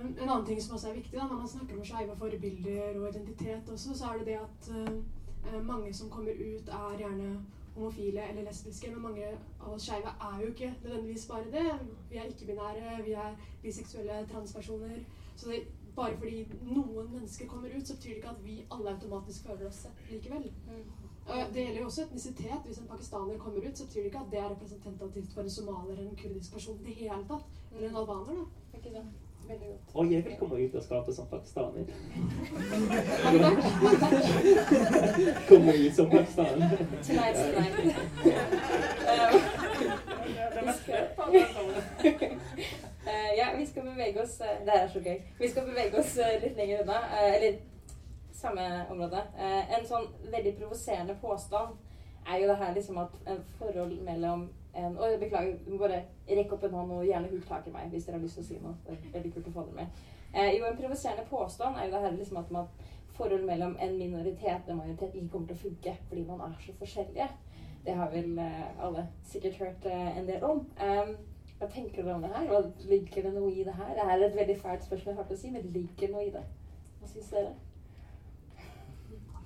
En 0.00 0.14
en 0.16 0.28
annen 0.30 0.44
ting 0.46 0.60
som 0.62 0.74
også 0.76 0.88
er 0.88 0.94
viktig 0.96 1.18
da, 1.18 1.26
når 1.28 1.40
man 1.42 1.48
snakker 1.48 1.76
om 1.76 1.84
skeive 1.84 2.14
forbilder 2.16 3.00
og 3.00 3.08
identitet 3.08 3.72
også, 3.72 3.96
så 3.98 4.12
er 4.12 4.18
det 4.18 4.26
det 4.26 4.36
at 4.40 4.68
uh, 5.50 5.58
mange 5.66 5.90
som 5.94 6.08
kommer 6.08 6.32
ut, 6.32 6.68
er 6.68 6.94
gjerne 6.98 7.32
homofile 7.74 8.22
eller 8.30 8.46
lesbiske, 8.46 8.90
men 8.94 9.02
mange 9.02 9.26
av 9.60 9.74
oss 9.74 9.88
skeive 9.88 10.14
er 10.28 10.38
jo 10.40 10.46
ikke 10.54 10.70
nødvendigvis 10.84 11.26
bare 11.26 11.52
det. 11.56 11.66
Vi 12.10 12.16
er 12.16 12.30
ikke-binære, 12.30 13.02
vi 13.04 13.12
er 13.12 13.36
biseksuelle 13.62 14.22
transpersoner. 14.32 14.96
Så 15.36 15.50
det, 15.50 15.60
bare 15.96 16.16
fordi 16.16 16.46
noen 16.62 17.12
mennesker 17.12 17.46
kommer 17.46 17.68
ut, 17.76 17.86
så 17.86 17.96
betyr 17.96 18.10
det 18.10 18.16
ikke 18.16 18.34
at 18.34 18.44
vi 18.44 18.66
alle 18.70 18.90
automatisk 18.94 19.46
føler 19.46 19.66
oss 19.68 19.74
sett 19.86 20.10
likevel. 20.10 20.50
Det 21.54 21.62
gjelder 21.62 21.80
jo 21.80 21.86
også 21.86 22.02
etnisitet. 22.02 22.60
Hvis 22.64 22.78
en 22.78 22.90
pakistaner 22.90 23.38
kommer 23.38 23.68
ut, 23.68 23.78
så 23.78 23.86
betyr 23.86 24.00
det 24.00 24.06
ikke 24.12 24.24
at 24.24 24.30
det 24.30 24.38
er 24.38 24.50
representativt 24.50 25.32
for 25.34 25.42
en 25.42 25.50
somalier 25.50 25.96
eller 25.96 26.10
en 26.10 26.16
kurdisk 26.22 26.52
person 26.52 26.80
i 26.80 26.84
det 26.88 26.94
hele 26.94 27.24
tatt. 27.28 27.44
Eller 27.74 27.88
en 27.88 27.96
albaner, 27.96 28.34
da. 28.34 28.44
Og 29.94 30.12
jeg 30.12 30.24
vil 30.24 30.36
komme 30.38 30.64
ut 30.64 30.74
av 30.74 30.82
skapet 30.82 31.16
som 31.16 31.26
pakistaner. 31.26 31.84
Komme 35.48 35.72
ut 35.74 35.94
som 35.94 36.10
pakistaner. 36.10 36.70
Tonight's 37.02 37.56
night. 37.56 37.74
Eh, 43.10 43.38
ja, 43.38 43.46
vi 43.56 43.66
skal 43.66 43.82
bevege 43.82 44.22
oss 44.22 44.40
uh, 44.40 44.66
Det 44.66 44.74
er 44.74 44.88
så 44.88 45.00
gøy. 45.00 45.18
Vi 45.38 45.48
skal 45.48 45.66
bevege 45.66 45.98
oss 45.98 46.18
uh, 46.18 46.42
litt 46.42 46.56
lenger 46.56 46.82
unna. 46.82 46.98
eller 47.34 47.58
samme 48.40 48.66
område. 48.90 49.20
En 49.76 49.82
sånn 49.84 50.06
veldig 50.32 50.54
provoserende 50.56 51.12
påstand 51.20 51.74
er 52.24 52.38
jo 52.40 52.46
det 52.48 52.54
her 52.56 52.70
liksom 52.72 53.00
at 53.02 53.18
en 53.28 53.42
forhold 53.58 53.98
mellom 54.06 54.46
en 54.80 54.96
Og 54.96 55.18
beklager, 55.20 55.58
du 55.66 55.72
må 55.74 55.80
bare 55.82 55.98
rekke 56.28 56.54
opp 56.54 56.64
en 56.64 56.76
hånd 56.78 56.92
og 56.94 57.04
gjerne 57.04 57.28
hult 57.28 57.48
tak 57.48 57.66
i 57.66 57.72
meg 57.74 57.90
hvis 57.90 58.06
dere 58.06 58.16
har 58.16 58.22
lyst 58.22 58.38
til 58.38 58.44
å 58.44 58.48
si 58.48 58.58
noe. 58.62 58.76
Det 58.86 58.94
er 58.94 59.16
veldig 59.16 59.32
kult 59.34 59.50
å 59.50 59.54
få 59.56 59.64
dere 59.66 59.80
med. 59.80 60.00
Jo, 60.54 60.64
en 60.68 60.78
provoserende 60.78 61.26
påstand 61.28 61.76
er 61.76 61.88
jo 61.88 61.92
det 61.96 62.02
her 62.04 62.14
liksom 62.16 62.38
at 62.40 62.52
man 62.54 62.70
forhold 63.18 63.44
mellom 63.50 63.74
en 63.82 63.96
minoritet 63.98 64.62
og 64.68 64.72
en 64.72 64.80
majoritet 64.80 65.18
ikke 65.18 65.32
kommer 65.34 65.50
til 65.50 65.58
å 65.58 65.64
funke 65.64 65.96
fordi 66.06 66.24
man 66.30 66.44
er 66.46 66.54
så 66.64 66.76
forskjellige. 66.78 67.28
Det 67.84 67.98
har 67.98 68.14
vel 68.14 68.40
alle 68.86 69.04
sikkert 69.34 69.60
hørt 69.64 69.90
en 69.90 70.30
del 70.30 70.46
om. 70.46 70.64
Em, 70.86 71.16
hva 71.60 71.66
tenker 71.68 72.02
dere 72.02 72.14
om 72.14 72.22
det 72.24 72.30
her? 72.32 72.44
Hva, 72.48 72.60
ligger 72.88 73.26
det 73.26 73.30
noe 73.34 73.50
i 73.52 73.64
det 73.66 73.74
her? 73.76 73.90
Det 73.96 74.04
er 74.04 74.22
et 74.26 74.36
veldig 74.36 74.54
fælt 74.62 74.84
spørsmål, 74.86 75.12
jeg 75.12 75.18
har 75.18 75.34
å 75.34 75.40
si, 75.40 75.50
men 75.52 75.66
ligger 75.74 76.06
det 76.06 76.14
noe 76.14 76.22
i 76.24 76.30
det? 76.32 76.44
Hva 77.00 77.08
syns 77.10 77.34
dere? 77.34 77.50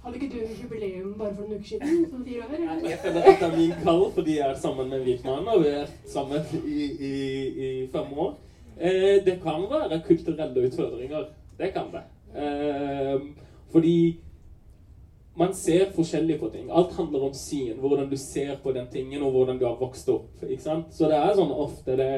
Hadde 0.05 0.21
ikke 0.21 0.29
du 0.35 0.53
jubileum 0.61 1.15
bare 1.19 1.33
for 1.35 1.43
noen 1.43 1.59
uker 1.59 1.69
siden? 1.73 2.05
som 2.13 2.25
fire 2.27 2.45
år? 2.45 2.55
eller? 2.55 2.89
Jeg 2.91 3.01
føler 3.03 3.19
at 3.19 3.29
dette 3.33 3.49
er 3.49 3.57
min 3.57 3.75
kall 3.83 4.05
fordi 4.15 4.37
jeg 4.37 4.47
er 4.47 4.61
sammen 4.63 4.93
med 4.93 4.99
en 4.99 5.07
hvit 5.09 5.25
mann, 5.27 5.49
og 5.49 5.65
vi 5.65 5.73
er 5.73 5.95
sammen 6.13 6.51
i, 6.61 6.89
i, 7.09 7.15
i 7.67 7.71
fem 7.95 8.19
år. 8.27 8.35
Eh, 8.77 9.17
det 9.27 9.39
kan 9.43 9.67
være 9.71 10.03
kulturelle 10.07 10.67
utfordringer. 10.69 11.27
Det 11.59 11.73
kan 11.75 11.91
det. 11.95 12.05
Eh, 12.37 13.27
fordi 13.73 13.97
man 15.35 15.55
ser 15.55 15.91
forskjellig 15.91 16.41
på 16.41 16.49
ting. 16.51 16.71
Alt 16.71 16.93
handler 16.93 17.23
om 17.23 17.35
syn. 17.35 17.79
Hvordan 17.81 18.11
du 18.11 18.17
ser 18.17 18.57
på 18.63 18.73
den 18.73 18.87
tingen, 18.93 19.23
og 19.23 19.31
hvordan 19.31 19.59
du 19.59 19.67
har 19.67 19.77
vokst 19.81 20.09
opp. 20.09 20.43
ikke 20.43 20.63
sant? 20.63 20.95
Så 20.95 21.09
det 21.11 21.19
er 21.19 21.35
sånn 21.35 21.51
ofte 21.51 21.97
det 21.99 22.11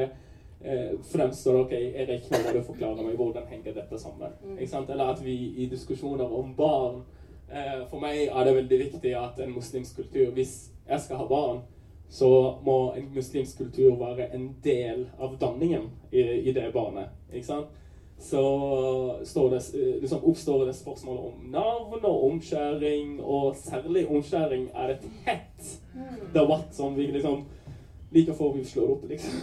eh, 0.60 0.90
fremstår 1.12 1.62
ok, 1.62 1.72
Erik, 1.72 2.26
nå 2.30 2.42
må 2.44 2.52
du 2.52 2.60
forklare 2.66 3.06
meg 3.06 3.16
hvordan 3.16 3.48
henger 3.48 3.78
dette 3.78 4.00
sammen. 4.00 4.34
ikke 4.58 4.72
sant? 4.72 4.90
Eller 4.90 5.14
at 5.14 5.22
vi 5.24 5.36
i 5.56 5.68
diskusjoner 5.70 6.28
om 6.28 6.52
barn 6.56 7.00
eh, 7.48 7.86
For 7.88 8.02
meg 8.02 8.26
er 8.26 8.44
det 8.44 8.58
veldig 8.60 8.82
viktig 8.84 9.14
at 9.16 9.40
en 9.40 9.56
muslimsk 9.56 9.96
kultur 9.96 10.34
Hvis 10.36 10.72
jeg 10.88 11.00
skal 11.00 11.22
ha 11.22 11.26
barn, 11.30 11.64
så 12.08 12.28
må 12.62 12.92
en 12.94 13.08
muslimsk 13.14 13.58
kultur 13.58 13.96
være 13.98 14.28
en 14.34 14.50
del 14.64 15.08
av 15.18 15.38
danningen 15.40 15.88
i, 16.12 16.20
i 16.20 16.52
det 16.52 16.68
barnet. 16.74 17.16
ikke 17.32 17.46
sant? 17.46 17.72
Så 18.18 19.20
står 19.24 19.50
det, 19.50 19.56
eh, 19.56 20.00
liksom 20.00 20.24
oppstår 20.24 20.66
det 20.66 20.74
spørsmål 20.74 21.18
om 21.18 21.50
navn 21.50 22.04
og 22.04 22.24
omskjæring, 22.30 23.20
og 23.20 23.56
særlig 23.56 24.06
omskjæring 24.08 24.70
er 24.74 24.94
et 24.94 25.04
hett 25.26 25.80
debatt 26.34 26.74
som 26.74 26.96
vi 26.96 27.06
liksom 27.06 27.44
like 28.12 28.34
før 28.34 28.56
vi 28.56 28.64
slår 28.64 28.90
opp, 28.90 29.04
liksom. 29.08 29.40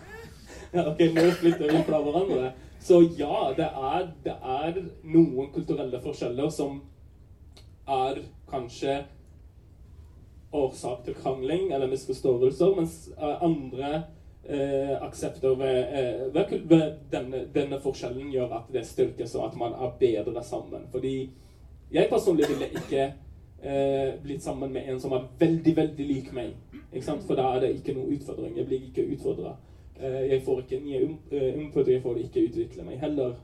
ja, 0.74 0.86
ok, 0.90 1.00
nå 1.14 1.26
flytter 1.40 1.72
vi 1.72 1.82
fra 1.82 2.00
hverandre. 2.02 2.52
Så 2.84 3.00
ja, 3.18 3.52
det 3.56 3.66
er, 3.66 4.08
det 4.24 4.34
er 4.42 4.80
noen 5.02 5.50
kulturelle 5.52 6.00
forskjeller 6.04 6.50
som 6.52 6.82
er 7.88 8.20
kanskje 8.50 9.04
årsak 10.54 11.04
til 11.04 11.16
krangling 11.18 11.72
eller 11.72 11.90
misforståelser, 11.90 12.74
mens 12.76 12.98
eh, 13.16 13.42
andre 13.42 14.02
eh, 14.48 14.94
aksept 15.02 15.44
over, 15.44 15.66
eh, 15.66 16.52
denne, 17.10 17.44
denne 17.54 17.80
forskjellen 17.80 18.30
gjør 18.32 18.56
at 18.60 18.72
det 18.72 18.86
styrkes, 18.86 19.34
og 19.34 19.46
at 19.48 19.58
man 19.58 19.72
er 19.72 19.96
bedre 20.00 20.44
sammen. 20.44 20.88
Fordi 20.92 21.30
jeg 21.92 22.10
personlig 22.10 22.48
ville 22.48 22.70
ikke 22.82 23.12
eh, 23.62 24.14
blitt 24.22 24.42
sammen 24.42 24.72
med 24.72 24.88
en 24.88 25.00
som 25.00 25.12
er 25.12 25.28
veldig, 25.38 25.76
veldig 25.76 26.06
lik 26.06 26.32
meg. 26.32 26.54
For 27.04 27.34
da 27.34 27.54
er 27.54 27.60
det 27.64 27.74
ikke 27.74 27.94
noe 27.96 28.12
utfordring. 28.14 28.56
Jeg 28.58 28.66
blir 28.66 28.88
ikke 28.88 29.06
utfordra. 29.14 29.56
Eh, 29.96 30.20
jeg 30.30 30.42
får 30.42 30.60
ikke 30.60 30.80
nye 30.84 31.04
um, 31.04 31.18
eh, 31.30 31.62
input, 31.62 31.88
jeg 31.88 32.02
får 32.02 32.18
ikke 32.18 32.46
utvikle 32.48 32.84
meg 32.86 32.98
heller. 32.98 33.34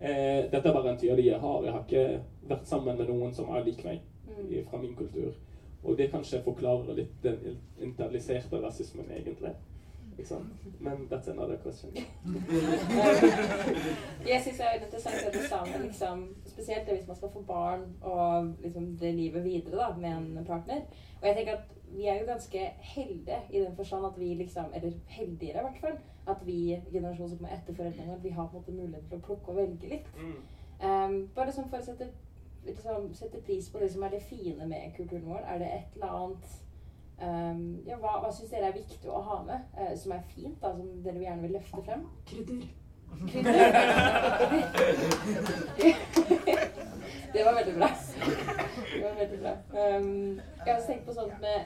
Eh, 0.00 0.46
dette 0.52 0.68
er 0.68 0.72
bare 0.72 0.92
en 0.92 1.00
teori 1.00 1.26
jeg 1.26 1.40
har. 1.40 1.64
Jeg 1.64 1.72
har 1.72 1.84
ikke 1.84 2.20
vært 2.48 2.68
sammen 2.68 2.96
med 2.96 3.10
noen 3.10 3.34
som 3.34 3.50
er 3.52 3.66
lik 3.66 3.84
meg 3.84 4.00
i, 4.48 4.62
fra 4.70 4.80
min 4.80 4.96
kultur. 4.96 5.34
Og 5.84 5.98
det 5.98 6.10
kanskje 6.10 6.42
forklarer 6.44 6.96
litt 6.96 7.20
den 7.22 7.58
internaliserte 7.80 8.60
rasismen, 8.62 9.10
egentlig. 9.14 9.52
Sant? 10.26 10.52
Men 10.80 11.08
that's 11.10 11.28
another 11.28 11.56
question. 11.62 11.94
Jeg 14.26 14.42
syns 14.42 14.58
det 14.58 14.66
er 14.66 14.80
interessant 14.80 15.16
det 15.24 15.34
du 15.34 15.48
sa 15.48 15.64
med 15.64 15.80
liksom, 15.84 16.36
spesielt 16.46 16.86
det 16.86 16.96
hvis 16.96 17.06
man 17.06 17.16
skal 17.16 17.30
få 17.32 17.42
barn 17.46 17.80
og 18.02 18.54
liksom 18.62 18.96
det 19.00 19.14
livet 19.14 19.44
videre 19.44 19.76
da, 19.76 19.96
med 19.96 20.16
en 20.16 20.44
partner. 20.46 20.80
Og 21.20 21.26
jeg 21.26 21.36
tenker 21.36 21.56
at 21.56 21.62
vi 21.94 22.06
er 22.06 22.20
jo 22.20 22.26
ganske 22.26 22.70
heldige 22.80 23.40
i 23.50 23.60
den 23.60 23.76
forstand 23.76 24.06
at 24.06 24.20
vi 24.20 24.34
liksom, 24.34 24.64
eller 24.74 24.92
heldigere 25.06 25.58
i 25.58 25.66
hvert 25.66 25.80
fall, 25.80 25.98
at 26.28 26.46
vi 26.46 26.82
generasjonen 26.92 27.30
som 27.30 27.38
kommer 27.38 27.56
etter 27.56 27.74
foreldrene, 27.74 28.14
at 28.14 28.24
vi 28.24 28.28
har 28.28 28.46
på 28.46 28.56
en 28.56 28.60
måte 28.60 28.72
mulighet 28.72 29.08
til 29.08 29.18
å 29.18 29.26
plukke 29.26 29.52
og 29.52 29.56
velge 29.56 29.92
litt. 29.94 30.08
Um, 30.84 31.16
bare 31.34 31.52
sånn 31.52 31.70
for 31.70 31.80
å 31.80 31.86
sette, 31.86 32.10
liksom, 32.66 33.10
sette 33.14 33.40
pris 33.46 33.70
på 33.72 33.80
det 33.82 33.90
som 33.92 34.04
er 34.06 34.14
det 34.14 34.22
fine 34.28 34.68
med 34.68 34.92
kulturen 34.96 35.30
vår, 35.30 35.42
er 35.46 35.62
det 35.62 35.70
et 35.74 35.96
eller 35.96 36.16
annet 36.20 36.58
um, 37.22 37.62
ja, 37.86 37.96
Hva, 38.02 38.18
hva 38.22 38.30
syns 38.34 38.50
dere 38.52 38.68
er 38.70 38.76
viktig 38.78 39.10
å 39.10 39.22
ha 39.30 39.38
med, 39.46 39.60
uh, 39.78 39.94
som 39.98 40.12
er 40.16 40.22
fint, 40.34 40.58
da, 40.62 40.68
som 40.76 41.02
dere 41.04 41.24
gjerne 41.24 41.44
vil 41.46 41.56
løfte 41.58 41.80
frem? 41.86 42.02
Krydder. 42.28 42.68
det 47.32 47.44
var 47.44 47.54
veldig 47.54 47.74
bra. 47.74 47.88
Det 48.94 49.02
var 49.02 49.14
veldig 49.18 49.38
bra. 49.40 49.52
Um, 49.72 50.40
jeg 50.66 50.74
har 50.74 50.82
tenkt 50.86 51.06
på 51.06 51.12
sånt 51.16 51.40
med 51.40 51.60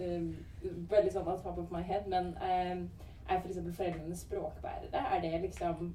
um, 0.00 0.36
Veldig 0.90 1.12
sånn 1.14 1.28
at 1.30 1.42
top 1.42 1.58
of 1.62 1.70
my 1.72 1.82
head, 1.86 2.02
men 2.10 2.24
um, 2.42 2.90
er 3.28 3.36
f.eks. 3.38 3.58
For 3.60 3.72
foreldrene 3.82 4.16
språkbærere? 4.16 5.00
Er 5.14 5.20
det 5.22 5.40
liksom 5.40 5.92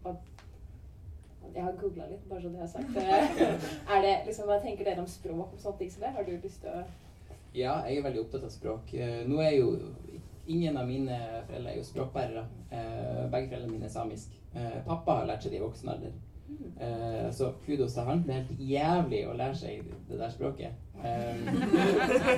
Jeg 1.53 1.63
har 1.63 1.71
googla 1.79 2.05
litt, 2.07 2.29
bare 2.29 2.41
så 2.41 2.49
det 2.49 2.61
er 2.61 2.67
sagt. 2.67 2.97
er 3.93 4.01
det 4.01 4.13
liksom, 4.25 4.45
Hva 4.47 4.59
tenker 4.63 4.85
dere 4.87 5.03
om 5.03 5.07
språk 5.07 5.53
og 5.53 5.59
sånne 5.59 5.77
ting 5.77 5.91
som 5.91 6.01
det? 6.05 6.13
Har 6.17 6.23
du 6.23 6.31
lyst 6.43 6.61
til 6.61 6.69
å 6.71 6.83
Ja, 7.53 7.77
jeg 7.85 7.99
er 7.99 8.05
veldig 8.07 8.21
opptatt 8.23 8.45
av 8.47 8.51
språk. 8.53 8.93
Eh, 8.97 9.23
Nå 9.29 9.37
er 9.43 9.57
jo 9.59 9.73
ingen 10.49 10.77
av 10.77 10.87
mine 10.89 11.17
foreldre 11.47 11.71
er 11.71 11.77
jo 11.77 11.85
språkbærere. 11.87 12.45
Eh, 12.73 13.25
Begge 13.31 13.49
foreldrene 13.51 13.71
mine 13.75 13.85
er 13.85 13.93
samisk. 13.93 14.33
Eh, 14.55 14.79
Pappa 14.87 15.19
har 15.19 15.29
lært 15.29 15.45
seg 15.45 15.53
det 15.53 15.61
i 15.61 15.65
voksen 15.65 15.91
alder. 15.93 16.15
Uh, 16.53 17.31
Så 17.31 17.53
kudos 17.65 17.93
til 17.93 18.03
han. 18.03 18.23
Det 18.27 18.33
er 18.35 18.41
helt 18.43 18.59
jævlig 18.59 19.21
å 19.25 19.33
lære 19.37 19.55
seg 19.57 19.87
det 20.09 20.19
der 20.19 20.33
språket. 20.33 20.75
Eh, 21.01 21.39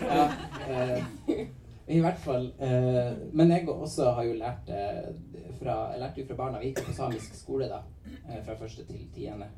Ja, 0.05 0.27
uh, 0.69 1.41
I 1.87 1.99
hvert 2.01 2.17
fall. 2.17 2.47
Men 3.33 3.51
jeg 3.51 3.67
også 3.69 4.07
har 4.17 4.23
jo 4.25 4.37
lært 4.39 4.63
det 4.67 4.85
fra 5.59 5.75
fra 5.99 6.35
barna. 6.35 6.59
Vi 6.59 6.71
gikk 6.71 6.85
på 6.87 6.95
samisk 6.97 7.35
skole 7.37 7.67
da, 7.69 7.83
fra 8.45 8.55
første 8.57 8.85
til 8.87 9.03
tiende. 9.13 9.51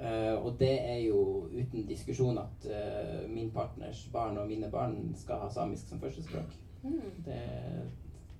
Eh, 0.00 0.44
og 0.44 0.56
det 0.60 0.90
er 0.90 0.98
jo 1.08 1.48
uten 1.50 1.86
diskusjon 1.88 2.38
at 2.38 2.66
uh, 2.70 3.30
min 3.30 3.50
partners 3.50 4.08
barn 4.12 4.38
og 4.38 4.46
mine 4.46 4.70
barn 4.70 5.14
skal 5.18 5.34
ha 5.42 5.48
samisk 5.50 5.88
som 5.88 6.00
førstespråk. 6.00 6.54
Mm. 6.82 7.00
Det 7.24 7.40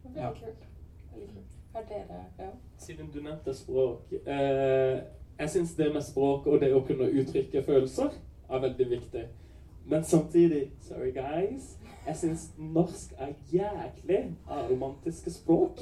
Veldig 0.05 0.21
Ja. 0.21 0.31
kult. 0.31 0.69
Veldig 1.15 1.29
kult. 1.35 1.45
Har 1.75 1.83
dere 1.89 2.25
ja. 2.39 2.51
Siden 2.79 3.11
du 3.15 3.21
nevnte 3.23 3.55
språk 3.55 4.13
uh, 4.13 4.99
Jeg 5.39 5.51
syns 5.51 5.75
det 5.75 5.93
med 5.93 6.03
språk 6.03 6.47
og 6.47 6.61
det 6.61 6.71
å 6.75 6.81
kunne 6.87 7.11
uttrykke 7.11 7.63
følelser 7.67 8.15
er 8.51 8.59
veldig 8.61 8.91
viktig. 8.91 9.27
Men 9.87 10.05
samtidig 10.05 10.71
Sorry, 10.81 11.11
guys. 11.11 11.79
Jeg 12.07 12.17
syns 12.17 12.51
norsk 12.59 13.13
er 13.19 13.35
jæklig 13.53 14.37
aromantiske 14.49 15.31
språk. 15.31 15.79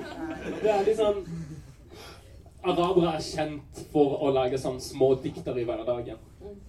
Det 0.62 0.70
er 0.70 0.84
liksom 0.86 1.24
Arabere 2.62 3.14
er 3.16 3.22
kjent 3.24 3.78
for 3.92 4.18
å 4.20 4.32
lage 4.36 4.58
sånn 4.60 4.80
små 4.84 5.14
dikter 5.22 5.56
i 5.56 5.64
hverdagen. 5.64 6.18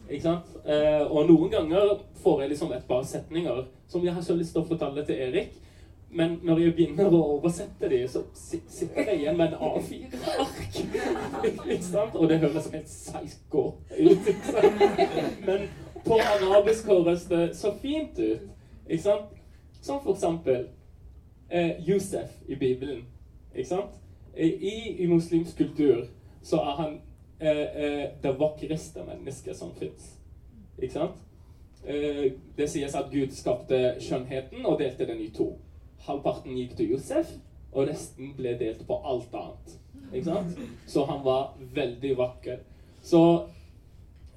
Ikke 0.08 0.24
sant? 0.24 0.54
Eh, 0.66 1.04
og 1.04 1.28
noen 1.28 1.52
ganger 1.52 1.98
får 2.24 2.44
jeg 2.44 2.54
liksom 2.54 2.72
et 2.76 2.88
par 2.88 3.04
setninger 3.08 3.66
som 3.92 4.06
jeg 4.06 4.16
har 4.16 4.24
så 4.24 4.36
lyst 4.38 4.56
til 4.56 4.64
å 4.64 4.70
fortelle 4.70 5.04
til 5.08 5.20
Erik. 5.28 5.58
Men 6.12 6.40
når 6.44 6.60
jeg 6.60 6.74
begynner 6.76 7.14
å 7.16 7.22
oversette 7.38 7.88
de, 7.92 8.02
så 8.12 8.24
sitter 8.36 9.12
jeg 9.14 9.22
igjen 9.22 9.38
med 9.40 9.54
en 9.54 9.62
A4-ark. 9.68 10.80
Ikke 11.48 11.78
sant? 11.86 12.18
Og 12.20 12.28
det 12.28 12.42
høres 12.44 12.68
helt 12.74 12.92
psycho 12.92 13.64
ut. 13.96 14.28
Ikke 14.28 14.52
sant? 14.52 14.84
Men 15.48 15.70
på 16.04 16.20
arabisk 16.20 16.92
høres 16.92 17.28
det 17.32 17.46
så 17.56 17.72
fint 17.80 18.20
ut. 18.20 18.50
Ikke 18.90 19.04
sant? 19.06 19.32
Som 19.82 20.04
for 20.04 20.14
eksempel 20.14 20.68
eh, 21.50 21.80
Josef 21.88 22.36
i 22.48 22.60
Bibelen. 22.60 23.06
Ikke 23.56 23.70
sant? 23.70 24.01
I, 24.38 25.04
I 25.04 25.08
muslimsk 25.08 25.58
kultur 25.58 26.06
så 26.42 26.58
er 26.58 26.78
han 26.80 26.94
eh, 27.40 27.84
eh, 27.84 28.06
det 28.24 28.34
vakreste 28.40 29.04
mennesket 29.06 29.58
som 29.58 29.74
fins. 29.76 30.16
Ikke 30.80 30.94
sant? 30.94 31.20
Eh, 31.86 32.32
det 32.58 32.70
sies 32.70 32.96
at 32.96 33.12
Gud 33.12 33.34
skapte 33.36 33.96
skjønnheten 34.02 34.66
og 34.66 34.80
delte 34.80 35.08
den 35.10 35.22
i 35.22 35.30
to. 35.36 35.54
Halvparten 36.06 36.58
gikk 36.58 36.76
til 36.78 36.96
Josef, 36.96 37.36
og 37.72 37.88
resten 37.90 38.34
ble 38.38 38.56
delt 38.60 38.84
på 38.88 38.98
alt 39.06 39.34
annet. 39.38 39.78
Ikke 40.12 40.26
sant? 40.26 40.60
Så 40.88 41.06
han 41.06 41.24
var 41.26 41.54
veldig 41.74 42.16
vakker. 42.18 42.64
Så 43.02 43.22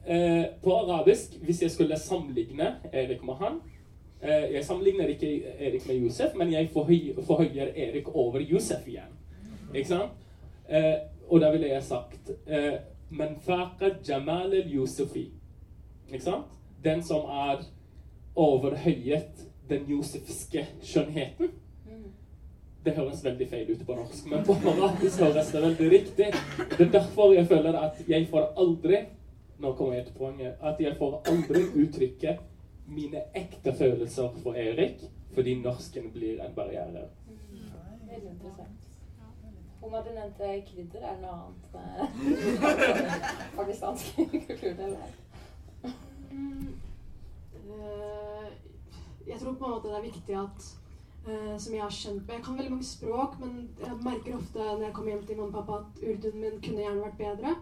eh, 0.07 0.45
på 0.63 0.77
arabisk, 0.77 1.39
hvis 1.43 1.63
jeg 1.63 1.71
skulle 1.71 1.99
sammenligne 1.99 2.77
Erik 2.93 3.25
med 3.25 3.35
han 3.35 3.59
eh, 4.23 4.55
Jeg 4.55 4.65
sammenligner 4.65 5.09
ikke 5.13 5.33
Erik 5.59 5.87
med 5.87 5.97
Josef, 5.97 6.37
men 6.37 6.53
jeg 6.53 6.71
forhøy, 6.73 7.13
forhøyer 7.27 7.75
Erik 7.77 8.09
over 8.15 8.41
Josef 8.41 8.89
igjen. 8.89 9.13
Ikke 9.75 9.89
sant? 9.89 10.13
Eh, 10.69 10.95
og 11.29 11.41
da 11.41 11.51
ville 11.53 11.69
jeg 11.69 11.83
sagt 11.85 12.31
eh, 12.47 12.79
Men 13.11 13.37
faqa 13.41 13.91
jamal 14.09 14.55
al-yusufi. 14.55 15.29
Ikke 16.13 16.25
sant? 16.25 16.55
Den 16.85 17.03
som 17.03 17.29
er 17.31 17.65
overhøyet 18.37 19.45
den 19.69 19.87
josefske 19.89 20.67
skjønnheten. 20.83 21.53
Det 22.85 22.93
høres 22.93 23.25
veldig 23.25 23.47
feil 23.49 23.71
ut 23.73 23.87
på 23.87 23.95
norsk, 23.97 24.27
men 24.29 24.43
på 24.45 24.53
arabisk 24.53 25.23
høres 25.23 25.53
det 25.53 25.63
veldig 25.63 25.91
riktig. 25.91 26.27
Det 26.75 26.87
er 26.87 26.91
derfor 26.93 27.33
jeg 27.33 27.47
føler 27.49 27.79
at 27.81 28.03
jeg 28.09 28.27
får 28.31 28.51
aldri 28.61 29.05
Nå 29.59 29.71
kommer 29.79 29.95
jeg 29.95 30.05
til 30.09 30.15
poenget. 30.19 30.55
At 30.61 30.81
jeg 30.83 30.97
får 30.99 31.21
aldri 31.31 31.61
uttrykke 31.85 32.33
mine 32.91 33.23
ekte 33.39 33.73
følelser 33.79 34.35
for 34.43 34.59
Erik, 34.59 35.05
fordi 35.35 35.55
norsken 35.63 36.11
blir 36.13 36.43
en 36.43 36.57
barriere. 36.57 37.07
Veldig 38.11 38.31
interessant. 38.31 38.84
Oma, 39.85 40.01
du 40.05 40.11
nevnte 40.15 40.63
krydder. 40.69 41.03
Er 41.05 41.15
det 41.15 41.23
noe 41.23 41.35
annet 41.45 41.65
med 41.75 41.91
pakistansk 43.57 44.17
kultur? 44.17 44.79
Eller? 44.87 45.11
Eh, 47.75 48.47
jeg 49.27 49.41
tror 49.41 49.53
på 49.53 49.65
en 49.65 49.75
måte 49.75 49.91
det 49.91 49.99
er 49.99 50.07
viktig 50.07 50.39
at 50.41 50.71
eh, 51.29 51.59
som 51.59 51.75
jeg 51.75 51.83
har 51.83 51.93
skjønt 51.93 52.23
med. 52.23 52.33
Jeg 52.39 52.45
kan 52.47 52.57
veldig 52.57 52.73
mange 52.77 52.89
språk, 52.89 53.37
men 53.43 53.69
jeg 53.83 54.01
merker 54.07 54.39
ofte 54.39 54.71
når 54.71 54.87
jeg 54.87 54.95
kommer 54.97 55.13
hjem 55.13 55.27
til 55.27 55.41
mamma 55.43 55.61
og 55.61 55.69
pappa 55.69 55.83
at 55.83 56.03
urduen 56.09 56.41
min 56.41 56.59
kunne 56.65 56.87
gjerne 56.87 57.05
vært 57.05 57.21
bedre. 57.21 57.55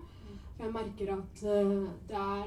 For 0.54 0.68
jeg 0.68 0.76
merker 0.78 1.12
at 1.16 1.44
eh, 1.56 1.74
det 2.12 2.22
er 2.22 2.46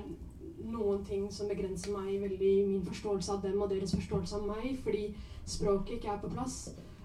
noen 0.71 1.03
ting 1.05 1.27
som 1.35 1.51
begrenser 1.51 1.91
meg 1.91 2.15
veldig 2.23 2.55
i 2.61 2.65
min 2.71 2.87
forståelse 2.87 3.35
av 3.35 3.43
dem 3.43 3.59
og 3.59 3.75
deres 3.75 3.95
forståelse 3.99 4.39
av 4.39 4.47
meg, 4.53 4.79
fordi 4.87 5.09
språket 5.43 5.97
ikke 5.97 6.15
er 6.15 6.23
på 6.23 6.31
plass. 6.31 6.61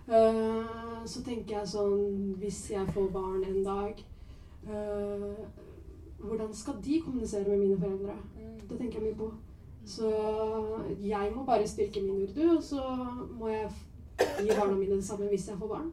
Eh, 0.08 1.04
så 1.06 1.22
tenker 1.22 1.58
jeg 1.58 1.68
sånn 1.70 2.34
Hvis 2.40 2.70
jeg 2.70 2.86
får 2.94 3.10
barn 3.14 3.44
en 3.46 3.62
dag, 3.64 4.00
uh, 4.66 5.36
hvordan 6.20 6.50
skal 6.54 6.80
de 6.84 7.00
kommunisere 7.04 7.48
med 7.48 7.58
mine 7.58 7.78
foreldre? 7.78 8.16
Mm. 8.36 8.58
Det 8.68 8.78
tenker 8.78 9.00
jeg 9.00 9.06
mye 9.06 9.18
på. 9.20 9.30
Så 9.86 10.10
jeg 11.00 11.32
må 11.34 11.44
bare 11.44 11.68
styrke 11.68 12.02
min 12.02 12.22
urdu, 12.26 12.56
og 12.56 12.62
så 12.62 12.82
må 13.38 13.48
jeg 13.48 13.70
gi 14.42 14.50
barna 14.52 14.76
mine 14.76 14.98
det 14.98 15.04
samme 15.04 15.28
hvis 15.28 15.48
jeg 15.48 15.58
får 15.58 15.68
barn. 15.68 15.92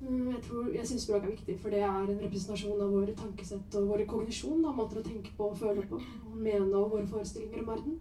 Mm, 0.00 0.28
Jeg, 0.30 0.42
tror- 0.42 0.72
jeg 0.74 0.86
syns 0.86 1.02
språk 1.02 1.24
er 1.24 1.30
viktig, 1.34 1.58
for 1.60 1.70
det 1.70 1.80
er 1.82 2.08
en 2.08 2.20
representasjon 2.22 2.80
av 2.80 2.92
våre 2.92 3.14
tankesett 3.14 3.74
og 3.74 3.88
våre 3.88 4.06
kognisjon. 4.06 4.62
Da, 4.62 4.72
måter 4.72 5.00
å 5.00 5.02
tenke 5.02 5.30
på 5.36 5.50
og 5.50 5.58
føle 5.58 5.82
på. 5.90 6.00
Og 6.30 6.36
mene 6.36 6.74
og 6.76 6.90
våre 6.90 7.06
forestillinger 7.06 7.60
om 7.60 7.66
verden. 7.66 7.98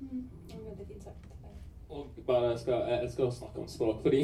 Mm. 0.00 0.24
Veldig 0.48 0.86
fint 0.88 1.02
sagt. 1.04 1.21
Og 1.92 2.24
bare 2.26 2.58
skal, 2.58 2.74
jeg 2.88 3.10
skal 3.12 3.32
snakke 3.32 3.60
om 3.60 3.68
språk, 3.68 4.02
fordi 4.02 4.22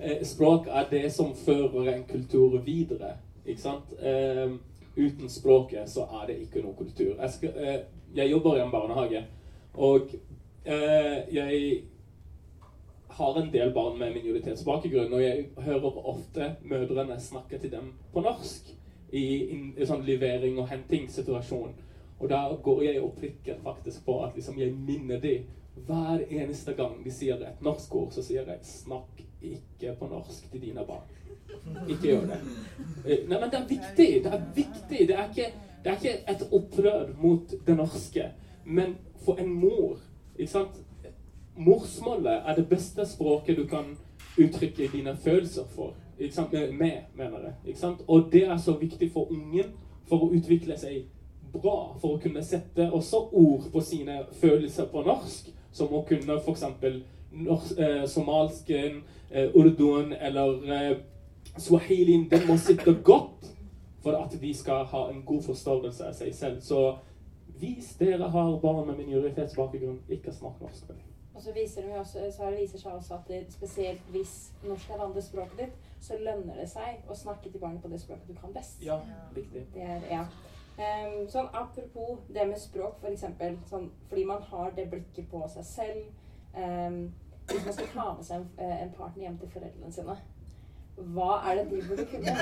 eh, 0.00 0.22
språk 0.26 0.66
er 0.68 0.88
det 0.90 1.06
som 1.12 1.34
fører 1.34 1.94
en 1.94 2.04
kultur 2.04 2.58
videre. 2.64 3.16
Ikke 3.46 3.62
sant? 3.62 3.94
Eh, 4.00 4.52
uten 4.96 5.28
språket 5.32 5.90
så 5.90 6.04
er 6.20 6.26
det 6.30 6.38
ikke 6.44 6.62
noe 6.64 6.76
kultur. 6.76 7.14
Jeg, 7.16 7.30
skal, 7.30 7.56
eh, 7.56 7.78
jeg 8.16 8.30
jobber 8.30 8.56
i 8.56 8.64
en 8.64 8.72
barnehage, 8.74 9.24
og 9.74 10.12
eh, 10.64 11.34
jeg 11.34 11.82
har 13.16 13.40
en 13.40 13.52
del 13.52 13.72
barn 13.72 13.98
med 13.98 14.12
minoritetsbakgrunn, 14.14 15.12
og 15.12 15.22
jeg 15.22 15.46
hører 15.56 16.08
ofte 16.08 16.56
mødrene 16.62 17.20
snakke 17.20 17.58
til 17.58 17.72
dem 17.72 17.92
på 18.12 18.20
norsk 18.20 18.72
i, 19.12 19.26
in, 19.54 19.70
i 19.78 19.86
sånn 19.88 20.04
levering- 20.04 20.58
og 20.60 20.68
hentingssituasjon. 20.68 21.72
Og 22.18 22.28
da 22.28 22.42
går 22.62 22.82
jeg 22.82 23.00
og 23.00 23.14
prikker 23.20 23.60
faktisk 23.64 24.04
på 24.04 24.18
at 24.24 24.36
liksom 24.36 24.58
jeg 24.60 24.74
minner 24.74 25.20
dem 25.20 25.46
hver 25.86 26.24
eneste 26.30 26.72
gang 26.72 27.04
de 27.04 27.12
sier 27.12 27.42
et 27.44 27.62
norsk 27.62 27.94
ord, 27.94 28.10
så 28.12 28.22
sier 28.22 28.48
jeg 28.48 28.58
'snakk 28.62 29.22
ikke 29.42 29.94
på 29.98 30.06
norsk 30.06 30.50
til 30.50 30.60
dine 30.60 30.80
barn'. 30.80 31.12
Ikke 31.88 32.02
gjør 32.02 32.20
det. 32.20 32.38
Eh, 33.06 33.28
Nei, 33.28 33.40
men 33.40 33.50
det 33.50 33.58
er 33.60 33.68
viktig. 33.68 34.24
Det 34.24 34.32
er 34.32 34.42
viktig. 34.54 35.08
Det 35.08 35.16
er 35.16 35.28
ikke, 35.28 35.52
det 35.84 35.92
er 35.92 35.96
ikke 35.96 36.30
et 36.30 36.48
opprør 36.52 37.22
mot 37.22 37.54
det 37.66 37.76
norske, 37.76 38.30
men 38.64 38.96
for 39.24 39.36
en 39.36 39.52
mor 39.52 39.98
ikke 40.38 40.52
sant? 40.52 40.82
Morsmålet 41.56 42.42
er 42.46 42.54
det 42.54 42.68
beste 42.68 43.06
språket 43.06 43.56
du 43.56 43.66
kan 43.66 43.96
uttrykke 44.38 44.88
dine 44.92 45.16
følelser 45.16 45.64
for. 45.68 45.94
Ikke 46.18 46.34
sant? 46.34 46.52
Med, 46.52 46.92
mener 47.14 47.40
jeg. 47.44 47.52
Ikke 47.66 47.80
sant? 47.80 48.02
Og 48.08 48.28
det 48.32 48.44
er 48.48 48.56
så 48.56 48.76
viktig 48.80 49.12
for 49.12 49.30
ungen 49.32 49.72
for 50.08 50.26
å 50.26 50.30
utvikle 50.36 50.76
seg 50.78 51.06
bra. 51.52 51.96
For 52.00 52.16
å 52.16 52.20
kunne 52.20 52.44
sette 52.44 52.90
også 52.92 53.22
ord 53.32 53.70
på 53.72 53.80
sine 53.80 54.20
følelser 54.40 54.90
på 54.92 55.02
norsk. 55.06 55.48
Som 55.76 55.92
å 55.92 56.02
kunne 56.08 56.38
f.eks. 56.40 56.64
Eh, 57.76 58.06
somalsken, 58.08 59.02
eh, 59.30 59.50
urduen 59.52 60.14
eller 60.16 60.70
eh, 60.72 60.96
swahilien. 61.60 62.30
Den 62.30 62.46
må 62.48 62.56
sitte 62.56 62.94
godt 63.04 63.50
for 64.02 64.16
at 64.16 64.40
de 64.40 64.54
skal 64.54 64.86
ha 64.88 65.08
en 65.10 65.22
god 65.26 65.42
forståelse 65.42 66.06
av 66.06 66.14
seg 66.16 66.34
selv. 66.34 66.62
Så 66.62 66.96
hvis 67.58 67.96
dere 67.98 68.30
har 68.30 68.56
barn 68.62 68.86
med 68.86 69.02
minoritetsbakgrunn, 69.02 70.00
ikke 70.08 70.32
snakk 70.32 70.60
norsk 70.62 70.88
med 70.88 70.96
dem. 70.96 71.12
Og 71.36 71.42
så 71.42 71.52
viser, 71.52 71.82
de 71.82 71.98
også, 71.98 72.18
så 72.32 72.50
det 72.50 72.60
viser 72.62 72.80
seg 72.80 72.92
også 72.92 73.14
at 73.14 73.28
det, 73.28 73.42
spesielt 73.52 74.06
hvis 74.14 74.52
norsk 74.64 74.90
er 74.90 75.02
andre 75.04 75.22
språket 75.22 75.58
ditt, 75.58 75.74
så 76.00 76.16
lønner 76.20 76.56
det 76.56 76.68
seg 76.70 77.10
å 77.10 77.16
snakke 77.16 77.50
til 77.50 77.60
barnet 77.60 77.82
på 77.82 77.90
det 77.92 78.00
språket 78.00 78.30
du 78.30 78.38
kan 78.40 78.54
best. 78.54 78.78
Ja, 78.84 78.96
riktig. 79.36 79.66
Det 79.74 79.82
er, 79.82 80.06
ja. 80.10 80.22
Ehm, 80.76 81.28
sånn 81.32 81.48
apropos 81.56 82.18
det 82.28 82.44
med 82.48 82.58
språk, 82.60 82.98
for 83.00 83.08
eksempel, 83.08 83.56
sånn, 83.70 83.88
fordi 84.10 84.24
man 84.28 84.42
har 84.50 84.74
det 84.76 84.90
blikket 84.92 85.30
på 85.30 85.40
seg 85.48 85.64
selv. 85.64 86.02
Um, 86.56 87.14
hvis 87.48 87.64
man 87.64 87.76
skal 87.76 87.88
ta 87.92 88.04
med 88.16 88.24
seg 88.26 88.36
en, 88.40 88.48
eh, 88.58 88.82
en 88.82 88.92
partner 88.96 89.22
hjem 89.22 89.38
til 89.38 89.50
foreldrene 89.54 89.92
sine, 89.92 90.16
hva 90.96 91.32
er 91.48 91.54
det 91.58 91.64
de 91.70 91.82
burde 91.88 92.04
kunne? 92.10 92.32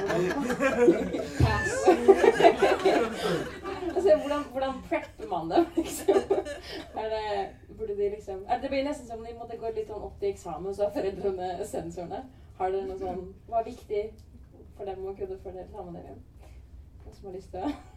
altså, 3.95 4.17
hvordan, 4.17 4.43
hvordan 4.53 4.75
prepper 4.89 5.27
man 5.31 5.51
dem, 5.51 5.67
liksom? 5.77 6.15
Er 6.95 7.09
det, 7.15 7.49
burde 7.79 7.97
de 7.97 8.11
liksom 8.11 8.45
er, 8.49 8.61
Det 8.61 8.71
blir 8.71 8.85
nesten 8.85 9.07
som 9.07 9.19
om 9.19 9.27
de 9.27 9.39
måtte 9.39 9.59
gå 9.59 9.71
litt 9.75 9.91
sånn 9.91 10.07
opp 10.07 10.21
til 10.21 10.31
eksamen, 10.31 10.75
så 10.75 10.87
har 10.87 10.95
foreldrene 10.95 11.67
sensorene. 11.67 12.23
Har 12.59 12.71
dere 12.71 12.87
noe 12.87 12.99
sånn 12.99 13.35
Hva 13.49 13.61
er 13.61 13.71
viktig 13.73 14.05
for 14.77 14.87
dem 14.87 15.03
å 15.03 15.17
kunne 15.19 15.43
fordele 15.43 15.67
ta 15.75 15.83
med 15.83 15.99
dere 15.99 16.15
hjem? 16.15 16.23
Noen 17.05 17.19
som 17.19 17.29
har 17.29 17.37
lyst 17.37 17.51
til 17.53 17.67
å 17.67 17.94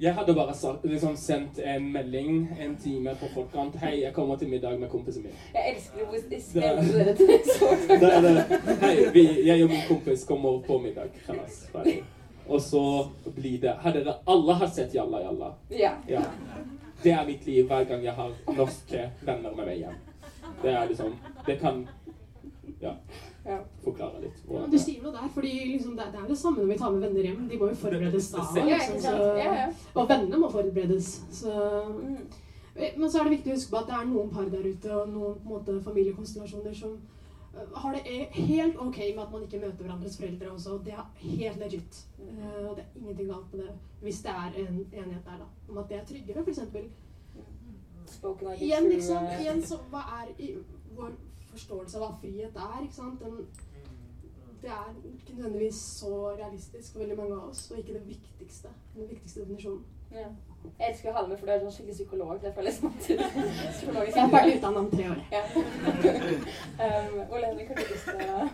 Jeg 0.00 0.14
hadde 0.14 0.34
bare 0.34 0.54
sagt, 0.56 0.84
liksom 0.84 1.16
sendt 1.16 1.58
en 1.58 1.90
melding 1.92 2.48
en 2.60 2.76
time 2.76 3.12
på 3.20 3.26
forkant. 3.34 3.74
'Hei, 3.76 4.02
jeg 4.02 4.14
kommer 4.14 4.36
til 4.36 4.48
middag 4.48 4.78
med 4.80 4.88
kompisen 4.88 5.22
min'. 5.22 5.36
Jeg 5.54 5.74
elsker 5.74 6.04
hvor 6.04 6.16
de 6.30 6.42
skremmer 6.42 7.04
det 7.04 7.18
Det 8.00 8.12
er. 8.12 8.38
Hei, 8.80 8.94
vi, 9.12 9.46
jeg 9.46 9.64
og 9.64 9.68
min 9.68 9.82
kompis 9.88 10.24
kommer 10.24 10.62
på 10.66 10.78
middag. 10.78 11.10
Kalas. 11.26 11.70
Og 12.48 12.60
så 12.60 13.08
blir 13.34 13.60
det 13.60 13.74
Har 13.78 13.92
dere 13.92 14.14
alle 14.26 14.54
har 14.54 14.66
sett 14.66 14.94
Jalla 14.94 15.20
Jalla? 15.20 15.52
Ja. 15.70 15.92
Ja. 16.08 16.22
Det 17.02 17.12
er 17.12 17.26
mitt 17.26 17.46
liv 17.46 17.66
hver 17.66 17.84
gang 17.84 18.04
jeg 18.04 18.12
har 18.12 18.32
norske 18.56 19.10
venner 19.20 19.54
med 19.56 19.66
meg 19.66 19.78
hjem. 19.78 20.00
Det 20.62 20.72
er 20.72 20.88
liksom 20.88 21.14
Det 21.46 21.58
kan 21.60 21.88
ja, 22.80 22.94
ja. 23.44 23.58
forklare 23.84 24.20
litt. 24.24 24.42
Ja, 24.50 24.66
du 24.66 24.76
er. 24.76 24.82
sier 24.84 25.02
noe 25.02 25.12
der, 25.12 25.28
fordi 25.34 25.52
liksom, 25.72 25.96
det, 25.96 26.06
det 26.12 26.20
er 26.22 26.28
det 26.28 26.38
samme 26.38 26.62
når 26.62 26.72
vi 26.72 26.78
tar 26.78 26.90
med 26.94 27.00
venner 27.08 27.22
hjem. 27.28 27.48
De 27.48 27.58
må 27.58 27.68
jo 27.70 27.74
forberedes 27.80 28.30
da. 28.34 28.44
Liksom, 28.54 29.00
så, 29.00 29.14
og 29.94 30.08
vennene 30.08 30.38
må 30.42 30.50
forberedes. 30.52 31.10
Så, 31.32 31.54
Mm. 32.80 32.98
men 33.00 33.10
så 33.10 33.18
er 33.18 33.24
det 33.24 33.32
viktig 33.38 33.50
å 33.52 33.54
huske 33.56 33.70
på 33.74 33.78
at 33.82 33.88
det 33.90 33.94
er 33.98 34.04
noen 34.08 34.30
par 34.30 34.44
der 34.48 34.62
ute 34.70 34.92
og 34.94 35.08
noen 35.10 35.34
på 35.34 35.48
en 35.48 35.52
måte, 35.52 35.74
familiekonstellasjoner 35.84 36.74
som 36.78 36.92
øh, 36.94 37.72
har 37.82 37.92
det 37.96 38.02
e- 38.06 38.42
helt 38.46 38.76
ok 38.78 38.98
med 39.16 39.22
at 39.24 39.32
man 39.32 39.42
ikke 39.42 39.58
møter 39.60 39.84
hverandres 39.84 40.16
foreldre 40.16 40.50
også. 40.52 40.78
Det 40.86 40.94
er 40.94 41.04
helt 41.24 41.58
legit. 41.60 41.98
Eh, 42.22 42.68
og 42.70 42.76
det 42.76 42.84
er 42.84 43.00
ingenting 43.02 43.28
galt 43.32 43.52
med 43.54 43.64
det 43.66 43.74
hvis 44.00 44.22
det 44.24 44.30
er 44.32 44.54
en 44.62 44.78
enighet 44.92 45.24
der 45.26 45.42
da, 45.42 45.48
om 45.68 45.78
at 45.82 45.88
det 45.90 45.96
er 45.98 46.04
tryggere, 46.08 46.44
f.eks. 46.46 46.60
Igjen, 48.60 48.88
liksom, 48.88 49.24
eh, 49.26 49.40
igjen 49.42 49.60
så, 49.66 49.76
hva 49.90 50.00
er 50.22 50.30
i 50.38 50.54
vår 50.96 51.12
forståelse 51.54 51.98
av 51.98 52.04
hva 52.04 52.12
frihet 52.20 52.56
er? 52.66 52.78
ikke 52.84 52.94
sant? 52.96 53.24
Den, 53.24 53.46
det 54.62 54.70
er 54.70 54.92
ikke 55.14 55.36
nødvendigvis 55.36 55.80
så 56.00 56.12
realistisk 56.36 56.92
for 56.92 57.04
veldig 57.04 57.16
mange 57.16 57.38
av 57.38 57.48
oss, 57.48 57.64
og 57.70 57.78
ikke 57.78 57.96
det 57.96 58.06
viktigste. 58.08 58.72
Den 58.94 59.08
viktigste 59.08 59.40
definisjonen. 59.40 59.84
Ja. 60.12 60.26
Jeg 60.78 60.90
elsker 60.90 61.10
å 61.10 61.14
ha 61.16 61.20
deg 61.22 61.30
med, 61.30 61.38
for 61.40 61.48
du 61.48 61.52
er 61.52 61.62
sånn 61.62 61.72
skikkelig 61.72 61.94
psykolog. 61.96 62.40
Det 62.42 62.50
føles 62.56 62.80
som 62.80 62.90
at 62.90 63.06
psykologisk 63.76 64.18
Jeg 64.18 64.24
er 64.24 64.34
ferdig 64.34 64.56
utdannet 64.58 64.80
om 64.82 64.90
tre 64.90 65.06
år. 65.14 65.22
Ja. 65.32 65.44
um, 66.84 67.22
Ole 67.30 67.46
Henrik, 67.46 67.70
har 67.70 67.80
du 67.80 67.94
lyst 67.94 68.10
til 68.10 68.34
å 68.34 68.50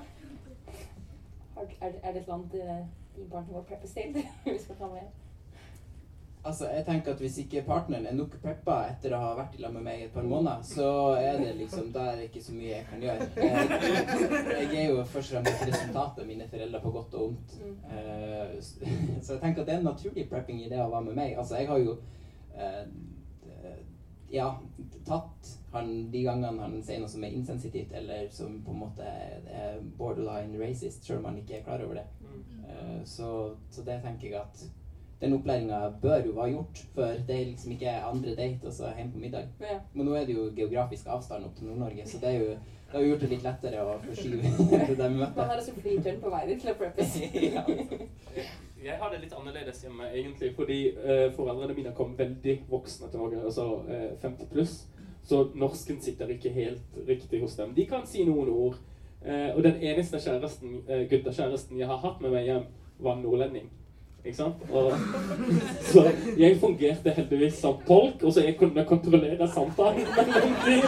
er, 1.56 1.92
er 2.02 2.12
det 2.12 2.20
et 2.20 2.28
land 2.28 2.54
eh, 2.54 2.84
din 3.16 3.30
partner 3.30 3.52
må 3.52 3.62
preppes 3.62 3.90
til? 3.96 4.16
Vi 4.44 4.58
skal 4.58 4.76
ta 4.76 4.90
med? 4.92 5.25
Altså, 6.46 6.68
jeg 6.70 6.84
tenker 6.86 7.12
at 7.12 7.20
Hvis 7.20 7.38
ikke 7.42 7.62
partneren 7.66 8.06
er 8.06 8.14
nok 8.14 8.36
peppa 8.42 8.76
etter 8.90 9.14
å 9.16 9.22
ha 9.22 9.32
vært 9.38 9.56
i 9.58 9.62
lag 9.64 9.72
med 9.74 9.82
meg 9.86 10.00
i 10.00 10.04
et 10.06 10.14
par 10.14 10.26
måneder, 10.26 10.62
så 10.66 10.90
er 11.18 11.40
det 11.42 11.56
liksom, 11.58 11.88
er 11.90 12.20
det 12.20 12.28
ikke 12.28 12.42
så 12.44 12.54
mye 12.54 12.70
jeg 12.70 12.86
kan 12.90 13.02
gjøre. 13.02 13.26
Jeg, 13.36 14.68
jeg 14.72 14.84
er 14.84 14.92
jo 14.92 15.02
først 15.10 15.34
og 15.34 15.42
fremst 15.42 15.66
resultatet 15.72 16.22
av 16.22 16.30
mine 16.30 16.46
foreldre 16.52 16.82
på 16.84 16.94
godt 16.94 17.18
og 17.18 17.26
vondt. 17.26 17.58
Mm. 17.64 17.74
Eh, 17.90 18.54
så 18.62 19.34
jeg 19.34 19.42
tenker 19.42 19.62
at 19.64 19.66
det 19.66 19.74
er 19.74 19.82
en 19.82 19.90
naturlig 19.90 20.28
prepping 20.30 20.62
i 20.62 20.70
det 20.70 20.80
å 20.82 20.88
være 20.92 21.08
med 21.08 21.18
meg. 21.18 21.34
Altså, 21.34 21.58
jeg 21.58 21.70
har 21.72 21.82
jo 21.82 21.96
eh, 22.54 22.82
ja, 24.30 24.48
tatt 25.06 25.52
han 25.72 25.92
de 26.10 26.22
gangene 26.24 26.62
han 26.62 26.80
sier 26.84 27.02
noe 27.02 27.10
som 27.10 27.24
er 27.26 27.34
insensitivt, 27.36 27.92
eller 27.98 28.30
som 28.34 28.60
på 28.64 28.74
en 28.74 28.82
måte 28.86 29.06
er 29.06 29.78
borderline 29.98 30.58
racist, 30.62 31.04
selv 31.04 31.20
om 31.20 31.30
han 31.30 31.42
ikke 31.42 31.60
er 31.60 31.66
klar 31.66 31.84
over 31.84 32.00
det. 32.00 32.08
Eh, 32.66 32.98
så, 33.04 33.30
så 33.70 33.86
det 33.86 34.00
tenker 34.04 34.30
jeg 34.30 34.40
at 34.40 34.66
den 35.20 35.32
opplæringa 35.32 35.78
bør 36.02 36.24
jo 36.26 36.32
være 36.36 36.50
gjort 36.52 36.80
før 36.94 37.20
det 37.28 37.36
er 37.36 37.44
liksom 37.50 37.72
ikke 37.72 37.92
andre 38.04 38.34
date 38.36 38.66
og 38.68 38.72
så 38.72 38.90
hjem 38.96 39.12
på 39.12 39.18
middag. 39.18 39.46
Ja. 39.60 39.78
Men 39.94 40.06
nå 40.06 40.14
er 40.14 40.26
det 40.26 40.34
jo 40.36 40.50
geografisk 40.56 41.06
avstand 41.08 41.44
opp 41.44 41.56
til 41.56 41.70
Nord-Norge, 41.70 42.04
så 42.06 42.20
det 42.20 42.34
er 42.34 42.38
jo 42.40 42.56
det 42.86 43.00
har 43.00 43.06
gjort 43.08 43.20
det 43.20 43.28
litt 43.32 43.42
lettere 43.44 43.82
å 43.82 43.94
forskyve 44.04 44.50
det 44.88 44.98
der 44.98 45.08
Man 45.08 45.18
møtet. 45.22 45.40
har 45.42 45.56
altså 45.56 45.72
flyturen 45.74 46.20
på 46.22 46.30
vei 46.34 46.42
til 46.52 46.72
å 46.72 46.76
preppes. 46.80 47.16
Ja. 48.36 48.44
Jeg 48.86 48.98
har 49.00 49.10
det 49.10 49.22
litt 49.24 49.32
annerledes 49.34 49.80
hjemme, 49.82 50.04
egentlig, 50.14 50.52
fordi 50.54 50.76
uh, 50.94 51.32
foreldrene 51.34 51.74
mine 51.74 51.94
kom 51.96 52.12
veldig 52.18 52.58
voksne 52.70 53.08
til 53.10 53.18
Norge, 53.18 53.40
altså 53.48 53.64
uh, 53.88 54.12
50 54.22 54.50
pluss. 54.52 54.74
Så 55.26 55.40
norsken 55.58 55.98
sitter 56.04 56.30
ikke 56.30 56.52
helt 56.54 57.00
riktig 57.08 57.40
hos 57.42 57.56
dem. 57.58 57.72
De 57.74 57.86
kan 57.90 58.06
si 58.06 58.22
noen 58.28 58.52
ord. 58.52 58.76
Uh, 59.24 59.56
og 59.56 59.64
den 59.64 59.80
eneste 59.82 60.20
kjæresten, 60.22 60.84
uh, 60.86 61.02
guttekjæresten 61.10 61.80
jeg 61.80 61.88
har 61.90 61.98
hatt 62.04 62.22
med 62.22 62.36
meg 62.36 62.46
hjem, 62.46 62.68
var 63.02 63.18
nordlending. 63.24 63.72
Ikke 64.26 64.36
sant? 64.36 64.54
Og, 64.72 64.92
så 65.86 66.02
jeg 66.38 66.58
fungerte 66.60 67.10
heldigvis 67.14 67.60
som 67.62 67.78
tolk, 67.86 68.22
og 68.22 68.32
så 68.32 68.42
jeg 68.42 68.56
kunne 68.58 68.84
kontrollere 68.84 69.48
samtalen 69.54 70.08
mellom 70.16 70.56
dem. 70.66 70.82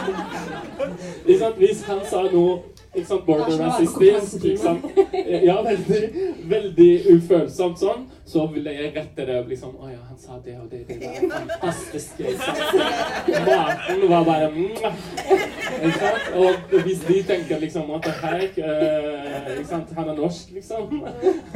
Ikke 1.25 1.39
sant? 1.39 1.55
Hvis 1.55 1.85
han 1.87 2.03
sa 2.09 2.25
noe 2.33 2.59
ikke 2.95 3.07
sant, 3.07 3.25
border 3.25 3.59
rasistisk, 3.59 4.45
ikke 4.45 4.57
sant? 4.57 4.85
Ja, 5.29 5.59
veldig, 5.61 5.99
veldig 6.49 6.87
ufølsomt 7.13 7.77
sånn, 7.77 8.07
så 8.25 8.47
ville 8.49 8.73
jeg 8.73 8.89
rette 8.95 9.27
det 9.27 9.35
liksom 9.51 9.75
Å 9.77 9.91
ja, 9.91 9.99
han 10.07 10.17
sa 10.17 10.39
det 10.41 10.55
og 10.57 10.71
det, 10.71 10.79
det 10.89 10.97
var 11.03 11.19
fantastisk. 11.61 12.23
Maten 13.45 14.01
var 14.09 14.25
bare. 14.25 14.49
Ikke 15.77 15.93
sant? 15.99 16.31
Og 16.41 16.75
hvis 16.87 17.05
de 17.05 17.19
tenker 17.29 17.61
liksom 17.61 17.93
at 17.99 18.09
hei, 18.23 18.49
uh, 18.57 19.53
ikke 19.53 19.69
sant, 19.69 19.93
han 19.99 20.09
er 20.09 20.17
norsk, 20.17 20.55
liksom 20.57 21.03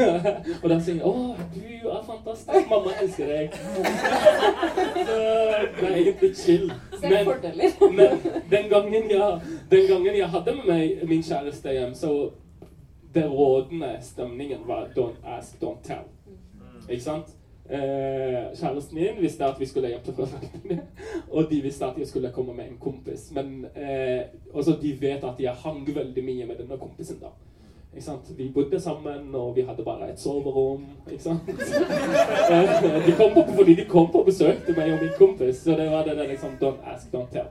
Og 0.62 0.70
da 0.70 0.78
sier 0.78 1.02
de 1.02 1.10
å, 1.10 1.16
du 1.56 1.73
er 1.90 2.04
fantastisk, 2.06 2.70
mamma 2.70 2.94
elsker 3.02 3.28
deg. 3.28 3.58
Så 5.08 5.18
det 5.80 5.90
er 5.90 5.96
egentlig 5.96 6.36
chill. 6.38 6.72
Men, 7.02 7.28
men 7.96 8.10
den 8.52 8.70
gangen, 8.70 9.12
jeg, 9.12 9.42
den 9.72 9.88
gangen 9.90 10.18
jeg 10.18 10.30
hadde 10.30 10.56
med 10.56 10.66
meg 10.68 11.08
min 11.10 11.24
kjæreste 11.24 11.72
hjem, 11.76 11.94
så 11.94 12.32
det 13.14 13.26
rådende 13.32 13.98
stemningen 14.02 14.68
var 14.68 14.88
'don't 14.96 15.28
ask, 15.28 15.56
don't 15.64 15.84
tell'. 15.84 16.10
Ikke 16.90 17.04
sant? 17.04 17.36
Eh, 17.70 18.52
kjæresten 18.60 18.96
min 18.96 19.22
visste 19.22 19.46
at 19.46 19.60
vi 19.60 19.66
skulle 19.66 19.88
hjem 19.88 20.02
til 20.04 20.14
foreldrene, 20.14 20.82
og 21.36 21.46
de 21.50 21.62
visste 21.62 21.86
at 21.86 21.98
jeg 21.98 22.08
skulle 22.08 22.32
komme 22.32 22.54
med 22.54 22.66
en 22.66 22.78
kompis. 22.78 23.32
Men 23.32 23.66
eh, 23.76 24.22
også 24.54 24.78
de 24.82 25.02
vet 25.02 25.24
at 25.24 25.40
jeg 25.40 25.54
hang 25.54 25.96
veldig 25.96 26.24
mye 26.24 26.46
med 26.46 26.56
denne 26.56 26.78
kompisen. 26.78 27.20
da. 27.22 27.32
Vi 28.38 28.52
bodde 28.54 28.80
sammen, 28.80 29.36
og 29.36 29.56
vi 29.56 29.62
hadde 29.62 29.84
bare 29.84 30.12
et 30.12 30.20
soverom. 30.20 30.86
ikke 31.12 31.24
sant? 31.24 31.42
Eh, 32.54 33.06
de 33.06 33.12
kom 33.18 33.34
på, 33.34 33.44
fordi 33.56 33.76
de 33.76 33.86
kom 33.90 34.12
på 34.12 34.24
besøk 34.26 34.66
til 34.66 34.76
meg 34.78 34.94
og 34.94 35.02
min 35.02 35.14
kompis, 35.18 35.62
så 35.64 35.76
det 35.78 35.92
var 35.92 36.04
det 36.04 36.18
der 36.18 36.28
liksom 36.28 36.58
Don't 36.62 36.82
ask, 36.94 37.14
don't 37.14 37.30
tell. 37.32 37.48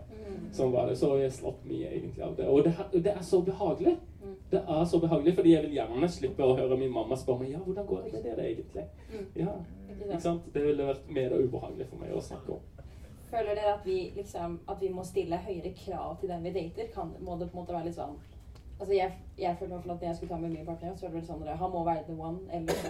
Som 0.52 0.72
var 0.72 0.86
det. 0.88 0.98
Så 0.98 1.16
jeg 1.16 1.32
slapp 1.32 1.64
mye 1.64 1.88
egentlig 1.88 2.22
av 2.22 2.34
det. 2.36 2.48
Og 2.48 2.64
det, 2.64 2.74
det 2.92 3.12
er 3.12 3.22
så 3.22 3.40
behagelig. 3.40 3.96
Det 4.50 4.60
er 4.68 4.84
så 4.84 4.98
behagelig, 5.00 5.34
fordi 5.34 5.54
jeg 5.54 5.62
vil 5.62 5.78
gjerne 5.78 6.08
slippe 6.12 6.44
å 6.44 6.56
høre 6.58 6.76
min 6.76 6.92
mamma 6.92 7.16
spørre 7.16 7.40
meg 7.40 7.54
ja, 7.54 7.62
hvordan 7.64 7.86
går 7.88 8.02
det 8.04 8.12
med 8.12 8.26
dere 8.26 8.50
egentlig. 8.50 8.84
Ja, 9.36 9.54
ikke 9.94 10.20
sant? 10.20 10.50
Det 10.54 10.64
ville 10.66 10.90
vært 10.90 11.08
mer 11.08 11.32
ubehagelig 11.38 11.88
for 11.88 12.02
meg 12.02 12.12
å 12.12 12.20
snakke 12.20 12.58
om. 12.58 12.84
Føler 13.30 13.56
dere 13.56 13.78
at 13.78 13.86
vi, 13.88 14.12
liksom, 14.16 14.58
at 14.68 14.82
vi 14.84 14.90
må 14.92 15.06
stille 15.08 15.38
høyere 15.40 15.72
krav 15.78 16.18
til 16.20 16.28
den 16.34 16.44
vi 16.44 16.52
dater? 16.52 16.90
Kan, 16.92 17.14
må 17.24 17.38
det 17.40 17.48
på 17.48 17.56
en 17.56 17.62
måte 17.62 17.72
være 17.72 17.88
litt 17.88 17.96
sånn 17.96 18.18
Altså 18.82 18.94
jeg, 18.94 19.12
jeg 19.38 19.56
føler 19.58 19.74
i 19.74 19.78
at 19.78 19.86
når 19.86 19.98
jeg 20.02 20.16
skulle 20.16 20.34
ta 20.34 20.40
med 20.40 20.48
min 20.48 20.66
partner, 20.66 20.96
så 20.96 21.06
var 21.06 21.12
det 21.12 21.20
vel 21.20 21.26
sånn 21.26 21.42
at 21.46 21.58
han 21.58 21.70
må 21.70 21.84
være 21.86 22.02
the 22.08 22.14
one, 22.18 22.38
eller 22.50 22.72
så 22.74 22.88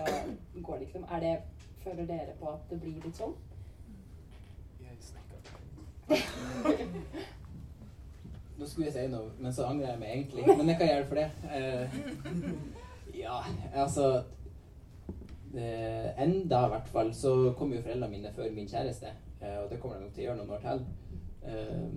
går 0.64 0.74
det 0.78 0.84
liksom. 0.86 1.05
Er 1.12 1.20
det, 1.20 1.38
føler 1.84 2.07
dere 2.09 2.32
på 2.40 2.47
at 2.49 2.61
det 2.70 2.80
blir 2.80 3.03
litt 3.05 3.16
sånn? 3.20 3.34
Jeg 4.80 4.97
snakker 5.11 5.38
Nå 8.59 8.64
skulle 8.70 8.86
jeg 8.88 8.95
si 8.95 9.05
noe, 9.12 9.28
men 9.36 9.53
så 9.53 9.68
angrer 9.68 9.88
jeg 9.90 10.01
meg 10.01 10.09
egentlig. 10.14 10.43
Men 10.57 10.68
jeg 10.72 10.78
kan 10.80 10.90
gjøre 10.95 11.09
for 11.11 11.16
det. 11.20 11.28
Uh, 11.45 11.84
ja, 13.20 13.36
altså 13.84 14.07
uh, 15.53 16.09
Enda, 16.24 16.59
i 16.64 16.72
hvert 16.78 16.90
fall, 16.97 17.11
så 17.20 17.30
kom 17.59 17.68
jo 17.76 17.84
foreldrene 17.84 18.14
mine 18.16 18.32
før 18.32 18.49
min 18.57 18.72
kjæreste. 18.72 19.11
Uh, 19.43 19.59
og 19.66 19.68
det 19.68 19.76
kommer 19.84 20.01
de 20.01 20.05
nok 20.07 20.14
til 20.16 20.24
å 20.24 20.26
gjøre 20.30 20.40
noen 20.40 20.57
år 20.57 20.64
til. 20.64 20.78
Eh, 21.43 21.90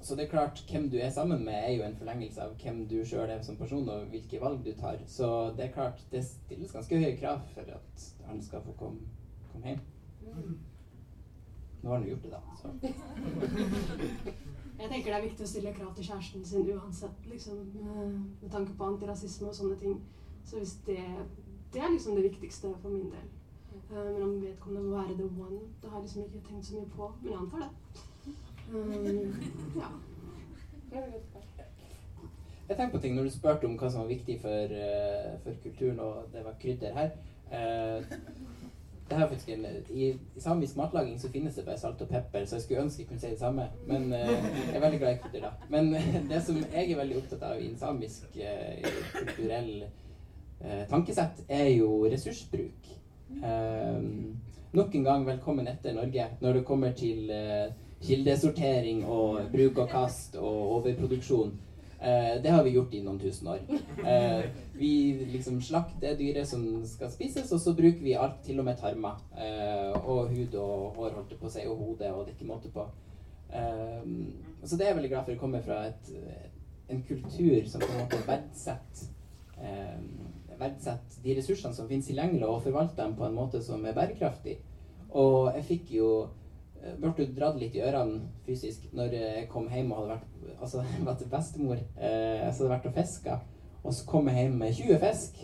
så 0.00 0.16
det 0.16 0.24
er 0.24 0.30
klart, 0.30 0.64
hvem 0.70 0.90
du 0.90 0.96
er 0.98 1.10
sammen 1.10 1.44
med, 1.44 1.54
er 1.54 1.76
jo 1.76 1.84
en 1.86 1.96
forlengelse 1.96 2.42
av 2.42 2.54
hvem 2.62 2.82
du 2.90 3.04
sjøl 3.06 3.30
er 3.30 3.42
som 3.42 3.56
person, 3.56 3.88
og 3.88 4.08
hvilke 4.10 4.40
valg 4.40 4.64
du 4.64 4.72
tar. 4.78 4.98
Så 5.06 5.28
det 5.56 5.64
er 5.66 5.74
klart, 5.76 6.06
det 6.10 6.24
stilles 6.26 6.72
ganske 6.72 6.98
høye 6.98 7.16
krav 7.20 7.44
for 7.54 7.74
at 7.76 8.06
han 8.26 8.42
skal 8.42 8.64
få 8.66 8.72
komme, 8.78 9.00
komme 9.52 9.66
hjem. 9.74 9.84
Nå 11.82 11.90
har 11.90 11.96
han 11.98 12.06
jo 12.06 12.14
gjort 12.14 12.22
det, 12.22 12.30
da. 12.30 12.40
Så. 12.62 12.68
Jeg 14.82 14.90
tenker 14.90 15.12
det 15.12 15.18
er 15.18 15.26
viktig 15.28 15.44
å 15.44 15.50
stille 15.50 15.72
krav 15.76 15.92
til 15.94 16.06
kjæresten 16.08 16.44
sin 16.46 16.70
uansett, 16.74 17.26
liksom, 17.30 17.58
eh, 17.78 18.14
med 18.42 18.50
tanke 18.50 18.74
på 18.78 18.86
antirasisme 18.88 19.50
og 19.50 19.54
sånne 19.54 19.76
ting. 19.78 20.00
Så 20.44 20.58
hvis 20.58 20.72
det, 20.86 20.98
det 21.74 21.82
er 21.82 21.92
liksom 21.92 22.16
det 22.18 22.24
viktigste 22.30 22.72
for 22.82 22.90
min 22.90 23.12
del. 23.12 23.28
Eh, 23.92 24.08
Men 24.14 24.22
om 24.22 24.40
vedkommende 24.42 24.88
må 24.88 24.96
være 24.96 25.18
the 25.20 25.28
one, 25.44 25.60
det 25.82 25.90
har 25.90 26.00
jeg 26.00 26.08
liksom 26.08 26.24
ikke 26.24 26.48
tenkt 26.48 26.66
så 26.66 26.80
mye 26.80 26.90
på. 26.96 27.12
Men 27.20 27.30
jeg 27.30 27.40
antar 27.44 27.58
det. 27.66 28.02
Um. 28.70 29.34
Jeg 32.68 32.76
tenker 32.76 32.92
på 32.92 33.00
ting 33.02 33.14
når 33.16 33.28
du 33.28 33.30
spurte 33.30 33.68
om 33.68 33.74
hva 33.76 33.90
som 33.90 34.04
var 34.04 34.08
viktig 34.08 34.38
for, 34.40 34.74
eh, 34.76 35.32
for 35.44 35.56
kulturen, 35.62 36.00
og 36.00 36.30
det 36.32 36.44
var 36.44 36.54
krydder 36.60 36.94
her. 36.96 37.10
Uh, 37.52 38.04
det 39.08 39.18
her 39.18 39.24
er 39.24 39.28
faktisk 39.28 39.48
en, 39.52 39.66
i, 39.90 40.08
I 40.36 40.40
samisk 40.40 40.76
matlaging 40.76 41.18
så 41.20 41.28
finnes 41.28 41.54
det 41.54 41.66
bare 41.66 41.78
salt 41.78 42.00
og 42.00 42.08
pepper, 42.08 42.46
så 42.46 42.56
jeg 42.56 42.62
skulle 42.62 42.84
ønske 42.86 43.02
jeg 43.02 43.08
kunne 43.08 43.20
si 43.20 43.32
det 43.34 43.38
samme. 43.38 43.66
Men 43.86 44.12
uh, 44.12 44.18
jeg 44.18 44.76
er 44.76 44.80
veldig 44.80 45.02
glad 45.02 45.14
i 45.14 45.20
krydder, 45.24 45.48
da. 45.48 45.68
Men 45.68 45.92
det 46.32 46.40
som 46.46 46.56
jeg 46.62 46.90
er 46.90 47.02
veldig 47.02 47.20
opptatt 47.20 47.44
av 47.50 47.60
i 47.60 47.68
en 47.68 47.78
samisk 47.78 48.38
kulturell 49.12 49.84
tankesett, 50.88 51.44
er 51.48 51.68
jo 51.74 52.04
ressursbruk. 52.06 52.92
Eh, 53.42 54.02
nok 54.72 54.94
en 54.94 55.04
gang 55.04 55.24
velkommen 55.26 55.68
etter 55.68 55.94
Norge 55.96 56.26
når 56.40 56.58
det 56.58 56.64
kommer 56.68 56.92
til 56.96 57.30
kildesortering 58.02 59.04
og 59.06 59.52
bruk 59.52 59.78
og 59.84 59.92
kast 59.92 60.36
og 60.40 60.78
overproduksjon. 60.78 61.52
Eh, 62.02 62.42
det 62.42 62.50
har 62.50 62.64
vi 62.66 62.74
gjort 62.74 62.94
i 62.94 63.02
noen 63.04 63.20
tusen 63.22 63.52
år. 63.52 63.60
Eh, 64.02 64.48
vi 64.74 64.92
liksom 65.30 65.60
slakter 65.62 66.16
dyret 66.18 66.48
som 66.50 66.64
skal 66.88 67.12
spises, 67.12 67.52
og 67.54 67.60
så 67.62 67.74
bruker 67.78 68.02
vi 68.02 68.16
alt, 68.18 68.40
til 68.42 68.58
og 68.58 68.66
med 68.66 68.80
tarmer. 68.80 69.20
Eh, 69.38 69.92
og 70.00 70.32
hud 70.32 70.56
og 70.58 70.98
hår, 70.98 71.14
holdt 71.20 71.30
det 71.30 71.38
på 71.38 71.46
å 71.46 71.52
si, 71.54 71.62
og 71.70 71.78
hode, 71.78 72.10
og 72.10 72.24
det 72.26 72.32
er 72.32 72.38
ikke 72.40 72.50
måte 72.50 72.72
på. 72.74 72.88
Så 74.64 74.78
det 74.78 74.86
er 74.86 74.90
jeg 74.90 74.96
veldig 74.96 75.10
glad 75.12 75.26
for 75.26 75.36
å 75.36 75.40
komme 75.42 75.58
fra 75.62 75.82
et, 75.90 76.06
en 76.88 77.02
kultur 77.04 77.66
som 77.68 77.82
på 77.84 77.90
en 77.92 77.98
måte 78.00 78.20
verdsetter 78.24 79.10
verdsetter 80.62 81.22
de 81.24 81.34
ressursene 81.36 81.76
som 81.76 81.88
finnes 81.90 82.06
tilgjengelig, 82.08 82.46
og 82.48 82.62
forvalter 82.64 83.02
dem 83.02 83.16
på 83.18 83.26
en 83.26 83.36
måte 83.36 83.60
som 83.64 83.84
er 83.86 83.96
bærekraftig. 83.96 84.56
Og 85.18 85.52
jeg 85.56 85.66
fikk 85.68 85.92
jo 85.98 86.08
ble 86.82 87.12
du 87.16 87.34
dratt 87.36 87.58
litt 87.60 87.76
i 87.78 87.82
ørene 87.84 88.20
fysisk 88.46 88.88
når 88.96 89.16
jeg 89.16 89.48
kom 89.52 89.68
hjem 89.70 89.92
og 89.92 90.02
hadde 90.02 90.14
vært 90.16 90.60
altså, 90.60 90.84
vært 91.08 91.24
bestemor 91.30 91.80
eh, 91.80 92.46
så 92.50 92.64
hadde 92.64 92.70
vært 92.74 92.88
og 92.90 92.96
fiska. 92.96 93.40
Og 93.82 93.94
så 93.94 94.06
kom 94.06 94.30
jeg 94.30 94.44
hjem 94.44 94.56
med 94.62 94.78
20 94.78 95.02
fisk. 95.02 95.42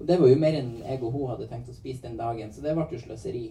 Og 0.00 0.06
det 0.08 0.16
var 0.20 0.30
jo 0.30 0.38
mer 0.40 0.56
enn 0.56 0.70
jeg 0.80 1.02
og 1.02 1.12
hun 1.12 1.28
hadde 1.32 1.48
tenkt 1.50 1.68
å 1.68 1.76
spise 1.76 2.06
den 2.06 2.16
dagen, 2.16 2.52
så 2.52 2.62
det 2.64 2.72
ble 2.76 2.86
jo 2.94 3.02
sløseri. 3.02 3.50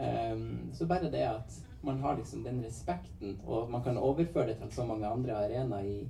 Um, 0.00 0.70
så 0.76 0.86
bare 0.86 1.10
det 1.10 1.24
at 1.26 1.56
man 1.82 1.98
har 2.04 2.14
liksom 2.16 2.44
den 2.44 2.60
respekten, 2.62 3.40
og 3.46 3.64
at 3.64 3.72
man 3.72 3.82
kan 3.82 3.98
overføre 3.98 4.46
det 4.52 4.58
til 4.60 4.70
så 4.72 4.84
mange 4.86 5.08
andre 5.08 5.34
arenaer 5.34 5.88
i, 5.88 6.04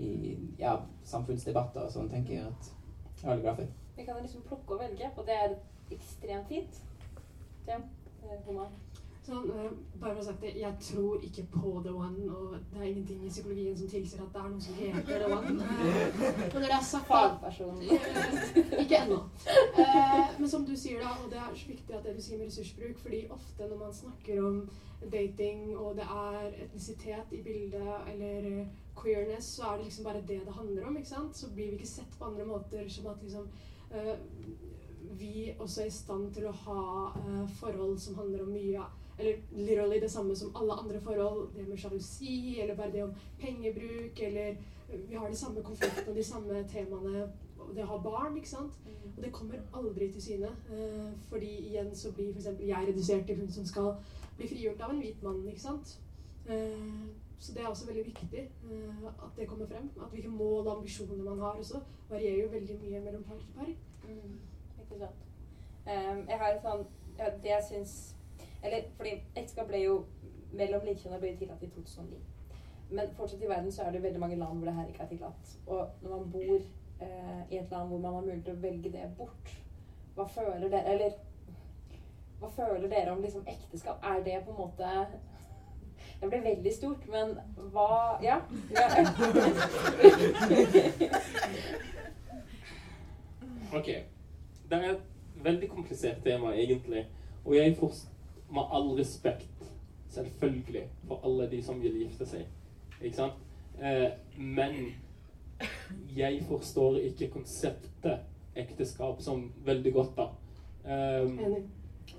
i 0.00 0.38
ja, 0.58 0.78
samfunnsdebatter 1.04 1.84
og 1.84 1.92
sånn, 1.92 2.08
tenker 2.10 2.38
jeg 2.38 2.46
at 2.46 2.70
jeg 3.18 3.26
er 3.26 3.34
veldig 3.34 3.44
glad 3.44 3.60
for. 3.60 3.74
Vi 3.98 4.06
kan 4.06 4.22
liksom 4.22 4.46
plukke 4.46 4.78
og 4.78 4.80
velge, 4.80 5.10
og 5.16 5.28
det 5.28 5.36
er 5.36 5.58
ekstremt 5.92 6.48
fint. 6.48 6.80
Ja, 7.66 7.76
eh, 7.76 8.38
Homa. 8.46 8.70
Sånn, 9.22 9.44
eh, 9.54 9.70
bare 10.02 10.16
for 10.16 10.20
å 10.20 10.24
sagt 10.26 10.40
det, 10.42 10.56
Jeg 10.58 10.78
tror 10.82 11.20
ikke 11.22 11.44
på 11.52 11.72
the 11.84 11.92
one, 11.94 12.24
og 12.34 12.56
det 12.72 12.80
er 12.80 12.86
ingenting 12.88 13.20
i 13.22 13.28
psykologien 13.30 13.76
som 13.78 13.88
tilsier 13.88 14.22
at 14.24 14.32
det 14.34 14.40
er 14.40 14.48
noe 14.50 14.60
som 14.60 14.78
heter 14.80 15.18
the 15.22 15.28
one. 15.30 15.66
Eh, 16.22 16.40
Men 16.52 16.56
når 16.56 16.64
det 16.66 16.76
er 16.76 16.86
sagt, 16.88 17.06
Fagperson. 17.06 17.82
Ikke 18.82 18.98
ennå. 18.98 19.20
Eh, 19.78 20.32
men 20.40 20.48
som 20.50 20.64
du 20.66 20.72
sier, 20.76 20.98
da, 21.04 21.12
og 21.22 21.30
det 21.30 21.38
er 21.38 21.54
så 21.54 21.68
viktig 21.68 21.94
at 21.94 22.08
det 22.08 22.16
du 22.16 22.22
sier 22.24 22.40
med 22.40 22.50
ressursbruk, 22.50 22.98
fordi 22.98 23.20
ofte 23.36 23.68
når 23.70 23.78
man 23.84 23.94
snakker 23.94 24.40
om 24.42 24.56
dating, 25.12 25.62
og 25.76 26.00
det 26.00 26.06
er 26.16 26.56
etnisitet 26.64 27.30
i 27.38 27.42
bildet, 27.46 27.92
eller 28.10 28.48
queerness, 28.98 29.52
så 29.54 29.68
er 29.68 29.76
det 29.76 29.86
liksom 29.86 30.08
bare 30.08 30.24
det 30.32 30.40
det 30.48 30.56
handler 30.56 30.88
om. 30.88 30.96
ikke 30.96 31.12
sant? 31.12 31.36
Så 31.36 31.52
blir 31.54 31.70
vi 31.70 31.78
ikke 31.78 31.92
sett 31.92 32.18
på 32.18 32.26
andre 32.26 32.48
måter 32.48 32.90
som 32.90 33.06
at 33.14 33.22
liksom 33.22 33.46
eh, 33.94 34.16
vi 35.18 35.54
også 35.58 35.84
er 35.84 35.86
i 35.92 35.94
stand 35.94 36.34
til 36.34 36.48
å 36.48 36.56
ha 36.64 36.82
forhold 37.60 37.98
som 38.00 38.18
handler 38.18 38.42
om 38.42 38.52
mye 38.54 38.82
eller 39.22 39.38
literally 39.52 40.00
det 40.00 40.10
samme 40.10 40.36
som 40.36 40.56
alle 40.56 40.72
andre 40.72 41.00
forhold. 41.00 41.48
Det 41.56 41.68
med 41.68 41.78
sjalusi, 41.78 42.60
eller 42.60 42.76
bare 42.76 42.92
det 42.92 43.04
om 43.04 43.14
pengebruk, 43.40 44.20
eller 44.20 44.48
eh, 44.48 45.00
Vi 45.08 45.14
har 45.14 45.28
de 45.28 45.36
samme 45.36 45.62
konfliktene, 45.62 46.16
de 46.16 46.24
samme 46.24 46.64
temaene. 46.68 47.28
Det 47.74 47.84
å 47.84 47.86
ha 47.86 47.98
barn, 48.02 48.36
ikke 48.36 48.48
sant. 48.48 48.78
Og 49.16 49.22
det 49.22 49.32
kommer 49.32 49.62
aldri 49.74 50.10
til 50.12 50.22
syne. 50.22 50.50
Eh, 50.72 51.12
fordi 51.28 51.50
igjen 51.68 51.94
så 51.96 52.12
blir 52.12 52.32
f.eks. 52.32 52.48
jeg 52.60 52.88
redusert 52.88 53.26
til 53.26 53.40
hun 53.40 53.52
som 53.52 53.66
skal 53.66 53.94
bli 54.36 54.48
frigjort 54.48 54.80
av 54.80 54.90
en 54.90 55.00
hvit 55.00 55.22
mann, 55.22 55.44
ikke 55.48 55.60
sant. 55.60 55.98
Eh, 56.48 56.88
så 57.42 57.54
det 57.54 57.62
er 57.62 57.66
også 57.68 57.86
veldig 57.86 58.04
viktig 58.06 58.38
eh, 58.38 59.06
at 59.08 59.36
det 59.36 59.48
kommer 59.48 59.66
frem. 59.66 59.90
At 60.02 60.10
hvilke 60.10 60.28
mål 60.28 60.66
og 60.66 60.76
ambisjoner 60.76 61.24
man 61.24 61.38
har 61.38 61.58
også, 61.62 61.80
varierer 62.10 62.42
jo 62.42 62.48
veldig 62.48 62.78
mye 62.82 63.00
mellom 63.00 63.22
par 63.22 63.34
til 63.34 63.48
par. 63.56 63.70
Mm, 64.08 64.38
ikke 64.80 64.98
sant. 64.98 65.28
Um, 65.86 66.20
jeg 66.28 66.38
har 66.38 66.52
et 66.52 66.62
sånn 66.62 66.84
ja, 67.18 67.30
Det 67.42 67.50
jeg 67.50 67.64
syns 67.66 67.92
Eller 68.62 68.84
fordi 68.96 69.16
ekteskap 69.36 69.66
ble 69.68 69.82
jo 69.82 69.96
mellom 70.52 70.84
likekjønna 70.86 71.18
ble 71.22 71.34
tillatt 71.40 71.62
i 71.64 71.70
2009. 71.74 72.20
Men 72.92 73.14
fortsatt 73.16 73.42
i 73.42 73.48
verden 73.48 73.72
så 73.72 73.82
er 73.82 73.90
det 73.94 74.02
veldig 74.04 74.20
mange 74.20 74.36
land 74.36 74.58
hvor 74.58 74.68
det 74.68 74.74
her 74.76 74.88
ikke 74.88 75.02
er 75.02 75.12
tillatt. 75.14 75.58
Og 75.66 75.80
når 76.02 76.10
man 76.10 76.30
bor 76.32 76.54
eh, 76.54 77.42
i 77.50 77.58
et 77.58 77.70
land 77.70 77.88
hvor 77.88 77.98
man 77.98 78.14
har 78.14 78.20
mulighet 78.20 78.44
til 78.44 78.56
å 78.56 78.64
velge 78.66 78.92
det 78.92 79.06
bort, 79.18 79.52
hva 80.14 80.26
føler 80.28 80.68
dere 80.68 80.92
Eller 80.92 81.12
hva 82.42 82.48
føler 82.52 82.88
dere 82.90 83.12
om 83.14 83.22
liksom 83.22 83.46
ekteskap? 83.48 84.02
Er 84.04 84.20
det 84.24 84.44
på 84.44 84.50
en 84.50 84.56
måte 84.58 84.84
Det 86.20 86.28
ble 86.28 86.40
veldig 86.44 86.72
stort, 86.74 87.08
men 87.08 87.38
hva 87.72 88.18
Ja? 88.22 88.40
Ok. 93.72 93.88
Det 94.68 94.76
er 94.78 94.90
et 94.90 95.04
veldig 95.44 95.68
komplisert 95.70 96.18
tema, 96.24 96.52
egentlig. 96.52 97.06
Og 97.44 97.56
jeg 97.56 97.76
får 97.76 97.92
med 98.52 98.62
all 98.72 98.92
respekt, 98.98 99.72
selvfølgelig, 100.08 100.84
for 101.08 101.20
alle 101.24 101.50
de 101.50 101.62
som 101.62 101.82
vil 101.82 101.98
gifte 102.02 102.26
seg. 102.28 102.46
Ikke 103.02 103.16
sant? 103.16 103.32
Eh, 103.82 104.10
men 104.38 104.74
jeg 106.16 106.42
forstår 106.48 106.96
ikke 106.96 107.30
konseptet 107.30 108.18
ekteskap 108.56 109.22
som 109.22 109.52
veldig 109.64 109.92
godt, 109.92 110.16
da. 110.16 110.26
Enig. 111.22 111.62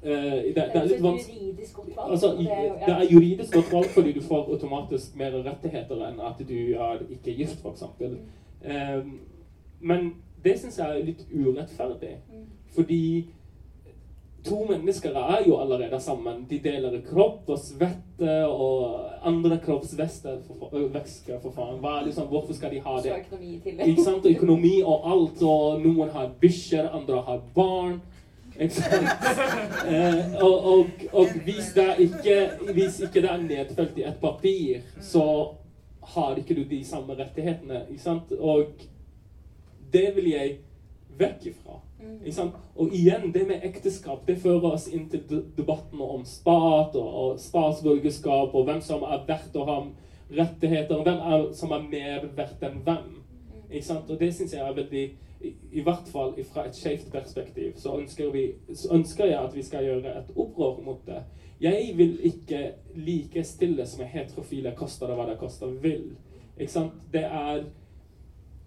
eh, 0.02 0.12
det, 0.32 0.56
Det 0.56 0.76
er 0.76 0.86
litt 0.86 1.04
vanskelig. 1.04 1.56
Altså, 1.98 2.28
det 2.38 2.94
er 2.94 3.12
juridisk 3.12 3.54
godt 3.54 3.74
valg 3.74 3.86
fordi 3.86 4.14
du 4.14 4.22
får 4.22 4.50
automatisk 4.56 5.16
mer 5.16 5.36
rettigheter 5.46 6.08
enn 6.08 6.20
at 6.24 6.42
du 6.50 6.58
er 6.74 7.04
ikke 7.10 7.36
gift, 7.38 7.60
f.eks. 7.62 7.84
Um, 8.64 9.20
men 9.80 10.14
det 10.44 10.60
syns 10.60 10.80
jeg 10.80 11.00
er 11.00 11.06
litt 11.06 11.26
urettferdig. 11.34 12.18
Mm. 12.32 12.46
Fordi 12.76 13.30
to 14.44 14.66
mennesker 14.70 15.16
er 15.16 15.44
jo 15.48 15.58
allerede 15.62 16.00
sammen. 16.04 16.46
De 16.50 16.58
deler 16.60 16.98
kropp 17.08 17.50
og 17.50 17.60
svette 17.60 18.34
og 18.48 19.10
andre 19.28 19.58
kroppsvæsker, 19.64 20.40
for, 20.48 20.68
fa- 20.72 21.38
for 21.42 21.52
faen. 21.56 21.78
Hva 21.84 22.02
liksom, 22.06 22.28
hvorfor 22.28 22.54
skal 22.58 22.72
de 22.76 22.82
ha 22.84 22.98
Så 23.00 23.04
det? 23.10 23.20
økonomi 23.26 23.54
i 23.56 23.60
tillegg. 23.64 23.88
Ikke 23.94 24.04
sant? 24.04 24.26
Økonomi 24.26 24.74
og 24.84 25.08
alt. 25.14 25.44
Og 25.48 25.80
noen 25.86 26.10
har 26.16 26.34
bikkjer, 26.42 26.90
andre 26.96 27.22
har 27.28 27.42
barn. 27.56 28.02
Ikke 28.60 28.76
sant? 28.82 29.10
Eh, 29.84 30.36
og, 30.44 30.66
og, 30.66 30.86
og 31.12 31.32
hvis, 31.44 31.74
det 31.76 31.88
ikke, 32.06 32.36
hvis 32.74 33.00
ikke 33.04 33.22
det 33.22 33.30
er 33.32 33.42
nedfelt 33.44 33.98
i 34.00 34.06
et 34.08 34.20
papir, 34.22 34.80
så 35.04 35.24
har 36.14 36.38
ikke 36.40 36.56
du 36.56 36.64
de 36.70 36.80
samme 36.88 37.16
rettighetene. 37.20 37.82
Ikke 37.92 38.02
sant? 38.04 38.32
Og 38.40 38.64
det 39.94 40.06
vil 40.16 40.30
jeg 40.32 40.54
vekk 41.20 41.48
ifra. 41.52 41.80
Mm. 42.04 42.52
Og 42.76 42.94
igjen, 42.94 43.32
det 43.34 43.48
med 43.48 43.64
ekteskap 43.64 44.26
det 44.28 44.38
fører 44.44 44.74
oss 44.74 44.88
inn 44.92 45.10
til 45.10 45.24
de- 45.30 45.44
debatten 45.58 46.02
om 46.02 46.26
stat 46.26 46.96
og, 47.00 47.10
og 47.24 47.40
statsborgerskap, 47.40 48.56
og 48.56 48.66
hvem 48.68 48.82
som 48.82 49.04
er 49.08 49.24
verdt 49.28 49.56
å 49.56 49.68
ha 49.70 49.78
rettigheter, 50.34 50.98
og 50.98 51.04
hvem 51.08 51.22
er, 51.34 51.46
som 51.54 51.72
er 51.72 51.86
mer 51.90 52.26
verdt 52.36 52.64
enn 52.64 52.82
hvem. 52.84 53.14
Sant? 53.82 54.10
Og 54.10 54.20
det 54.20 54.34
syns 54.36 54.54
jeg 54.54 54.62
er 54.62 54.76
veldig 54.78 55.04
i, 55.44 55.54
I 55.72 55.84
hvert 55.84 56.08
fall 56.12 56.36
fra 56.48 56.68
et 56.68 56.78
skjevt 56.78 57.10
perspektiv 57.12 57.74
så 57.82 57.98
ønsker, 58.00 58.30
vi, 58.32 58.44
så 58.76 58.94
ønsker 58.96 59.32
jeg 59.32 59.40
at 59.40 59.56
vi 59.56 59.64
skal 59.66 59.86
gjøre 59.86 60.14
et 60.20 60.36
opprør 60.36 60.82
mot 60.86 61.02
det. 61.08 61.24
Jeg 61.64 61.94
vil 61.98 62.18
ikke 62.28 62.62
likestille 62.96 63.86
som 63.88 64.04
er 64.04 64.12
heterofile, 64.14 64.74
koster 64.76 65.08
det 65.10 65.18
hva 65.18 65.28
det 65.30 65.40
koster 65.40 65.74
vil. 65.84 66.12
Ikke 66.58 66.72
sant? 66.72 67.00
Det 67.14 67.24
er 67.24 67.66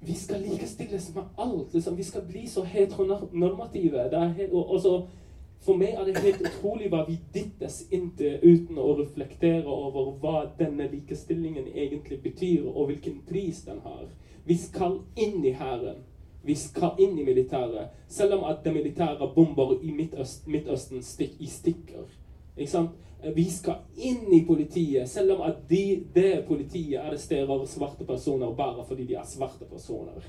vi 0.06 0.14
skal 0.14 0.40
likestilles 0.40 1.14
med 1.14 1.24
alt. 1.36 1.74
Liksom. 1.74 1.96
Vi 1.96 2.04
skal 2.04 2.22
bli 2.22 2.46
så 2.46 2.64
heteronormative. 2.64 3.98
Er 3.98 4.28
helt, 4.28 4.52
og, 4.52 4.70
og 4.70 4.80
så, 4.80 5.06
for 5.60 5.78
meg 5.78 5.96
er 5.96 6.04
det 6.06 6.22
helt 6.22 6.44
utrolig 6.46 6.90
hva 6.92 7.02
vi 7.08 7.16
dyttes 7.34 7.80
inntil 7.90 8.38
uten 8.42 8.78
å 8.78 8.92
reflektere 9.00 9.66
over 9.66 10.12
hva 10.22 10.44
denne 10.58 10.86
likestillingen 10.92 11.66
egentlig 11.74 12.20
betyr, 12.22 12.68
og 12.68 12.92
hvilken 12.92 13.22
pris 13.28 13.64
den 13.66 13.80
har. 13.84 14.06
Vi 14.46 14.56
skal 14.62 15.00
inn 15.16 15.42
i 15.44 15.56
hæren. 15.58 16.04
Vi 16.46 16.54
skal 16.54 17.00
inn 17.02 17.18
i 17.18 17.24
militæret. 17.26 17.90
Selv 18.08 18.38
om 18.38 18.44
at 18.46 18.62
det 18.64 18.74
militære 18.74 19.32
bomber 19.34 19.74
i 19.82 19.90
Midtøst, 19.90 20.46
Midtøsten 20.46 21.02
stikk, 21.02 21.40
i 21.40 21.50
stikker. 21.50 22.06
Sant? 23.26 23.36
Vi 23.36 23.50
skal 23.50 23.74
inn 23.96 24.32
i 24.32 24.44
politiet, 24.46 25.08
selv 25.08 25.32
om 25.36 25.42
at 25.42 25.68
de, 25.68 26.04
det 26.14 26.44
politiet 26.48 27.00
arresterer 27.00 27.66
svarte 27.66 28.04
personer 28.04 28.54
bare 28.54 28.84
fordi 28.86 29.06
de 29.06 29.14
er 29.14 29.26
svarte 29.26 29.64
personer. 29.64 30.22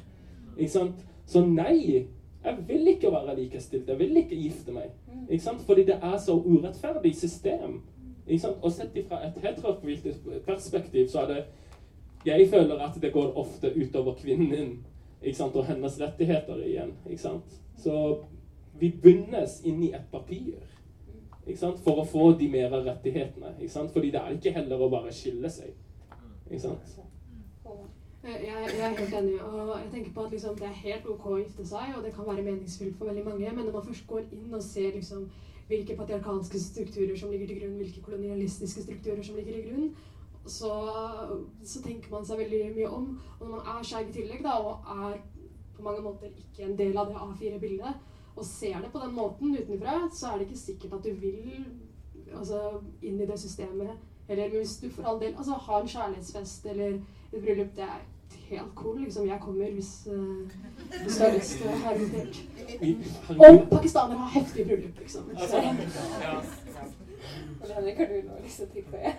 Ikke 0.57 0.71
sant? 0.71 1.05
Så 1.25 1.43
nei, 1.45 2.07
jeg 2.43 2.57
vil 2.67 2.87
ikke 2.87 3.11
være 3.11 3.35
likestilt. 3.35 3.87
Jeg 3.87 3.99
vil 3.99 4.17
ikke 4.17 4.35
gifte 4.35 4.71
meg. 4.71 4.91
Ikke 5.29 5.43
sant? 5.43 5.61
Fordi 5.61 5.83
det 5.85 5.99
er 6.01 6.17
så 6.17 6.33
urettferdig 6.33 7.15
system. 7.15 7.81
Ikke 8.27 8.41
sant? 8.41 8.57
Og 8.61 8.71
sett 8.71 8.97
fra 9.07 9.21
et 9.27 9.37
heterofilt 9.43 10.07
perspektiv 10.45 11.07
så 11.07 11.25
er 11.25 11.27
det 11.27 11.45
Jeg 12.25 12.49
føler 12.49 12.79
at 12.83 13.01
det 13.01 13.13
går 13.13 13.37
ofte 13.37 13.71
utover 13.75 14.13
kvinnen 14.13 14.85
ikke 15.21 15.37
sant? 15.37 15.55
og 15.55 15.65
hennes 15.65 16.01
rettigheter 16.01 16.63
igjen. 16.65 16.93
Ikke 17.09 17.21
sant? 17.21 17.61
Så 17.77 18.23
vi 18.79 18.91
bundes 19.03 19.61
inn 19.65 19.83
i 19.83 19.93
et 19.93 20.09
papir. 20.11 20.57
For 21.55 22.01
å 22.01 22.05
få 22.05 22.31
de 22.39 22.49
mer 22.51 22.69
rettighetene. 22.83 23.53
Ikke 23.59 23.71
sant? 23.71 23.91
Fordi 23.93 24.11
det 24.11 24.19
er 24.21 24.35
ikke 24.35 24.51
heller 24.57 24.81
å 24.83 24.89
bare 24.91 25.13
skille 25.15 25.49
seg. 25.49 25.73
Ikke 26.49 26.59
sant? 26.59 26.95
Eh, 28.23 28.33
Jeg, 28.43 28.69
jeg 28.75 28.83
er 28.83 28.97
helt 28.97 29.13
enig. 29.13 29.41
og 29.41 29.77
jeg 29.79 29.91
tenker 29.91 30.11
på 30.13 30.23
at 30.25 30.31
liksom, 30.31 30.55
Det 30.55 30.67
er 30.67 30.81
helt 30.83 31.05
ok 31.07 31.25
å 31.25 31.37
gifte 31.39 31.65
seg, 31.65 31.93
og 31.95 32.03
det 32.03 32.13
kan 32.13 32.27
være 32.27 32.43
meningsfylt 32.43 32.97
for 32.97 33.07
veldig 33.07 33.23
mange. 33.25 33.51
Men 33.55 33.65
når 33.65 33.73
man 33.77 33.85
først 33.85 34.07
går 34.07 34.25
inn 34.31 34.53
og 34.53 34.63
ser 34.63 34.91
liksom, 34.91 35.29
hvilke 35.67 35.95
patriarkalske 35.95 36.59
strukturer 36.59 37.15
som 37.15 37.31
ligger 37.31 37.47
til 37.47 37.61
grunn, 37.61 37.77
hvilke 37.79 38.01
kolonialistiske 38.01 38.83
strukturer 38.83 39.23
som 39.23 39.35
ligger 39.35 39.53
til 39.53 39.69
grunn, 39.69 39.89
så, 40.47 40.73
så 41.63 41.81
tenker 41.83 42.11
man 42.11 42.25
seg 42.25 42.39
veldig 42.39 42.61
mye 42.75 42.91
om. 42.99 43.07
Og 43.39 43.47
når 43.47 43.55
man 43.55 43.71
er 43.77 43.87
skeiv 43.87 44.09
i 44.09 44.15
tillegg, 44.15 44.43
da, 44.43 44.59
og 44.59 44.91
er 45.07 45.17
på 45.77 45.83
mange 45.83 46.01
måter 46.01 46.31
ikke 46.31 46.63
en 46.65 46.77
del 46.77 46.97
av 46.97 47.11
det 47.11 47.19
A4-bildet, 47.23 48.05
og 48.37 48.45
ser 48.45 48.81
det 48.83 48.91
på 48.93 48.99
den 49.03 49.15
måten 49.15 49.55
utenfra, 49.57 49.95
så 50.13 50.27
er 50.33 50.37
det 50.37 50.47
ikke 50.47 50.59
sikkert 50.59 50.93
at 50.93 51.03
du 51.03 51.13
vil 51.21 51.65
altså, 52.37 52.59
inn 53.01 53.21
i 53.21 53.25
det 53.25 53.39
systemet. 53.39 53.89
Eller 54.29 54.49
hvis 54.51 54.77
du 54.81 54.89
for 54.91 55.03
all 55.07 55.19
del 55.21 55.33
altså, 55.37 55.53
har 55.67 55.81
en 55.81 55.87
kjærlighetsfest 55.87 56.65
eller 56.65 56.87
et 57.33 57.41
bryllup, 57.43 57.75
det 57.75 57.83
er 57.87 58.01
helt 58.49 58.75
cool. 58.75 58.99
Liksom, 59.03 59.27
jeg 59.27 59.39
kommer 59.41 59.71
hvis, 59.71 59.91
hvis 61.03 61.17
du 61.17 61.23
har 61.23 61.33
lyst 61.37 61.57
til 61.57 61.67
å 61.67 61.77
ha. 61.83 61.93
Vi- 62.81 62.97
Om 63.49 63.61
pakistanere 63.71 64.17
har 64.17 64.39
heftige 64.39 64.65
bryllup, 64.65 64.99
liksom. 64.99 65.29
Altså, 65.35 65.57
ja. 65.57 66.41
Henrik, 67.75 67.97
har 67.97 68.05
du 68.05 68.21
noe 68.27 68.43
lyst 68.43 68.61
til 68.73 68.83
å? 68.93 69.11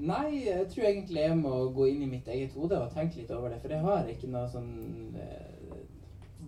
Nei, 0.00 0.46
jeg 0.46 0.66
tror 0.72 0.86
egentlig 0.88 1.20
jeg 1.20 1.36
må 1.36 1.54
gå 1.76 1.84
inn 1.90 2.02
i 2.02 2.08
mitt 2.08 2.28
eget 2.32 2.52
hode 2.56 2.78
og 2.80 2.92
tenke 2.94 3.18
litt 3.20 3.30
over 3.36 3.52
det. 3.52 3.58
For 3.60 3.68
jeg 3.74 3.84
har 3.84 4.06
ikke 4.08 4.30
noe 4.32 4.48
sånn 4.48 4.70
eh, 5.20 5.59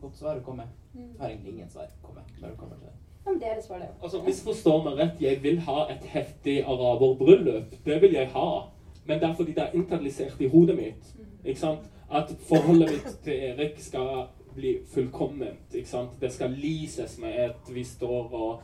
godt 0.02 0.18
svar 0.18 0.36
å 0.36 0.44
komme 0.44 0.66
med. 0.66 0.74
Jeg 0.94 1.20
har 1.20 1.30
egentlig 1.30 1.54
ingen 1.54 1.70
svar 1.70 1.88
å 1.88 2.06
komme 2.06 2.20
med 2.20 2.42
når 2.42 2.48
det 2.48 2.58
kommer 2.58 2.76
til 2.76 2.90
det. 2.90 2.98
Ja, 3.24 3.30
men 3.30 3.40
det 3.40 3.48
er 3.48 3.54
det 3.54 3.64
svaret. 3.64 3.88
Altså, 4.02 4.22
Misforstå 4.26 4.76
meg 4.82 4.98
rett, 4.98 5.20
jeg 5.22 5.42
vil 5.42 5.58
ha 5.68 5.86
et 5.94 6.06
heftig 6.10 6.56
araberbryllup. 6.66 7.76
Det 7.84 8.00
vil 8.02 8.16
jeg 8.18 8.30
ha. 8.34 8.48
Men 9.06 9.20
det 9.20 9.28
er 9.28 9.34
fordi 9.34 9.52
det 9.52 9.62
er 9.62 9.78
internalisert 9.78 10.40
i 10.40 10.48
hodet 10.48 10.76
mitt. 10.76 11.14
Ikke 11.44 11.60
sant? 11.60 11.90
At 12.10 12.34
forholdet 12.48 12.90
mitt 12.90 13.18
til 13.24 13.44
Erik 13.48 13.78
skal 13.80 14.26
bli 14.54 14.76
fullkomment. 14.94 15.74
Ikke 15.74 15.88
sant? 15.88 16.20
Det 16.20 16.32
skal 16.32 16.50
lyses 16.50 17.18
med 17.18 17.32
at 17.32 17.74
vi 17.74 17.84
står 17.84 18.28
og 18.32 18.60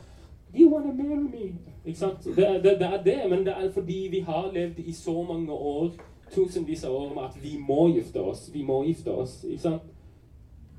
Do 0.53 0.59
You 0.59 0.73
wanna 0.73 0.93
marry 0.93 1.15
me? 1.15 1.55
Ikke 1.85 1.99
sant? 1.99 2.25
Det, 2.25 2.35
det, 2.63 2.79
det 2.79 2.87
er 2.87 3.03
det, 3.03 3.29
men 3.29 3.45
det 3.45 3.53
er 3.57 3.71
fordi 3.71 4.07
vi 4.11 4.19
har 4.19 4.51
levd 4.53 4.79
i 4.79 4.93
så 4.93 5.23
mange 5.23 5.51
år, 5.51 5.91
tusenvis 6.31 6.83
av 6.83 6.93
år, 6.93 7.13
med 7.13 7.23
at 7.23 7.43
vi 7.43 7.57
må 7.67 7.87
gifte 7.87 8.21
oss. 8.21 8.49
Vi 8.53 8.63
må 8.63 8.83
gifte 8.83 9.11
oss. 9.11 9.43
Ikke 9.43 9.61
sant? 9.61 9.81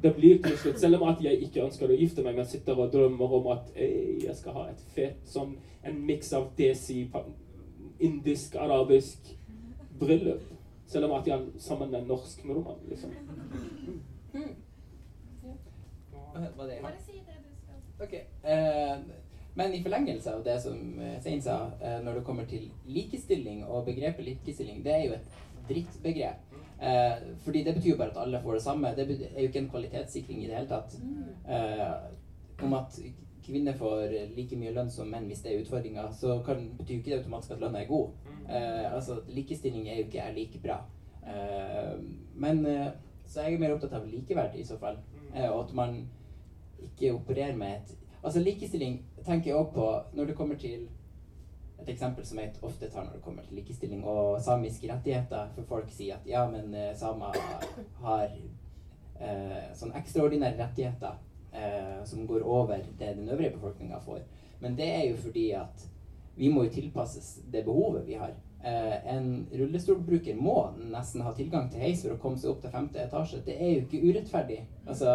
Det 0.03 0.15
blir 0.17 0.39
til 0.43 0.57
slutt, 0.57 0.79
selv 0.81 0.97
om 1.01 1.09
at 1.11 1.19
jeg 1.21 1.43
ikke 1.45 1.65
ønsker 1.67 1.91
å 1.91 1.97
gifte 1.99 2.23
meg, 2.25 2.39
men 2.39 2.47
sitter 2.49 2.79
og 2.79 2.93
drømmer 2.93 3.35
om 3.37 3.51
at 3.53 3.67
jeg 3.77 4.37
skal 4.39 4.57
ha 4.57 4.63
et 4.71 4.81
fett 4.95 5.29
sånn 5.29 5.53
en 5.85 5.99
miks 6.07 6.33
av 6.37 6.51
desi, 6.57 7.03
indisk, 8.01 8.57
arabisk 8.57 9.35
bryllup. 10.01 10.43
Selv 10.87 11.07
om 11.07 11.13
at 11.19 11.29
jeg 11.29 11.37
er 11.37 11.61
sammen 11.63 11.91
med 11.91 12.01
en 12.01 12.09
norsk 12.11 12.45
nordmann, 12.45 12.81
liksom. 12.89 13.13
Var 16.35 16.67
det 16.67 16.79
Bare 16.83 17.03
si 17.05 17.13
det 17.13 17.37
du 17.43 17.53
skal 17.59 18.07
Ok. 18.07 18.15
Eh, 18.45 18.99
men 19.55 19.75
i 19.75 19.83
forlengelse 19.83 20.35
av 20.35 20.45
det 20.45 20.61
som 20.63 21.01
eh, 21.01 21.23
Sein 21.23 21.43
sa, 21.43 21.71
eh, 21.81 21.99
når 22.05 22.21
det 22.21 22.25
kommer 22.25 22.45
til 22.45 22.71
likestilling 22.87 23.65
og 23.67 23.85
begrepet 23.85 24.25
likestilling, 24.25 24.85
det 24.85 24.95
er 24.95 25.05
jo 25.05 25.13
et 25.19 25.41
drittbegrep. 25.69 26.50
Eh, 26.81 27.17
fordi 27.45 27.65
det 27.65 27.75
betyr 27.77 27.91
jo 27.91 27.97
bare 27.97 28.15
at 28.15 28.23
alle 28.23 28.41
får 28.43 28.55
det 28.57 28.63
samme. 28.63 28.95
Det 28.97 29.05
er 29.11 29.41
jo 29.43 29.49
ikke 29.49 29.59
en 29.59 29.71
kvalitetssikring 29.71 30.45
i 30.45 30.47
det 30.49 30.57
hele 30.57 30.69
tatt. 30.69 30.97
Eh, 31.49 32.65
om 32.65 32.75
at 32.75 33.01
kvinner 33.45 33.77
får 33.77 34.15
like 34.37 34.57
mye 34.57 34.73
lønn 34.73 34.91
som 34.91 35.09
menn 35.11 35.27
hvis 35.29 35.43
det 35.43 35.53
er 35.53 35.63
utfordringer, 35.63 36.11
så 36.13 36.41
kan, 36.47 36.61
betyr 36.79 36.95
jo 36.95 37.03
ikke 37.03 37.11
det 37.11 37.19
automatisk 37.19 37.57
at 37.57 37.61
lønna 37.61 37.83
er 37.83 37.89
god. 37.91 38.11
Eh, 38.49 38.95
altså, 38.95 39.21
likestilling 39.29 39.89
er 39.89 40.01
jo 40.01 40.09
ikke 40.09 40.25
er 40.25 40.35
like 40.37 40.61
bra. 40.63 40.81
Eh, 41.27 41.95
men 42.35 42.67
eh, 42.67 42.91
Så 43.27 43.45
jeg 43.45 43.55
er 43.55 43.61
mer 43.63 43.73
opptatt 43.77 43.93
av 43.95 44.07
likeverd 44.11 44.57
i 44.59 44.65
så 44.67 44.79
fall. 44.79 44.97
Eh, 45.35 45.47
og 45.51 45.69
at 45.69 45.75
man 45.75 46.09
ikke 46.83 47.13
opererer 47.15 47.57
med 47.57 47.77
et 47.77 47.97
Altså 48.23 48.41
likestilling 48.41 48.99
tenker 49.25 49.51
jeg 49.51 49.57
også 49.57 49.73
på 49.73 50.17
når 50.17 50.27
det 50.27 50.35
kommer 50.37 50.57
til 50.61 50.89
et 51.83 51.89
eksempel 51.95 52.27
som 52.27 52.39
jeg 52.41 52.53
ofte 52.63 52.91
tar 52.91 53.07
når 53.07 53.17
det 53.19 53.23
kommer 53.25 53.47
til 53.47 53.61
likestilling 53.61 54.05
og 54.05 54.41
samiske 54.45 54.91
rettigheter. 54.91 55.51
For 55.57 55.69
folk 55.69 55.93
sier 55.95 56.19
at 56.19 56.29
ja, 56.29 56.45
men 56.51 56.75
eh, 56.75 56.93
samer 56.99 57.37
har 58.05 58.27
eh, 59.21 59.71
sånn 59.77 59.95
ekstraordinære 60.01 60.61
rettigheter 60.61 61.17
eh, 61.53 62.05
som 62.05 62.27
går 62.29 62.45
over 62.45 62.85
det 62.99 63.15
den 63.17 63.29
øvrige 63.29 63.57
befolkninga 63.57 64.01
får. 64.05 64.23
Men 64.61 64.77
det 64.77 64.91
er 64.95 65.09
jo 65.11 65.17
fordi 65.17 65.51
at 65.57 65.89
vi 66.37 66.49
må 66.53 66.65
jo 66.65 66.75
tilpasses 66.77 67.41
det 67.53 67.65
behovet 67.65 68.07
vi 68.07 68.21
har. 68.21 68.37
Eh, 68.65 69.15
en 69.15 69.47
rullestolbruker 69.53 70.37
må 70.37 70.71
nesten 70.93 71.25
ha 71.25 71.33
tilgang 71.37 71.71
til 71.73 71.81
heis 71.81 72.05
for 72.05 72.15
å 72.15 72.21
komme 72.21 72.41
seg 72.41 72.53
opp 72.53 72.63
til 72.65 72.73
femte 72.75 73.01
etasje. 73.01 73.43
Det 73.47 73.57
er 73.57 73.75
jo 73.75 73.85
ikke 73.87 74.03
urettferdig. 74.09 74.63
Altså 74.87 75.15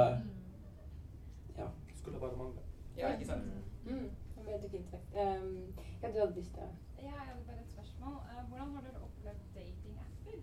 Ja. 1.58 1.70
Skulle 1.96 2.20
bare 2.20 2.38
mangle. 2.38 2.62
Ja, 2.98 3.14
ikke 3.14 3.26
sant? 3.26 3.44
Mm. 3.86 4.10
Veldig 4.46 4.70
fint 4.72 4.90
sagt. 4.90 5.16
Um, 5.18 5.85
ja, 6.06 6.12
du 6.14 6.20
hadde 6.20 6.36
lyst 6.40 6.54
til 6.54 6.62
Ja, 7.06 7.12
jeg 7.20 7.26
hadde 7.30 7.44
bare 7.50 7.62
et 7.66 7.72
spørsmål. 7.76 8.16
Eh, 8.32 8.44
hvordan 8.50 8.70
har 8.76 8.82
dere 8.88 9.00
opplevd 9.08 9.42
datingapper? 9.56 10.38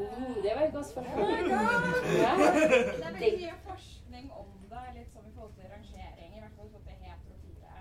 oh, 0.00 0.34
Det 0.44 0.52
var 0.56 0.62
et 0.66 0.72
godt 0.76 0.88
spørsmål. 0.92 1.22
Oh! 1.22 1.28
Ja. 2.24 2.32
Det 2.98 3.04
er 3.08 3.16
veldig 3.18 3.32
mye 3.42 3.56
forskning 3.70 4.26
om 4.40 4.48
det, 4.72 4.84
litt 4.98 5.10
sånn 5.14 5.28
i 5.30 5.34
forhold 5.36 5.54
til 5.58 5.66
rangering. 5.74 6.30
I 6.36 6.40
hvert 6.44 6.56
fall 6.58 6.70
til 6.88 6.96
heterofile 7.04 7.74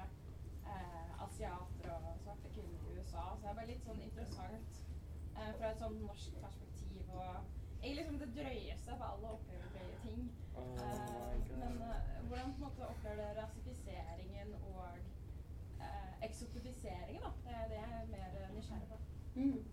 eh, 0.74 1.26
asiater 1.28 1.90
og 1.98 2.12
svarte 2.24 2.48
kvinner 2.56 2.80
i 2.90 2.98
USA. 2.98 3.24
Så 3.36 3.42
det 3.44 3.50
er 3.52 3.58
bare 3.60 3.72
litt 3.74 3.88
sånn 3.88 4.02
interessant 4.10 4.72
eh, 5.38 5.52
fra 5.60 5.72
et 5.72 5.82
sånn 5.84 5.98
norsk 6.04 6.32
perspektiv. 6.44 7.04
Og 7.16 7.30
egentlig 7.82 7.98
liksom 8.02 8.20
det 8.24 8.30
drøyeste, 8.40 8.81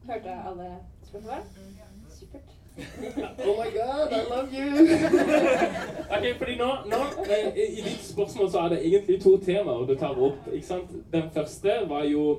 Hørte 0.08 0.30
alle 0.48 0.76
spørsmål? 1.04 1.34
Supert. 2.10 2.40
Oh 3.46 3.56
my 3.56 3.70
god, 3.78 4.12
I 4.12 4.20
love 4.30 4.48
you! 4.58 4.70
ok, 6.16 6.38
fordi 6.38 6.56
nå, 6.56 6.68
nå 6.86 7.00
eh, 7.30 7.56
I 7.56 7.78
i 7.78 7.82
ditt 7.82 8.04
spørsmål 8.04 8.50
så 8.50 8.58
er 8.58 8.68
det 8.68 8.86
egentlig 8.86 9.22
to 9.22 9.36
temaer 9.36 9.86
du 9.86 9.94
tar 9.94 10.16
opp. 10.18 10.48
ikke 10.52 10.66
sant? 10.66 10.90
Den 11.12 11.30
første 11.34 11.72
var 11.88 12.04
jo 12.04 12.38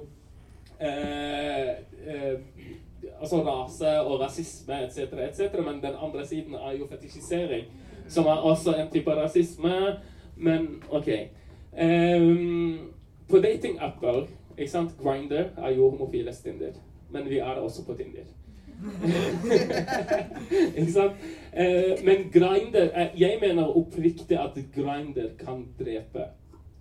eh, 0.82 1.70
eh, 2.08 2.40
altså 3.22 3.44
rase 3.44 4.02
og 4.02 4.20
rasisme 4.20 4.84
etc., 4.86 4.98
etc., 5.00 5.60
men 5.66 5.82
den 5.84 5.96
andre 6.02 6.28
siden 6.28 6.54
er 6.54 6.72
jo 6.80 6.88
fetisjisering, 6.88 7.66
som 8.08 8.26
er 8.26 8.42
også 8.52 8.74
en 8.74 8.92
type 8.92 9.16
rasisme. 9.16 9.76
Men 10.36 10.84
OK. 10.90 11.10
Um, 11.82 12.94
på 13.30 13.38
datingapper 13.40 14.26
ikke 14.58 14.72
sant? 14.72 14.92
Grinder 15.04 15.44
er 15.58 15.70
jo 15.76 15.90
homofile 15.90 16.34
Tinder, 16.34 16.74
men 17.12 17.30
vi 17.30 17.38
er 17.38 17.60
også 17.60 17.86
på 17.86 17.94
Tinder. 17.94 18.28
ikke 20.78 20.92
sant? 20.92 21.12
Eh, 21.54 22.00
men 22.06 22.30
Grindr 22.32 22.86
eh, 22.96 23.10
Jeg 23.20 23.38
mener 23.42 23.78
oppriktig 23.78 24.40
at 24.40 24.56
Grindr 24.76 25.36
kan 25.40 25.66
drepe. 25.80 26.30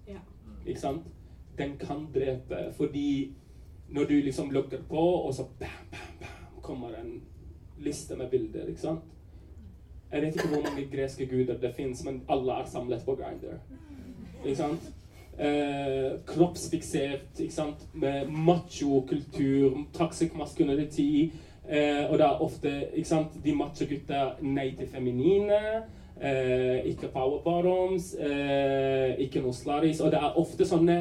Ja. 0.09 0.21
Ikke 0.67 0.81
sant? 0.81 1.03
Den 1.59 1.77
kan 1.81 2.07
drepe 2.15 2.73
fordi 2.77 3.35
når 3.89 4.05
du 4.05 4.15
liksom 4.15 4.51
logger 4.51 4.79
på, 4.89 5.01
og 5.01 5.35
så 5.35 5.43
bam, 5.59 5.89
bam, 5.91 6.19
bam, 6.21 6.63
kommer 6.63 6.89
en 6.89 7.23
liste 7.79 8.17
med 8.17 8.31
bilder, 8.31 8.67
ikke 8.67 8.81
sant? 8.81 9.01
Jeg 10.13 10.23
vet 10.23 10.35
ikke 10.35 10.49
hvor 10.49 10.63
mange 10.63 10.89
greske 10.93 11.27
guder 11.27 11.59
det 11.59 11.75
fins, 11.77 12.05
men 12.05 12.23
alle 12.29 12.53
er 12.53 12.65
samlet 12.65 13.03
på 13.05 13.15
Grindr. 13.15 13.59
Ikke 14.45 14.57
sant? 14.57 14.93
Eh, 15.39 16.19
kroppsfiksert, 16.27 17.39
ikke 17.39 17.55
sant? 17.55 17.85
Med 17.95 18.27
machokultur, 18.27 19.85
toxic 19.95 20.35
masculinity. 20.35 21.33
Eh, 21.69 22.11
og 22.11 22.19
det 22.19 22.27
er 22.27 22.43
ofte 22.43 22.73
ikke 22.97 23.09
sant? 23.09 23.37
de 23.45 23.55
macho-gutta 23.55 24.25
nei 24.43 24.73
til 24.79 24.89
feminine. 24.91 25.61
Eh, 26.21 26.87
ikke 26.91 27.13
power 27.15 27.39
bottoms, 27.45 28.17
eh, 28.19 29.15
ikke 29.19 29.45
noe 29.45 29.55
slaris. 29.55 30.01
Og 30.01 30.11
det 30.11 30.19
er 30.19 30.41
ofte 30.43 30.67
sånne 30.67 30.99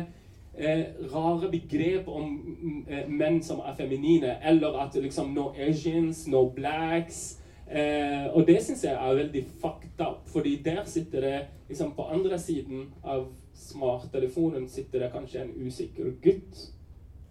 eh, 0.57 0.83
rare 1.13 1.49
begrep 1.49 2.07
om 2.07 2.85
eh, 2.89 3.09
menn 3.09 3.41
som 3.43 3.63
er 3.65 3.73
feminine, 3.79 4.37
eller 4.45 4.77
at 4.83 4.99
liksom 5.01 5.33
no 5.33 5.49
Asians, 5.57 6.27
no 6.27 6.45
blacks. 6.49 7.39
Eh, 7.71 8.29
og 8.29 8.45
det 8.47 8.61
syns 8.63 8.85
jeg 8.85 8.93
er 8.93 9.17
veldig 9.23 9.45
fucked 9.61 9.97
up, 10.05 10.21
fordi 10.29 10.59
der 10.65 10.85
sitter 10.85 11.21
det 11.21 11.37
liksom 11.69 11.95
på 11.97 12.05
andre 12.13 12.37
siden 12.39 12.85
av 13.03 13.25
smarttelefonen 13.57 14.69
sitter 14.69 15.03
det 15.03 15.11
kanskje 15.13 15.43
en 15.43 15.53
usikker 15.65 16.13
gutt, 16.23 16.61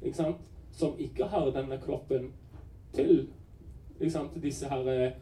ikke 0.03 0.17
sant, 0.17 0.43
som 0.77 0.99
ikke 1.01 1.31
har 1.33 1.51
denne 1.55 1.79
kroppen 1.81 2.31
til 2.95 3.29
ikke 4.01 4.13
sant, 4.13 4.35
disse 4.43 4.69
her 4.69 4.89
eh, 4.93 5.13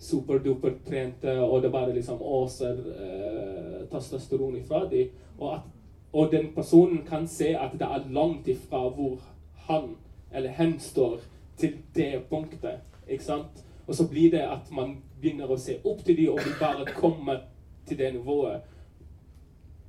superduper 0.00 0.78
trente, 0.86 1.34
og 1.40 1.62
det 1.62 1.72
bare 1.72 1.92
liksom 1.94 2.22
åser 2.22 2.78
eh, 2.94 3.82
testosteron 3.92 4.56
ifra 4.56 4.86
dem. 4.90 5.12
Og, 5.38 5.58
og 6.12 6.32
den 6.32 6.48
personen 6.54 7.04
kan 7.08 7.28
se 7.28 7.52
at 7.58 7.76
det 7.78 7.88
er 7.88 8.08
langt 8.10 8.48
ifra 8.48 8.86
hvor 8.88 9.20
han 9.68 9.94
eller 10.32 10.50
hen 10.50 10.80
står 10.80 11.20
til 11.56 11.78
det 11.94 12.24
punktet. 12.30 12.80
ikke 13.08 13.24
sant? 13.24 13.64
Og 13.86 13.94
så 13.94 14.08
blir 14.08 14.30
det 14.30 14.40
at 14.40 14.70
man 14.72 14.96
begynner 15.20 15.50
å 15.50 15.58
se 15.60 15.76
opp 15.84 16.04
til 16.04 16.16
dem, 16.16 16.32
og 16.32 16.40
de 16.40 16.54
bare 16.60 16.94
kommer 16.96 17.44
til 17.86 17.98
det 17.98 18.12
nivået. 18.14 18.62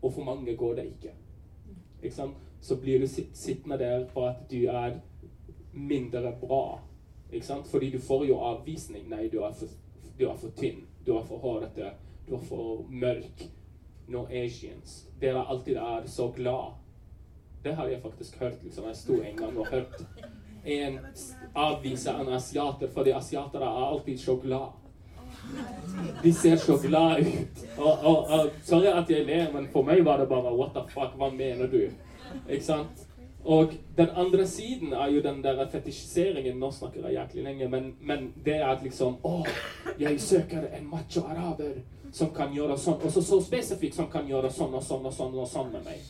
Og 0.04 0.14
for 0.14 0.24
mange 0.24 0.56
går 0.56 0.76
det 0.76 0.86
ikke. 0.86 1.14
ikke? 2.04 2.30
Så 2.62 2.76
blir 2.76 3.00
du 3.00 3.08
sitt, 3.08 3.38
sittende 3.38 3.78
der 3.78 4.06
på 4.08 4.26
at 4.28 4.44
du 4.52 4.66
er 4.68 5.00
mindre 5.74 6.36
bra. 6.42 6.80
Ikke 7.32 7.46
sant? 7.46 7.68
Fordi 7.68 7.90
du 7.90 8.00
får 8.00 8.26
jo 8.26 8.40
avvisning. 8.40 9.10
Nei, 9.10 9.28
du 9.32 9.40
er 9.44 9.56
for, 9.58 9.72
du 10.20 10.28
er 10.30 10.36
for 10.38 10.52
tynn. 10.60 10.84
Du 11.06 11.16
er 11.18 11.24
for 11.24 11.38
hårete. 11.38 11.94
Du 12.28 12.36
er 12.36 12.46
for 12.48 12.86
mørk. 12.90 13.48
No 14.08 14.28
Asians. 14.28 15.08
Dere 15.22 15.46
alltid 15.48 15.80
er 15.80 16.08
så 16.08 16.30
glad. 16.36 16.76
Det 17.64 17.76
har 17.76 17.88
jeg 17.88 18.02
faktisk 18.02 18.40
hørt. 18.40 18.64
liksom. 18.64 18.88
Jeg 18.88 18.96
sto 18.96 19.22
en 19.22 19.38
gang 19.38 19.58
og 19.58 19.68
hørte 19.68 20.06
en 20.66 21.00
avvise 21.56 22.12
en 22.12 22.34
asiater, 22.34 22.88
fordi 22.88 23.12
asiatere 23.12 23.64
er 23.64 23.92
alltid 23.92 24.18
så 24.20 24.36
glad. 24.36 24.83
De 26.24 26.34
ser 26.34 26.56
så 26.56 26.78
glad 26.78 27.20
ut. 27.20 27.64
Og, 27.78 28.00
og, 28.04 28.18
og, 28.30 28.52
sorry 28.64 28.92
at 28.92 29.10
jeg 29.10 29.26
ler, 29.26 29.52
men 29.54 29.68
for 29.72 29.84
meg 29.84 30.06
var 30.06 30.22
det 30.22 30.30
bare 30.30 30.54
What 30.56 30.76
the 30.76 30.84
fuck, 30.90 31.18
hva 31.18 31.30
mener 31.34 31.68
du? 31.68 31.82
Ikke 32.50 32.64
sant? 32.64 33.08
Og 33.44 33.74
den 33.98 34.08
andre 34.16 34.48
siden 34.48 34.94
er 34.94 35.10
jo 35.12 35.22
den 35.22 35.44
der 35.44 35.68
fetisjiseringen. 35.72 36.58
Nå 36.60 36.72
snakker 36.72 37.08
jeg 37.08 37.14
jæklig 37.14 37.44
lenge, 37.44 37.68
men, 37.70 37.96
men 38.02 38.34
det 38.46 38.56
er 38.56 38.70
at 38.72 38.84
liksom 38.84 39.20
Å, 39.24 39.44
jeg 40.00 40.22
søker 40.22 40.70
en 40.72 40.88
macho 40.88 41.26
araber 41.28 41.82
som 42.14 42.30
kan 42.34 42.54
gjøre 42.54 42.78
sånn, 42.78 43.02
og 43.02 43.12
så 43.12 43.40
spesifikt 43.42 43.98
som 43.98 44.08
kan 44.12 44.28
gjøre 44.30 44.52
sånn 44.54 44.74
og 44.78 44.84
sånn 44.86 45.06
og 45.10 45.14
sånn 45.14 45.36
og 45.36 45.48
sånn 45.50 45.72
med 45.74 45.88
meg. 45.88 46.02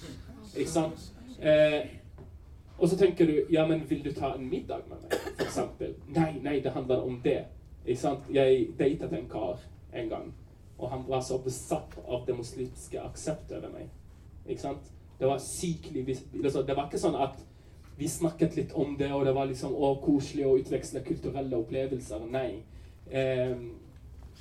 Ikke 0.54 0.70
sant? 0.70 1.06
Eh, 1.40 1.80
og 2.78 2.90
så 2.90 2.98
tenker 3.00 3.28
du 3.28 3.46
Ja, 3.50 3.66
men 3.68 3.86
vil 3.90 4.04
du 4.04 4.12
ta 4.12 4.34
en 4.36 4.50
middag 4.50 4.84
med 4.90 5.00
meg, 5.02 5.16
for 5.38 5.46
eksempel? 5.46 5.96
Nei, 6.08 6.34
nei, 6.44 6.60
det 6.60 6.74
handler 6.76 7.06
om 7.08 7.22
det. 7.24 7.46
Jeg 7.86 8.68
datet 8.80 9.14
en 9.14 9.30
kar 9.30 9.60
en 9.94 10.10
gang, 10.10 10.34
og 10.78 10.90
han 10.90 11.04
var 11.08 11.22
så 11.22 11.38
besatt 11.44 11.98
av 12.08 12.26
det 12.28 12.38
muslimske 12.38 13.02
akseptet 13.02 13.58
over 13.58 13.74
meg. 13.74 13.90
Det 15.20 15.28
var 15.28 15.40
sykelig 15.40 16.18
altså, 16.44 16.62
Det 16.62 16.76
var 16.76 16.88
ikke 16.88 17.00
sånn 17.00 17.16
at 17.16 17.38
vi 17.98 18.08
snakket 18.10 18.56
litt 18.58 18.72
om 18.74 18.96
det, 18.98 19.12
og 19.14 19.26
det 19.26 19.36
var 19.36 19.46
liksom 19.46 19.76
å, 19.76 19.94
koselig 20.02 20.48
å 20.50 20.56
utveksle 20.58 21.04
kulturelle 21.06 21.60
opplevelser. 21.60 22.24
Nei. 22.34 22.64
Eh, 23.12 23.54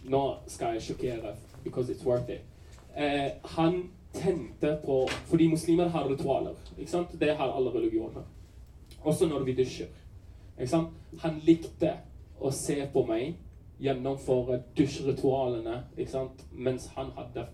nå 0.09 0.22
skal 0.49 0.78
jeg 0.78 0.86
sjokkere, 0.86 1.34
because 1.64 1.93
it's 1.93 2.07
worth 2.07 2.30
it. 2.32 2.47
Eh, 2.97 3.28
han 3.57 3.90
tente 4.12 4.76
på 4.84 5.09
Fordi 5.26 5.49
muslimer 5.49 5.88
har 5.88 6.09
ritualer. 6.09 6.55
ikke 6.78 6.90
sant? 6.90 7.20
Det 7.20 7.36
har 7.36 7.53
alle 7.53 7.70
religioner. 7.74 8.24
Også 9.03 9.26
når 9.26 9.45
vi 9.45 9.55
dusjer. 9.55 9.93
Ikke 10.59 10.70
sant? 10.70 10.88
Han 11.20 11.38
likte 11.45 11.93
å 12.43 12.51
se 12.53 12.76
på 12.93 13.05
meg 13.09 13.34
gjennomføre 13.82 14.61
dusjritualene 14.78 15.82
ikke 15.97 16.11
sant? 16.11 16.45
mens 16.53 16.86
han 16.97 17.11
hadde 17.16 17.47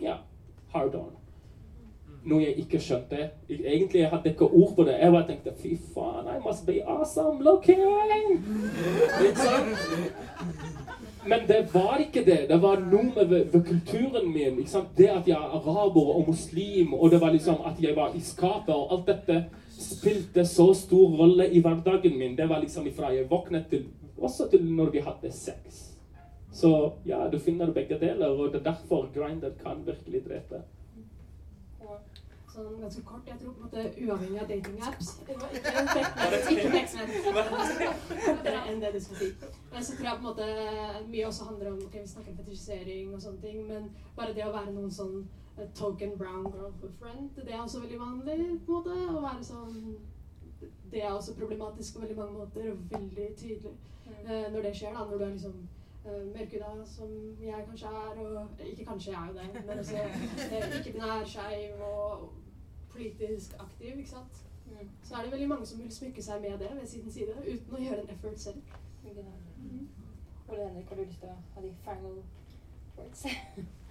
ja, 0.00 0.16
hard 0.74 0.94
on. 0.98 1.12
Noe 2.24 2.40
jeg 2.40 2.54
ikke 2.64 2.78
skjønte. 2.80 3.18
Jeg- 3.48 3.60
Egentlig 3.64 4.00
jeg 4.00 4.10
hadde 4.10 4.30
ikke 4.30 4.48
ord 4.48 4.74
på 4.76 4.84
det. 4.88 4.94
Jeg 5.00 5.12
bare 5.12 5.26
tenkte 5.28 5.52
fy 5.60 5.74
faen, 5.94 6.28
I 6.28 6.38
must 6.44 6.66
be 6.66 6.80
awesome 6.86 7.42
looking! 7.44 7.80
Ikke? 9.20 9.50
Men 11.26 11.46
det 11.48 11.74
var 11.74 11.96
ikke 12.00 12.24
det. 12.24 12.48
Det 12.48 12.62
var 12.62 12.80
noe 12.80 13.28
ved, 13.28 13.44
ved 13.52 13.64
kulturen 13.64 14.32
min. 14.32 14.58
Ikke 14.58 14.70
sant? 14.70 14.88
Det 14.96 15.08
at 15.08 15.28
jeg 15.28 15.36
er 15.36 15.54
araber 15.60 16.14
og 16.16 16.24
muslim, 16.28 16.94
og 16.94 17.10
det 17.10 17.20
var 17.20 17.32
liksom 17.32 17.60
at 17.66 17.80
jeg 17.80 17.96
var 17.96 18.12
i 18.16 18.20
skapet, 18.20 18.74
og 18.74 18.92
alt 18.92 19.06
dette 19.06 19.44
spilte 19.78 20.46
så 20.46 20.68
stor 20.74 21.16
rolle 21.18 21.48
i 21.50 21.60
hverdagen 21.62 22.18
min. 22.18 22.36
Det 22.36 22.46
var 22.48 22.62
liksom 22.62 22.86
ifra 22.86 23.12
jeg 23.14 23.30
våknet 23.30 23.68
til 23.70 23.90
Også 24.14 24.46
til 24.50 24.62
når 24.70 24.92
vi 24.94 25.00
hadde 25.02 25.30
sex. 25.32 25.90
Så 26.54 26.92
ja, 27.04 27.28
du 27.28 27.38
finner 27.38 27.72
begge 27.74 27.98
deler, 27.98 28.28
og 28.30 28.52
det 28.52 28.60
er 28.60 28.70
derfor 28.70 29.08
Grindr 29.14 29.50
kan 29.58 29.82
virkelig 29.86 30.20
drepe. 30.22 30.60
Sånn 32.54 32.76
ganske 32.78 33.02
kort. 33.02 33.26
Jeg 33.26 33.40
tror 33.40 33.54
på 33.56 33.64
en 33.64 33.66
måte 33.66 33.82
uavhengig 33.98 34.38
av 34.38 34.46
datingapps 34.46 35.08
Det 35.26 36.38
ikke 36.52 36.68
tekst, 36.70 37.00
kortere 38.28 38.60
enn 38.70 38.78
det 38.84 38.92
du 38.94 39.00
skal 39.02 39.18
si. 39.18 39.30
Men 39.72 39.82
så 39.88 39.96
tror 39.96 40.06
jeg 40.06 40.20
på 40.20 40.22
en 40.22 40.28
måte 40.28 40.46
mye 41.08 41.24
også 41.26 41.48
handler 41.48 41.72
om 41.72 41.80
ok, 41.88 41.96
vi 41.98 42.12
snakker 42.12 42.30
om 42.30 42.38
fetisjisering 42.38 43.08
og 43.10 43.24
sånne 43.24 43.42
ting, 43.42 43.64
men 43.66 43.90
bare 44.14 44.36
det 44.36 44.46
å 44.46 44.54
være 44.54 44.76
noen 44.76 44.94
sånn 44.94 45.24
token 45.74 46.18
brown 46.18 46.44
girl 46.52 46.72
friend, 46.98 47.30
det 47.36 47.54
er 47.54 47.60
også 47.60 47.80
veldig 47.80 48.00
vanlig 48.00 48.36
på 48.66 48.72
en 48.72 48.78
måte. 48.78 48.94
Å 49.16 49.22
være 49.22 49.44
sånn 49.44 49.96
Det 50.90 51.02
er 51.02 51.12
også 51.12 51.34
problematisk 51.38 51.94
på 51.94 52.00
veldig 52.00 52.16
mange 52.16 52.38
måter, 52.38 52.70
og 52.72 52.90
veldig 52.90 53.26
tydelig 53.36 53.72
eh, 54.26 54.46
når 54.52 54.62
det 54.62 54.76
skjer, 54.76 54.94
da. 54.94 55.04
Når 55.04 55.18
du 55.18 55.24
er 55.24 55.32
liksom 55.34 55.56
uh, 56.06 56.22
mørkhuda, 56.36 56.70
som 56.86 57.12
jeg 57.42 57.66
kanskje 57.68 57.92
er, 58.00 58.22
og 58.22 58.64
ikke 58.70 58.84
kanskje 58.84 59.12
jeg 59.12 59.20
er 59.20 59.26
jo 59.28 59.34
det, 59.38 59.66
men 59.66 59.78
også 59.78 59.96
eh, 59.96 60.78
ikke-binær, 60.78 61.26
skeiv 61.34 61.84
og 61.88 62.32
politisk 62.94 63.54
aktiv, 63.58 63.98
ikke 63.98 64.10
sant. 64.10 64.42
Mm. 64.66 64.88
Så 65.02 65.14
er 65.14 65.22
det 65.22 65.32
veldig 65.32 65.48
mange 65.48 65.66
som 65.66 65.82
vil 65.82 65.92
smykke 65.92 66.22
seg 66.22 66.40
med 66.40 66.58
det 66.58 66.70
ved 66.80 66.86
sin 66.86 67.10
side, 67.12 67.36
uten 67.44 67.76
å 67.76 67.84
gjøre 67.84 68.06
en 68.06 68.12
effort 68.16 68.40
selv. 68.46 68.76
Mm. 69.04 69.88
Ole 70.48 70.68
Henrik, 70.68 70.88
har 70.88 70.96
du 70.96 71.04
lyst 71.04 71.20
til 71.20 71.32
å 71.32 71.38
ha 71.54 71.64
de 71.66 71.74
final 71.84 72.20
words? 72.96 73.26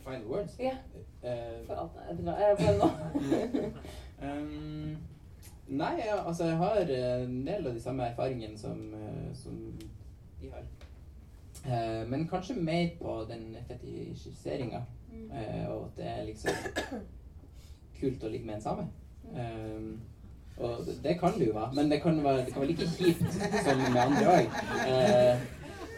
Final 0.00 0.26
words? 0.26 0.56
ja, 0.58 0.76
Eh, 1.22 1.66
for 1.66 1.74
alt 1.74 1.90
er 2.66 2.78
nå. 2.78 2.90
Um, 4.22 4.96
nei, 5.66 6.02
altså 6.26 6.44
jeg 6.44 6.56
har 6.56 6.76
eh, 6.76 7.22
en 7.24 7.46
del 7.46 7.66
av 7.66 7.74
de 7.74 7.80
samme 7.82 8.04
erfaringene 8.06 8.58
som, 8.58 8.94
eh, 8.94 9.34
som 9.34 9.80
de 10.40 10.50
har. 10.52 10.62
Uh, 11.66 12.10
men 12.10 12.28
kanskje 12.28 12.54
mer 12.54 12.88
på 13.00 13.26
den 13.30 13.56
fetisjiseringa. 13.68 14.84
Mm. 15.12 15.30
Eh, 15.30 15.68
og 15.68 15.84
at 15.84 15.96
det 15.96 16.06
er 16.06 16.24
liksom 16.24 16.52
kult 18.00 18.24
å 18.24 18.30
ligge 18.30 18.46
med 18.46 18.60
en 18.60 18.62
same. 18.62 18.86
Um, 19.34 20.00
og 20.56 20.86
det, 20.86 20.96
det 21.02 21.18
kan 21.18 21.34
det 21.38 21.48
jo 21.48 21.58
være, 21.58 21.74
men 21.74 21.90
det 21.90 22.02
kan 22.02 22.24
være, 22.24 22.44
det 22.46 22.54
kan 22.54 22.62
være 22.62 22.70
like 22.70 22.86
kjipt 22.86 23.38
som 23.64 23.82
med 23.82 24.02
andre 24.06 24.36
òg. 24.36 24.56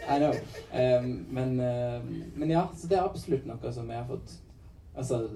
I 0.07 0.19
know. 0.19 0.33
Um, 0.71 1.25
men, 1.29 1.59
uh, 1.59 2.01
men 2.35 2.49
ja, 2.49 2.67
så 2.77 2.87
det 2.87 2.97
er 2.97 3.05
absolutt 3.05 3.45
noe 3.49 3.71
som 3.73 3.89
jeg 3.89 3.97
har 3.97 4.09
fått 4.09 4.41
Altså, 4.95 5.27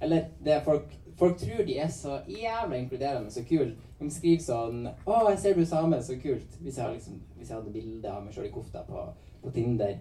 eller 0.00 0.26
det 0.44 0.52
er 0.52 0.64
folk 0.64 0.92
Folk 1.16 1.38
tror 1.40 1.62
de 1.64 1.78
er 1.78 1.88
så 1.88 2.18
jævla 2.28 2.76
inkluderende 2.76 3.30
og 3.40 3.46
kule. 3.48 3.70
De 3.98 4.10
skriver 4.10 4.42
sånn 4.44 4.82
'Å, 4.84 5.30
jeg 5.30 5.38
ser 5.38 5.54
du 5.54 5.60
er 5.60 5.64
same. 5.70 6.02
Så 6.02 6.18
kult.' 6.20 6.58
Hvis 6.60 6.78
jeg, 6.78 6.92
liksom, 6.92 7.22
hvis 7.36 7.48
jeg 7.48 7.56
hadde 7.56 7.72
bilde 7.72 8.10
av 8.10 8.24
meg 8.24 8.34
sjøl 8.34 8.46
i 8.46 8.52
kofta 8.52 8.82
på, 8.84 9.04
på 9.42 9.50
Tinder. 9.50 9.94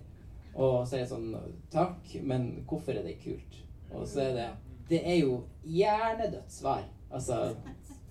Og 0.55 0.87
så 0.87 0.95
er 0.97 0.99
det 0.99 1.09
sånn 1.09 1.31
'Takk, 1.71 2.17
men 2.23 2.65
hvorfor 2.67 2.91
er 2.91 3.03
det 3.03 3.21
kult?' 3.23 3.61
Og 3.91 4.07
så 4.07 4.19
er 4.25 4.33
det 4.33 4.49
Det 4.89 5.01
er 5.07 5.15
jo 5.21 5.43
hjernedødt 5.63 6.51
svar. 6.51 6.83
Altså, 7.11 7.55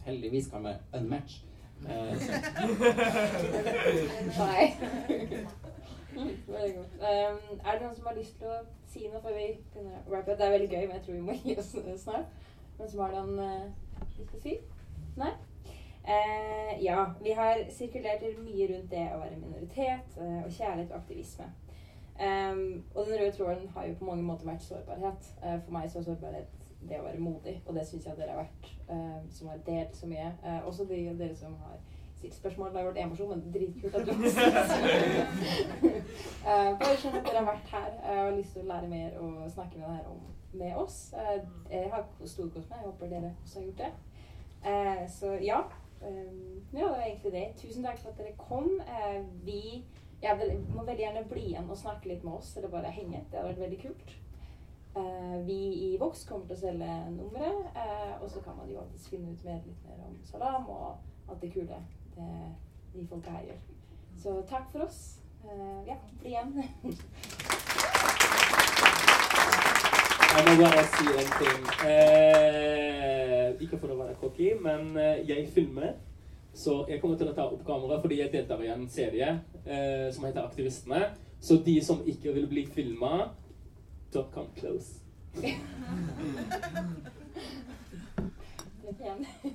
heldigvis 0.07 0.49
kan 0.51 0.63
man 0.63 0.75
unmatch. 0.95 1.43
Uh, 1.85 2.17
Nei. 4.39 4.75
Veldig 6.17 6.75
godt. 6.77 6.95
Um, 7.01 7.59
er 7.65 7.71
det 7.73 7.83
noen 7.83 7.97
som 7.97 8.07
har 8.07 8.19
lyst 8.19 8.39
til 8.39 8.51
å 8.51 8.61
si 8.91 9.09
noe 9.09 9.23
før 9.25 9.37
vi 9.39 9.49
wrap 10.09 10.29
up? 10.29 10.37
Det 10.39 10.47
er 10.47 10.55
veldig 10.55 10.71
gøy, 10.71 10.85
men 10.87 10.97
jeg 10.97 11.05
tror 11.07 11.19
vi 11.19 11.27
må 11.27 11.37
gi 11.45 11.57
oss 11.59 11.75
snart. 12.03 12.39
Noen 12.79 12.91
som 12.91 13.05
har 13.05 13.17
noen 13.17 13.39
uh, 13.41 14.07
til 14.17 14.39
å 14.39 14.43
si? 14.45 14.57
Nei? 15.21 15.33
Uh, 16.05 16.73
ja, 16.85 17.05
vi 17.25 17.33
har 17.37 17.63
sirkulert 17.73 18.27
mye 18.43 18.67
rundt 18.71 18.91
det 18.93 19.05
å 19.15 19.21
være 19.23 19.41
minoritet 19.41 20.19
uh, 20.19 20.43
og 20.45 20.51
kjærlighet 20.53 20.93
og 20.93 20.99
aktivisme. 21.01 21.49
Um, 22.15 22.85
og 22.95 23.09
den 23.09 23.19
røde 23.19 23.33
tråden 23.35 23.71
har 23.75 23.89
jo 23.89 23.97
på 23.99 24.07
mange 24.07 24.27
måter 24.27 24.47
vært 24.47 24.67
sårbarhet. 24.67 25.33
Uh, 25.43 25.57
for 25.65 25.75
meg 25.79 25.91
så 25.91 26.03
er 26.03 26.11
sårbarhet 26.11 26.61
det 26.89 27.01
å 27.01 27.07
være 27.07 27.23
modig, 27.23 27.55
og 27.67 27.77
det 27.77 27.85
syns 27.89 28.07
jeg 28.09 28.19
dere 28.19 28.35
har 28.35 28.43
vært, 28.43 28.71
eh, 28.93 29.21
som 29.33 29.49
har 29.49 29.61
delt 29.67 29.97
så 29.97 30.09
mye. 30.11 30.31
Eh, 30.45 30.67
også 30.67 30.87
de 30.89 31.01
dere 31.19 31.37
som 31.37 31.55
har 31.65 31.79
stilt 32.25 32.35
spørsmål. 32.35 32.73
Har 32.77 32.85
vært 32.85 32.97
én 32.97 33.29
men 33.29 33.53
dritkult 33.53 33.95
at 33.95 34.07
du 34.07 34.13
Eh, 36.45 36.79
Bare 36.79 36.97
skjønn 37.01 37.15
at 37.17 37.25
dere 37.25 37.41
har 37.41 37.47
vært 37.49 37.71
her 37.73 37.87
eh, 38.05 38.19
og 38.19 38.27
har 38.27 38.35
lyst 38.37 38.53
til 38.53 38.67
å 38.67 38.69
lære 38.69 38.89
mer 38.91 39.15
og 39.17 39.51
snakke 39.51 39.79
med, 39.79 39.87
dere 39.89 40.11
om, 40.13 40.19
med 40.61 40.77
oss. 40.77 40.99
Eh, 41.17 41.39
jeg 41.71 41.89
har 41.93 42.05
storkost 42.21 42.69
meg. 42.69 42.83
Jeg 42.83 42.91
håper 42.91 43.13
dere 43.15 43.31
også 43.43 43.61
har 43.61 43.65
gjort 43.67 43.81
det. 43.81 43.93
Eh, 44.73 45.01
så 45.09 45.33
ja. 45.41 45.63
Um, 46.05 46.61
ja, 46.75 46.83
det 46.83 46.91
var 46.91 47.01
egentlig 47.07 47.33
det. 47.33 47.47
Tusen 47.63 47.87
takk 47.87 47.97
for 48.03 48.13
at 48.13 48.21
dere 48.21 48.35
kom. 48.37 48.69
Vi 49.47 49.63
ja, 50.21 50.37
må 50.37 50.85
veldig 50.85 51.01
gjerne 51.01 51.25
bli 51.31 51.47
igjen 51.55 51.71
og 51.71 51.81
snakke 51.81 52.13
litt 52.13 52.27
med 52.29 52.37
oss, 52.37 52.53
eller 52.59 52.73
bare 52.77 52.93
henge. 52.93 53.25
Det 53.31 53.41
hadde 53.41 53.55
vært 53.55 53.65
veldig 53.65 53.81
kult. 53.87 54.15
Vi 55.49 55.59
i 55.89 55.91
Vox 55.99 56.27
kommer 56.29 56.45
til 56.47 56.59
å 56.59 56.61
selge 56.61 56.99
nummeret, 57.17 57.81
og 58.21 58.29
så 58.31 58.45
kan 58.45 58.61
man 58.61 58.69
jo 58.71 58.83
alltid 58.85 59.09
finne 59.09 59.33
ut 59.33 59.49
mer, 59.49 59.65
litt 59.65 59.89
mer 59.89 60.05
om 60.05 60.21
Salam 60.29 60.69
og 60.71 61.31
alt 61.33 61.41
det 61.41 61.55
kule 61.57 61.81
det, 62.17 62.31
de 62.95 63.01
eh, 63.01 63.09
folka 63.11 63.31
her 63.31 63.45
gjør. 63.51 63.61
Så 64.23 64.31
takk 64.49 64.71
for 64.73 64.81
oss. 64.87 64.99
Eh, 65.45 65.81
ja, 65.89 65.97
bli 66.21 66.29
igjen. 66.35 66.51
Jeg 70.35 70.43
må 70.49 70.55
bare 70.65 70.83
si 70.91 71.05
en 71.21 71.29
ting. 71.39 71.63
Eh, 71.87 73.49
ikke 73.63 73.79
for 73.79 73.95
å 73.95 74.01
være 74.01 74.17
cocky, 74.19 74.49
men 74.59 74.97
eh, 74.99 75.23
jeg 75.29 75.47
filmer. 75.55 75.93
Så 76.55 76.87
jeg 76.91 76.99
kommer 77.03 77.19
til 77.21 77.31
å 77.31 77.35
ta 77.37 77.45
opp 77.47 77.63
kamera 77.67 78.01
fordi 78.03 78.19
jeg 78.19 78.33
deltar 78.33 78.63
i 78.63 78.73
en 78.75 78.89
serie 78.91 79.29
eh, 79.63 80.11
som 80.15 80.27
heter 80.27 80.43
Aktivistene. 80.43 81.03
Så 81.39 81.63
de 81.63 81.77
som 81.87 82.03
ikke 82.03 82.35
vil 82.35 82.49
bli 82.51 82.67
filma, 82.67 83.31
don't 84.15 84.31
come 84.35 84.51
close. 84.59 84.99